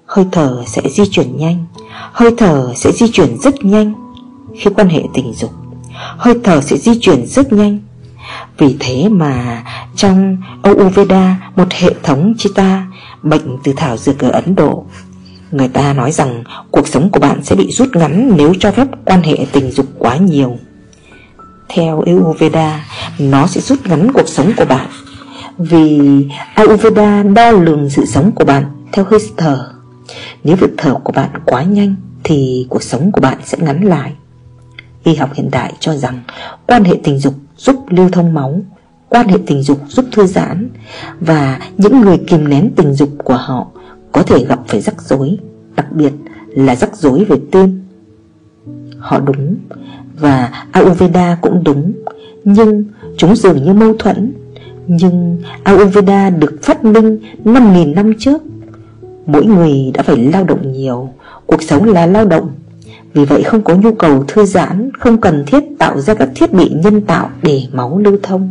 Hơi 0.05 0.25
thở 0.31 0.63
sẽ 0.67 0.81
di 0.89 1.03
chuyển 1.11 1.37
nhanh, 1.37 1.65
Hơi 2.11 2.31
thở 2.37 2.73
sẽ 2.75 2.91
di 2.91 3.11
chuyển 3.11 3.37
rất 3.43 3.65
nhanh 3.65 3.93
Khi 4.59 4.69
quan 4.75 4.89
hệ 4.89 5.03
tình 5.13 5.33
dục. 5.33 5.51
Hơi 6.17 6.33
thở 6.43 6.61
sẽ 6.61 6.77
di 6.77 6.99
chuyển 6.99 7.25
rất 7.25 7.53
nhanh. 7.53 7.79
Vì 8.57 8.75
thế 8.79 9.09
mà 9.09 9.63
trong 9.95 10.37
Ayurveda 10.63 11.51
Một 11.55 11.73
hệ 11.73 11.93
thống 12.03 12.33
Chita 12.37 12.87
Bệnh 13.23 13.57
từ 13.63 13.73
thảo 13.77 13.97
dược 13.97 14.19
ở 14.19 14.29
Ấn 14.29 14.55
Độ 14.55 14.85
Người 15.51 15.67
ta 15.67 15.93
nói 15.93 16.11
rằng 16.11 16.43
cuộc 16.71 16.87
sống 16.87 17.09
của 17.09 17.19
bạn 17.19 17.43
sẽ 17.43 17.55
bị 17.55 17.71
rút 17.71 17.95
ngắn 17.95 18.31
nếu 18.37 18.53
cho 18.59 18.71
phép 18.71 18.87
quan 19.05 19.21
hệ 19.21 19.37
tình 19.51 19.71
dục 19.71 19.85
quá 19.97 20.17
nhiều. 20.17 20.57
Theo 21.69 22.01
Ayurveda, 22.05 22.85
nó 23.19 23.47
sẽ 23.47 23.61
rút 23.61 23.87
ngắn 23.87 24.11
cuộc 24.13 24.29
sống 24.29 24.51
của 24.57 24.65
bạn 24.65 24.87
Vì 25.57 25.99
Ayurveda 26.53 27.23
đo 27.23 27.51
lường 27.51 27.89
sự 27.89 28.05
sống 28.05 28.31
của 28.31 28.45
bạn 28.45 28.63
theo 28.91 29.05
hơi 29.05 29.19
thở. 29.37 29.69
Nếu 30.43 30.55
việc 30.55 30.71
thở 30.77 30.93
của 31.03 31.11
bạn 31.11 31.29
quá 31.45 31.63
nhanh 31.63 31.95
thì 32.23 32.67
cuộc 32.69 32.83
sống 32.83 33.11
của 33.11 33.21
bạn 33.21 33.37
sẽ 33.45 33.57
ngắn 33.61 33.83
lại. 33.83 34.13
Y 35.03 35.15
học 35.15 35.29
hiện 35.33 35.51
đại 35.51 35.73
cho 35.79 35.95
rằng 35.95 36.19
quan 36.67 36.83
hệ 36.83 36.95
tình 37.03 37.19
dục 37.19 37.33
giúp 37.57 37.75
lưu 37.89 38.09
thông 38.09 38.33
máu, 38.33 38.61
Quan 39.09 39.27
hệ 39.27 39.37
tình 39.47 39.61
dục 39.61 39.77
giúp 39.87 40.05
thư 40.11 40.25
giãn, 40.25 40.69
Và 41.19 41.59
những 41.77 42.01
người 42.01 42.17
kìm 42.17 42.49
nén 42.49 42.71
tình 42.75 42.93
dục 42.93 43.09
của 43.23 43.37
họ 43.37 43.67
có 44.11 44.23
thể 44.23 44.45
gặp 44.45 44.59
phải 44.67 44.81
rắc 44.81 45.01
rối, 45.01 45.37
Đặc 45.75 45.91
biệt 45.91 46.13
là 46.49 46.75
rắc 46.75 46.95
rối 46.95 47.25
về 47.25 47.37
tim. 47.51 47.83
Họ 48.97 49.19
đúng, 49.19 49.55
Và 50.19 50.65
Ayurveda 50.71 51.37
cũng 51.41 51.63
đúng, 51.63 51.91
Nhưng 52.43 52.85
chúng 53.17 53.35
dường 53.35 53.63
như 53.63 53.73
mâu 53.73 53.93
thuẫn. 53.99 54.33
Nhưng 54.87 55.41
Ayurveda 55.63 56.29
được 56.29 56.59
phát 56.61 56.83
minh 56.83 57.19
5.000 57.45 57.93
năm 57.93 58.13
trước. 58.19 58.41
Mỗi 59.25 59.45
người 59.45 59.91
đã 59.93 60.03
phải 60.03 60.17
lao 60.17 60.43
động 60.43 60.71
nhiều, 60.71 61.09
Cuộc 61.45 61.63
sống 61.63 61.85
là 61.85 62.05
lao 62.05 62.25
động 62.25 62.49
vì 63.13 63.25
vậy 63.25 63.43
không 63.43 63.63
có 63.63 63.75
nhu 63.75 63.91
cầu 63.91 64.23
thư 64.27 64.45
giãn, 64.45 64.91
Không 64.99 65.21
cần 65.21 65.43
thiết 65.47 65.63
tạo 65.79 65.99
ra 65.99 66.13
các 66.13 66.29
thiết 66.35 66.53
bị 66.53 66.69
nhân 66.69 67.01
tạo 67.01 67.29
để 67.43 67.61
máu 67.71 67.97
lưu 67.97 68.17
thông. 68.23 68.49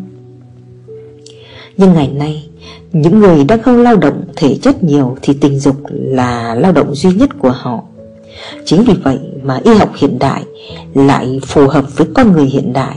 Nhưng 1.76 1.92
ngày 1.92 2.08
nay, 2.08 2.48
những 2.92 3.20
người 3.20 3.44
đang 3.44 3.62
không 3.62 3.82
lao 3.82 3.96
động 3.96 4.24
thể 4.36 4.58
chất 4.62 4.84
nhiều 4.84 5.16
Thì 5.22 5.34
tình 5.40 5.58
dục 5.58 5.76
là 5.90 6.54
lao 6.54 6.72
động 6.72 6.94
duy 6.94 7.12
nhất 7.12 7.30
của 7.38 7.50
họ. 7.50 7.82
Chính 8.64 8.84
vì 8.84 8.94
vậy 9.04 9.18
mà 9.42 9.60
y 9.64 9.74
học 9.74 9.90
hiện 9.96 10.18
đại 10.18 10.44
Lại 10.94 11.40
phù 11.46 11.68
hợp 11.68 11.96
với 11.96 12.06
con 12.14 12.32
người 12.32 12.46
hiện 12.46 12.72
đại. 12.72 12.96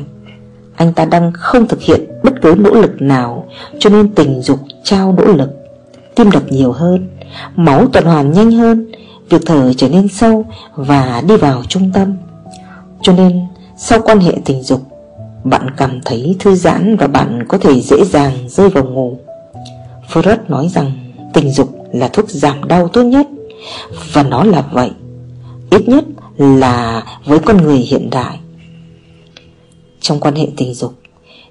Anh 0.76 0.94
ta 0.94 1.06
đang 1.06 1.32
không 1.34 1.68
thực 1.68 1.82
hiện 1.82 2.02
bất 2.24 2.42
cứ 2.42 2.56
nỗ 2.58 2.74
lực 2.74 3.02
nào, 3.02 3.48
Cho 3.80 3.90
nên 3.90 4.08
tình 4.16 4.42
dục 4.42 4.60
trao 4.84 5.16
nỗ 5.18 5.26
lực, 5.26 5.50
Tim 6.16 6.32
đập 6.32 6.44
nhiều 6.50 6.72
hơn, 6.72 7.08
Máu 7.56 7.88
tuần 7.88 8.06
hoàn 8.06 8.32
nhanh 8.32 8.52
hơn 8.52 8.91
Việc 9.32 9.42
thở 9.46 9.74
trở 9.74 9.90
nên 9.90 10.08
sâu 10.08 10.46
Và 10.76 11.24
đi 11.28 11.38
vào 11.38 11.64
trung 11.70 11.92
tâm. 11.94 12.16
Cho 13.02 13.14
nên, 13.14 13.42
sau 13.78 14.00
quan 14.02 14.20
hệ 14.20 14.34
tình 14.46 14.64
dục, 14.64 14.82
Bạn 15.44 15.70
cảm 15.78 16.00
thấy 16.06 16.36
thư 16.40 16.56
giãn 16.56 16.98
Và 16.98 17.08
bạn 17.08 17.44
có 17.48 17.58
thể 17.58 17.82
dễ 17.82 18.06
dàng 18.06 18.34
rơi 18.50 18.70
vào 18.70 18.84
ngủ. 18.84 19.18
Freud 20.14 20.38
nói 20.48 20.68
rằng 20.68 20.92
tình 21.34 21.52
dục 21.52 21.70
là 21.94 22.08
thuốc 22.08 22.30
giảm 22.30 22.68
đau 22.68 22.88
tốt 22.88 23.04
nhất, 23.04 23.28
Và 24.14 24.24
nó 24.24 24.44
là 24.44 24.64
vậy, 24.72 24.92
Ít 25.70 25.90
nhất 25.90 26.06
là 26.38 27.04
với 27.26 27.40
con 27.40 27.58
người 27.58 27.78
hiện 27.78 28.10
đại. 28.10 28.40
Trong 30.02 30.20
quan 30.20 30.36
hệ 30.36 30.48
tình 30.58 30.74
dục, 30.74 30.94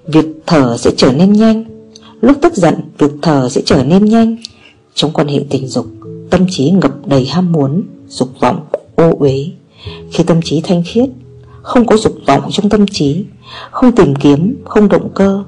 Việc 0.05 0.25
thở 0.47 0.77
sẽ 0.77 0.91
trở 0.97 1.11
nên 1.11 1.33
nhanh, 1.33 1.63
Lúc 2.21 2.37
tức 2.41 2.53
giận, 2.55 2.75
Việc 2.97 3.11
thở 3.21 3.49
sẽ 3.49 3.61
trở 3.65 3.83
nên 3.83 4.05
nhanh. 4.05 4.37
Trong 4.93 5.11
quan 5.11 5.27
hệ 5.27 5.39
tình 5.49 5.67
dục 5.67 5.85
Tâm 6.31 6.45
trí 6.49 6.69
ngập 6.69 6.91
đầy 7.05 7.25
ham 7.25 7.51
muốn 7.51 7.83
Dục 8.07 8.29
vọng, 8.39 8.65
ô 8.95 9.11
uế. 9.19 9.45
Khi 10.11 10.23
tâm 10.23 10.41
trí 10.41 10.61
thanh 10.61 10.83
khiết 10.85 11.09
Không 11.61 11.85
có 11.85 11.97
dục 11.97 12.13
vọng 12.27 12.43
trong 12.51 12.69
tâm 12.69 12.85
trí 12.87 13.25
Không 13.71 13.95
tìm 13.95 14.15
kiếm, 14.15 14.55
không 14.65 14.89
động 14.89 15.09
cơ 15.15 15.43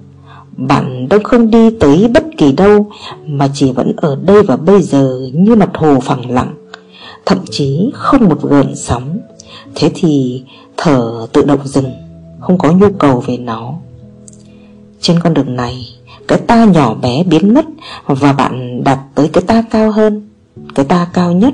bạn 0.57 1.09
đâu 1.09 1.19
không 1.23 1.51
đi 1.51 1.69
tới 1.79 2.07
bất 2.13 2.23
kỳ 2.37 2.51
đâu 2.51 2.91
Mà 3.25 3.49
chỉ 3.53 3.71
vẫn 3.71 3.93
ở 3.97 4.15
đây 4.15 4.43
và 4.43 4.57
bây 4.57 4.81
giờ 4.81 5.19
Như 5.33 5.55
mặt 5.55 5.69
hồ 5.73 5.99
phẳng 5.99 6.31
lặng. 6.31 6.53
Thậm 7.25 7.37
chí 7.51 7.91
không 7.93 8.29
một 8.29 8.41
gợn 8.41 8.75
sóng. 8.75 9.19
Thế 9.75 9.91
thì 9.95 10.43
thở 10.77 11.27
tự 11.33 11.45
động 11.45 11.67
dừng 11.67 11.91
Không 12.39 12.57
có 12.57 12.71
nhu 12.71 12.87
cầu 12.99 13.23
về 13.27 13.37
nó. 13.37 13.73
Trên 15.01 15.19
con 15.19 15.33
đường 15.33 15.55
này 15.55 15.87
Cái 16.27 16.39
ta 16.47 16.65
nhỏ 16.65 16.93
bé 16.93 17.23
biến 17.23 17.53
mất 17.53 17.65
Và 18.05 18.33
bạn 18.33 18.83
đạt 18.83 18.99
tới 19.15 19.29
cái 19.33 19.43
ta 19.47 19.63
cao 19.71 19.91
hơn. 19.91 20.27
Cái 20.75 20.85
ta 20.85 21.07
cao 21.13 21.31
nhất. 21.31 21.53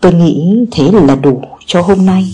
Tôi 0.00 0.14
nghĩ 0.14 0.66
thế 0.72 0.90
là 0.92 1.16
đủ 1.16 1.42
cho 1.66 1.82
hôm 1.82 2.06
nay. 2.06 2.32